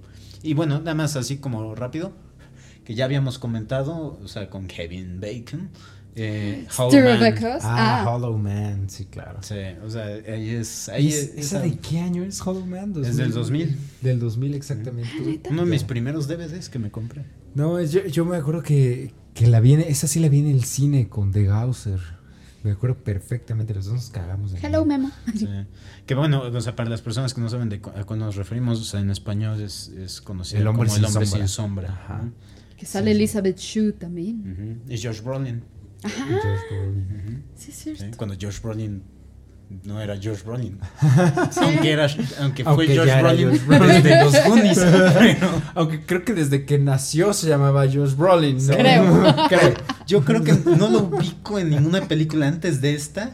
[0.42, 2.12] Y bueno, nada más así como rápido,
[2.84, 5.70] que ya habíamos comentado, o sea, con Kevin Bacon.
[6.14, 7.34] Eh, Hollow Man.
[7.62, 9.38] Ah, Ah, Hollow Man, sí, claro.
[9.42, 9.54] Sí,
[9.84, 10.88] o sea, ahí es.
[10.88, 12.94] Ahí ¿Es- es- ¿Esa de qué año es Hollow Man?
[13.02, 13.76] Es del 2000.
[14.00, 15.40] Del 2000, exactamente.
[15.50, 17.24] uno de mis primeros DVDs que me compré.
[17.54, 21.08] No, yo, yo me acuerdo que, Que la viene, esa sí la viene el cine
[21.08, 22.00] con The Gausser.
[22.62, 24.52] Me acuerdo perfectamente, los dos nos cagamos.
[24.52, 24.84] de Hello.
[24.84, 25.10] Memo.
[25.34, 25.48] Sí.
[26.06, 28.36] Que bueno, o sea, para las personas que no saben de cu- a cuál nos
[28.36, 31.46] referimos, o sea, en español es, es conocido El hombre como el hombre sombra.
[31.46, 31.88] sin sombra.
[31.92, 32.22] Ajá.
[32.24, 32.32] ¿no?
[32.76, 34.40] Que sale Elizabeth Shue también.
[34.86, 34.92] Ujú.
[34.92, 35.62] Y Josh Brolin.
[36.02, 37.06] George Brolin.
[37.06, 37.42] Ujú.
[37.56, 38.16] Sí, es Sí, cierto.
[38.18, 39.02] Cuando Josh Brolin
[39.84, 40.78] no era Josh Brolin.
[41.62, 42.06] aunque, era,
[42.40, 44.02] aunque fue Aunque era Brolin, Josh Brolin.
[44.02, 44.78] desde los Goonies.
[45.18, 48.74] Pero Aunque creo que desde que nació se llamaba Josh Brolin, ¿no?
[48.74, 49.34] Creo.
[49.48, 49.74] creo,
[50.06, 53.30] yo creo que no lo ubico en ninguna película antes de esta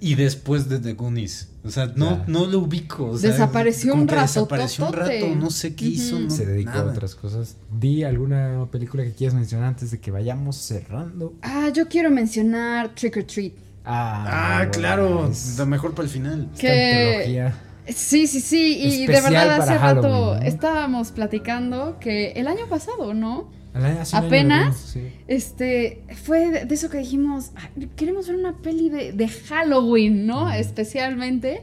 [0.00, 1.48] y después de The Goonies.
[1.64, 3.06] O sea, no, no lo ubico.
[3.10, 6.18] o sea, Desapareció un rato, Desapareció un rato, no sé qué hizo.
[6.20, 6.82] No- Se dedicó nada.
[6.90, 7.56] a otras cosas.
[7.76, 11.34] Di alguna película que quieras mencionar antes de que vayamos cerrando.
[11.42, 13.52] Ah, yo quiero mencionar Trick or Treat.
[13.86, 16.48] Ah, bueno, claro, es- lo mejor para el final.
[16.58, 17.54] que- antología.
[17.88, 18.78] Sí, sí, sí.
[18.82, 23.48] Y de verdad hace rato estábamos platicando que el año pasado, ¿no?
[23.74, 24.58] Año- hace un año Apenas.
[24.58, 25.12] lo vimos, sí.
[25.28, 30.50] Este, fue de eso que dijimos, "Ay, queremos ver una peli de, de Halloween, ¿no?
[30.52, 31.62] Especialmente.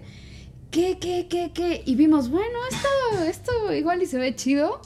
[0.71, 1.83] ¿Qué, qué, qué, qué?
[1.85, 4.79] Y vimos, bueno, esto, esto igual y se ve chido.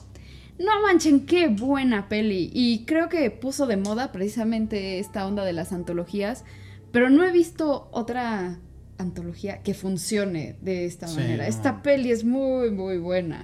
[0.59, 2.49] No manchen, qué buena peli.
[2.53, 6.43] Y creo que puso de moda precisamente esta onda de las antologías.
[6.91, 8.59] Pero no he visto otra
[8.97, 11.43] antología que funcione de esta Sí, manera.
[11.43, 11.49] no.
[11.49, 13.41] Esta peli es muy, muy buena.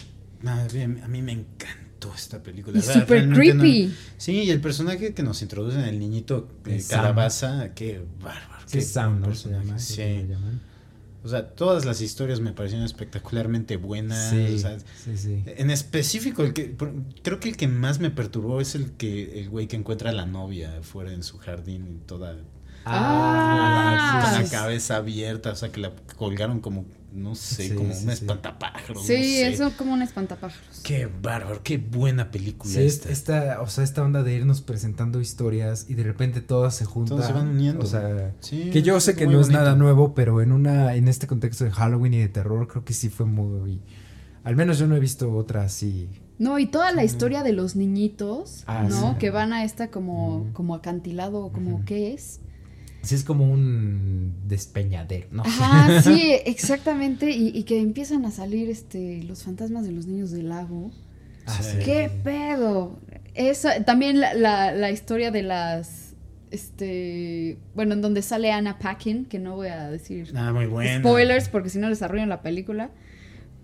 [0.73, 2.77] Bien, a mí me encantó esta película.
[2.77, 3.93] Y súper no- creepy.
[4.17, 6.99] Sí, y el personaje que nos introducen, el niñito eh, Sam.
[7.01, 8.63] calabaza, qué bárbaro.
[8.65, 9.33] Sí, qué Sam, ¿no?
[9.35, 9.79] Se llama.
[9.79, 10.25] Sí.
[11.23, 14.31] O sea, todas las historias me parecieron espectacularmente buenas.
[14.31, 15.43] Sí, o sea, sí, sí.
[15.45, 16.91] en específico, el que por-
[17.21, 20.13] creo que el que más me perturbó es el que el güey que encuentra a
[20.13, 22.35] la novia fuera en su jardín y toda
[22.85, 24.51] Ah, con la sí.
[24.51, 28.09] cabeza abierta, o sea, que la colgaron como no sé, Sí, como sí, un sí.
[28.23, 28.99] espantapájaro.
[28.99, 29.47] Sí, no sé.
[29.53, 30.81] eso como un espantapájaros.
[30.83, 33.09] Qué bárbaro, qué buena película esta.
[33.11, 37.17] esta, o sea, esta onda de irnos presentando historias y de repente todas se juntan.
[37.17, 37.83] Todas se van uniendo.
[37.83, 41.07] O sea, Sí, que yo sé que no es nada nuevo, pero en una, en
[41.07, 43.79] este contexto de Halloween y de terror, creo que sí fue muy.
[44.43, 46.09] Al menos yo no he visto otra así.
[46.39, 49.11] No, y toda la historia de los niñitos, Ah, ¿no?
[49.11, 49.17] sí.
[49.19, 51.85] Que van a esta como, como acantilado, como Ujú.
[51.85, 52.39] ¿qué es?
[53.03, 55.43] Sí, es como un despeñadero, ¿no?
[55.43, 57.29] Ajá, sí, exactamente.
[57.31, 60.91] Y, y que empiezan a salir este los fantasmas de los niños del lago.
[61.45, 61.77] Ah, Sí.
[61.83, 62.99] ¡Qué pedo!
[63.35, 66.13] Esa, también la, la, la historia de las.
[66.51, 67.57] Este.
[67.75, 70.99] Bueno, en donde sale Anna Paquin, que no voy a decir Ah, muy buena.
[70.99, 72.89] spoilers porque si no les arruinan la película.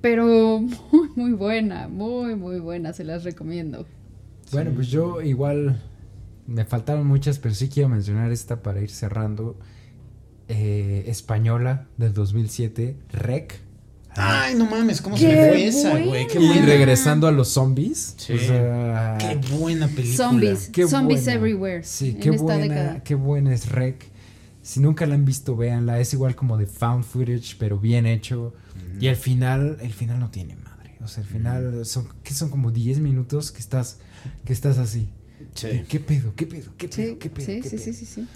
[0.01, 0.59] Pero
[0.91, 3.85] muy, muy buena, muy, muy buena, se las recomiendo.
[4.51, 5.79] Bueno, pues yo igual
[6.49, 9.57] me faltaron muchas, pero sí quiero mencionar esta para ir cerrando.
[10.51, 13.59] Eh, española del 2007, Rec.
[14.15, 16.25] Ay, no mames, ¿cómo ¡Qué se me fue esa, güey?
[16.27, 16.65] Qué Y buena!
[16.65, 18.15] regresando a los zombies.
[18.17, 18.33] Sí.
[18.33, 20.17] o sea, Qué buena película.
[20.17, 21.33] Zombies, Qué zombies buena.
[21.39, 21.83] everywhere.
[21.83, 23.03] Sí, en qué esta buena, década.
[23.03, 24.07] qué buena es Rec.
[24.63, 25.99] Si nunca la han visto, véanla.
[25.99, 28.53] Es igual como de found footage, pero bien hecho.
[28.99, 30.95] Y el final, el final no tiene madre.
[31.03, 33.99] O sea, el final son, que son como 10 minutos que estás,
[34.45, 35.09] que estás así.
[35.55, 35.83] Sí.
[35.87, 36.33] ¿Qué pedo?
[36.35, 36.71] ¿Qué pedo?
[36.77, 37.09] ¿Qué pedo?
[37.09, 37.45] Sí, ¿Qué pedo?
[37.45, 37.83] sí, ¿Qué sí, pedo?
[37.85, 38.27] sí, sí, sí.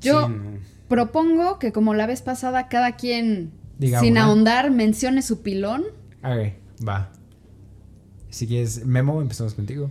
[0.00, 0.58] Yo Sí, no.
[0.88, 4.24] propongo que como la vez pasada cada quien, Diga sin una.
[4.24, 5.84] ahondar, mencione su pilón.
[6.22, 6.52] Ok,
[6.86, 7.12] va.
[8.30, 9.90] Si quieres, Memo, empezamos contigo.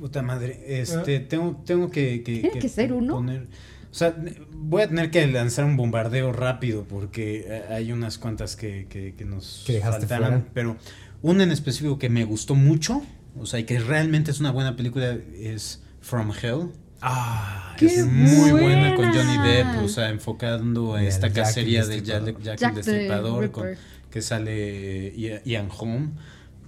[0.00, 3.14] Puta madre, este, tengo, tengo que, que, ¿Tiene que ser uno?
[3.16, 3.46] poner-
[3.90, 4.16] o sea,
[4.52, 9.14] voy a tener que lanzar un bombardeo rápido porque eh, hay unas cuantas que, que,
[9.16, 10.46] que nos Que faltaron, fuera.
[10.54, 10.76] pero
[11.22, 13.02] una en específico que me gustó mucho,
[13.36, 16.68] o sea, y que realmente es una buena película es From Hell.
[17.02, 19.06] Ah, ¡Qué es muy buena con!
[19.12, 22.40] Johnny Depp, o sea, enfocando esta Jack cacería del Jack.
[22.42, 23.68] Jack el Destripador, con-
[24.10, 26.12] que sale Ia- Ian Holm,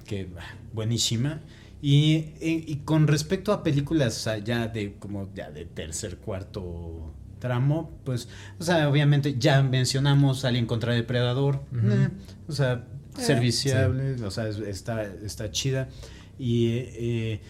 [0.06, 1.40] que ah, buenísima.
[1.82, 6.16] Y, y- y con respecto a películas o sea, ya de como ya de tercer,
[6.18, 8.28] cuarto tramo, pues,
[8.60, 12.08] o sea, obviamente ya mencionamos Alien contra Depredador, eh,
[12.46, 12.84] o sea,
[13.18, 15.88] Eh, serviciable, o sea, es- está, está chida.
[16.38, 17.40] Y eh,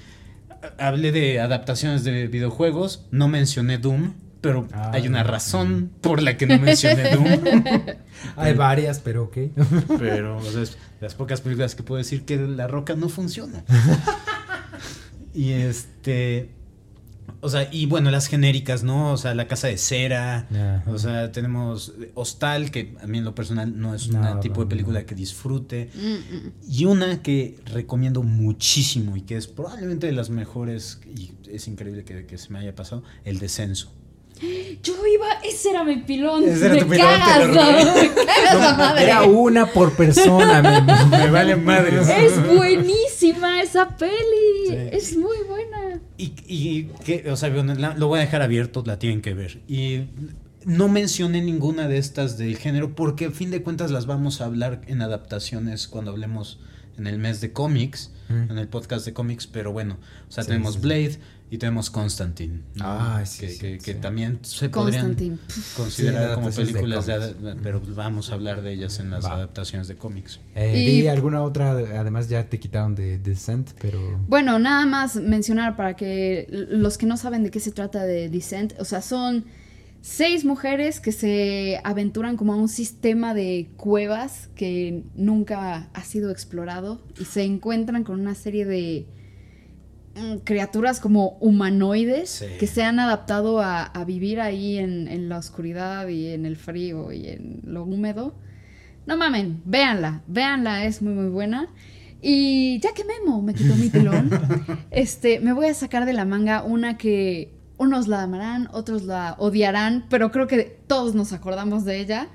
[0.78, 6.20] ha- hablé de adaptaciones de videojuegos, no mencioné Doom, pero Ah, hay una razón por
[6.20, 7.26] la que no mencioné Doom.
[8.36, 9.36] hay varias, pero ok.
[9.98, 13.08] Pero o sea, es de las pocas películas que puedo decir que La Roca no
[13.08, 13.64] funciona.
[15.34, 16.50] y este.
[17.40, 19.12] O sea, y bueno, las genéricas, ¿no?
[19.12, 20.46] O sea, La Casa de Cera.
[20.86, 24.56] O sea, tenemos Hostal, que a mí en lo personal no es un No, tipo
[24.56, 25.06] no, de película no.
[25.06, 25.90] que disfrute.
[25.94, 26.52] Mm, mm.
[26.68, 32.04] Y una que recomiendo muchísimo y que es probablemente de las mejores, y es increíble
[32.04, 33.92] que, que se me haya pasado, El Descenso.
[34.82, 36.44] Yo iba, ese era mi pilón.
[36.44, 37.94] Ese era me tu pilón, te cagas, lo ¿no?
[38.02, 39.04] Me cagas madre.
[39.04, 41.06] Era una por persona, Memo.
[41.08, 42.08] Me vale madres.
[42.08, 44.68] Es buenísima esa peli.
[44.68, 44.76] Sí.
[44.92, 45.78] Es muy buena.
[46.18, 49.60] Y, y que, o sea, lo voy a dejar abierto, la tienen que ver.
[49.68, 50.04] Y
[50.64, 54.44] no mencioné ninguna de estas del género porque a fin de cuentas las vamos a
[54.44, 56.60] hablar en adaptaciones cuando hablemos
[56.98, 58.50] en el mes de cómics, Mm.
[58.52, 59.98] en el podcast de cómics, pero bueno,
[60.28, 60.80] o sea, Sí, tenemos sí.
[60.80, 61.18] Blade
[61.52, 62.84] y tenemos Constantine, ¿no?
[62.86, 63.98] Ah, sí, que, sí, que- que sí.
[64.00, 65.14] también se podrían
[65.76, 69.26] considerar Sí, como de películas, de ada- pero vamos a hablar de ellas en las
[69.26, 69.34] Va.
[69.34, 70.40] adaptaciones de cómics.
[70.54, 74.00] Eh, Y- di alguna otra, además ya te quitaron de Descent, pero...
[74.28, 78.30] Bueno, nada más mencionar para que los que no saben de qué se trata de
[78.30, 79.44] Descent, o sea, son
[80.00, 86.30] seis mujeres que se aventuran como a un sistema de cuevas que nunca ha sido
[86.30, 89.06] explorado y se encuentran con una serie de
[90.44, 92.46] criaturas como humanoides Sí.
[92.58, 96.56] que se han adaptado a, a vivir ahí en, en la oscuridad y en el
[96.56, 98.34] frío y en lo húmedo.
[99.06, 101.68] No mamen, véanla, véanla, es muy muy buena.
[102.20, 104.30] Y ya que Memo me quitó mi pilón,
[104.92, 109.34] este, me voy a sacar de la manga una que unos la amarán, otros la
[109.38, 112.28] odiarán, pero creo que todos nos acordamos de ella.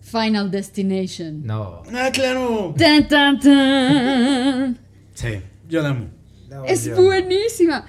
[0.00, 1.44] Final Destination.
[1.44, 1.82] No.
[1.92, 2.74] ¡Ah, claro!
[2.78, 4.78] Tan, tan, tan.
[5.14, 6.06] Sí, yo la amo.
[6.64, 7.84] Es buenísima.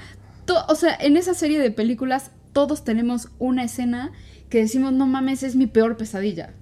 [0.46, 4.12] To- o sea, en esa serie de películas todos tenemos una escena
[4.50, 6.54] que decimos, no mames, es mi peor pesadilla.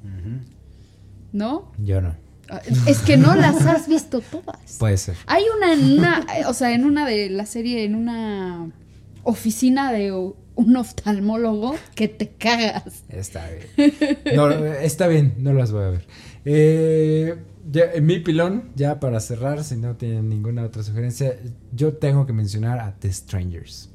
[1.31, 1.71] ¿No?
[1.77, 2.15] Yo no.
[2.49, 4.57] Ah, Es que no las has visto todas.
[4.79, 5.15] Puede ser.
[5.25, 8.69] Hay una en una, o sea, en una de la serie, en una
[9.23, 13.03] oficina de un oftalmólogo que te cagas.
[13.09, 14.15] Está bien.
[14.35, 16.07] No, está bien, no las voy a ver.
[16.45, 17.35] Eh,
[17.71, 21.35] ya, en mi pilón, ya para cerrar, si no tienen ninguna otra sugerencia,
[21.73, 23.89] yo tengo que mencionar a The Strangers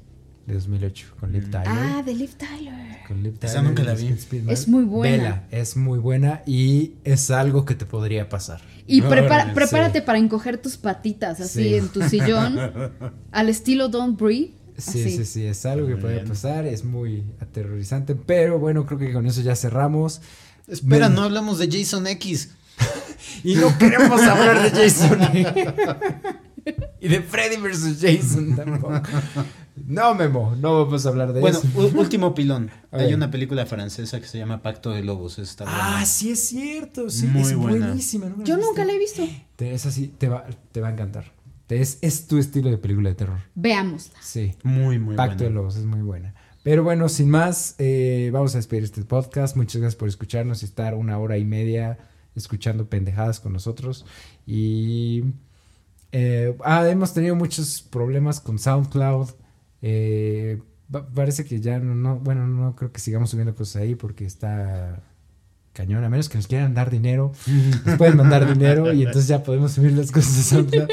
[0.47, 1.69] de 2008 con Liv Tyler.
[1.69, 2.99] Ah, de Liv Tyler.
[3.07, 4.15] Con Liv Esa Tyler nunca y la vi.
[4.49, 5.17] Es muy buena.
[5.17, 8.61] Vela, es muy buena y es algo que te podría pasar.
[8.87, 9.07] Y sí.
[9.55, 11.75] prepárate para encoger tus patitas así Sí.
[11.77, 12.59] en tu sillón,
[13.31, 14.55] al estilo Don't Breathe.
[14.79, 15.17] Sí, así.
[15.19, 16.27] sí, sí, es algo que bien.
[16.27, 20.23] pasar, es muy aterrorizante, pero bueno, creo que con eso ya cerramos.
[20.67, 22.55] Espera, no hablamos de Jason X.
[23.44, 25.19] Y no queremos hablar de Jason.
[27.01, 27.98] y de Freddy vs.
[28.01, 29.01] Jason tampoco.
[29.86, 31.69] No, Memo, no vamos a hablar de Bueno, eso.
[31.74, 32.70] u- último pilón.
[32.93, 35.39] Hay una película francesa que se llama Pacto de Lobos.
[35.39, 36.07] Está Ah, buena.
[36.07, 37.86] sí es cierto, sí, Muy es buena.
[37.86, 38.27] buenísima.
[38.27, 39.27] ¿no Yo nunca la he visto.
[39.57, 41.32] Te, es así, te va, te va a encantar.
[41.70, 43.39] Es, es tu estilo de película de terror.
[43.55, 44.19] Veámosla.
[44.20, 44.55] Sí.
[44.65, 45.61] Muy, muy Pacto de buena.
[45.61, 46.35] Lobos es muy buena.
[46.62, 49.57] Pero bueno, sin más, eh, vamos a despedir este podcast.
[49.57, 51.97] Muchas gracias por escucharnos y estar una hora y media
[52.36, 54.05] escuchando pendejadas con nosotros.
[54.47, 55.24] Y
[56.12, 59.31] eh, ah, hemos tenido muchos problemas con SoundCloud.
[59.82, 63.94] Eh, pa- parece que ya no, no- bueno, no creo que sigamos subiendo cosas ahí
[63.94, 65.02] porque está
[65.73, 66.02] cañón.
[66.05, 67.32] A menos que nos quieran dar dinero,
[67.86, 70.89] nos pueden mandar dinero y entonces ya podemos subir las cosas a SoundCloud.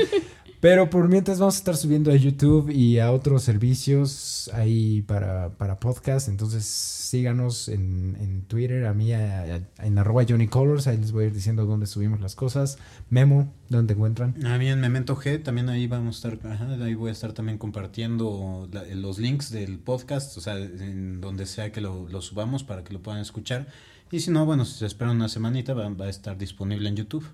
[0.60, 5.50] Pero por mientras vamos a estar subiendo a YouTube y a otros servicios ahí para,
[5.50, 6.28] para podcast.
[6.30, 10.88] Entonces síganos en, en Twitter, a mí a- en arroba Johnny Colors.
[10.88, 12.80] Ahí les voy a ir diciendo dónde subimos las cosas.
[13.12, 14.34] Memo, ¿dónde te encuentran?
[14.48, 17.34] A mí en Memento G también ahí vamos a estar, ajá, ahí voy a estar
[17.34, 22.64] también compartiendo los links del podcast, o sea, en donde sea que lo, lo subamos
[22.64, 23.68] para que lo puedan escuchar.
[24.10, 26.96] Y si no, bueno, si se espera una semanita va, va a estar disponible en
[26.96, 27.26] YouTube.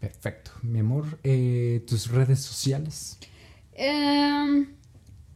[0.00, 0.50] Perfecto.
[0.62, 3.18] Mi amor, eh, tus redes sociales.
[3.72, 4.66] Em,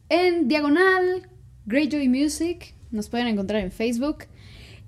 [0.09, 1.29] en diagonal,
[1.65, 4.25] Greyjoy Music, nos pueden encontrar en Facebook.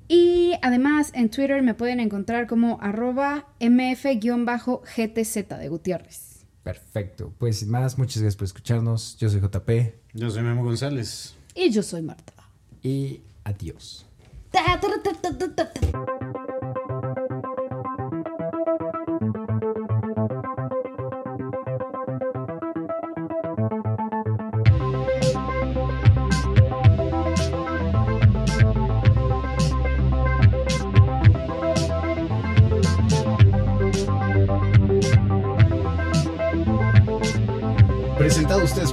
[0.07, 6.45] Y además en Twitter me pueden encontrar como arroba mf-gtz de Gutiérrez.
[6.64, 7.34] Perfecto.
[7.38, 9.18] Pues sin más, muchas gracias por escucharnos.
[9.18, 9.69] Yo soy JP
[10.14, 11.35] Yo soy Memo González.
[11.56, 12.34] Y yo soy Marta.
[12.84, 14.06] y adiós.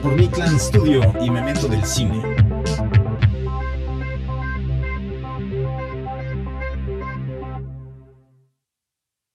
[0.03, 2.32] Por Mi Clan Studio y Memento del Cine.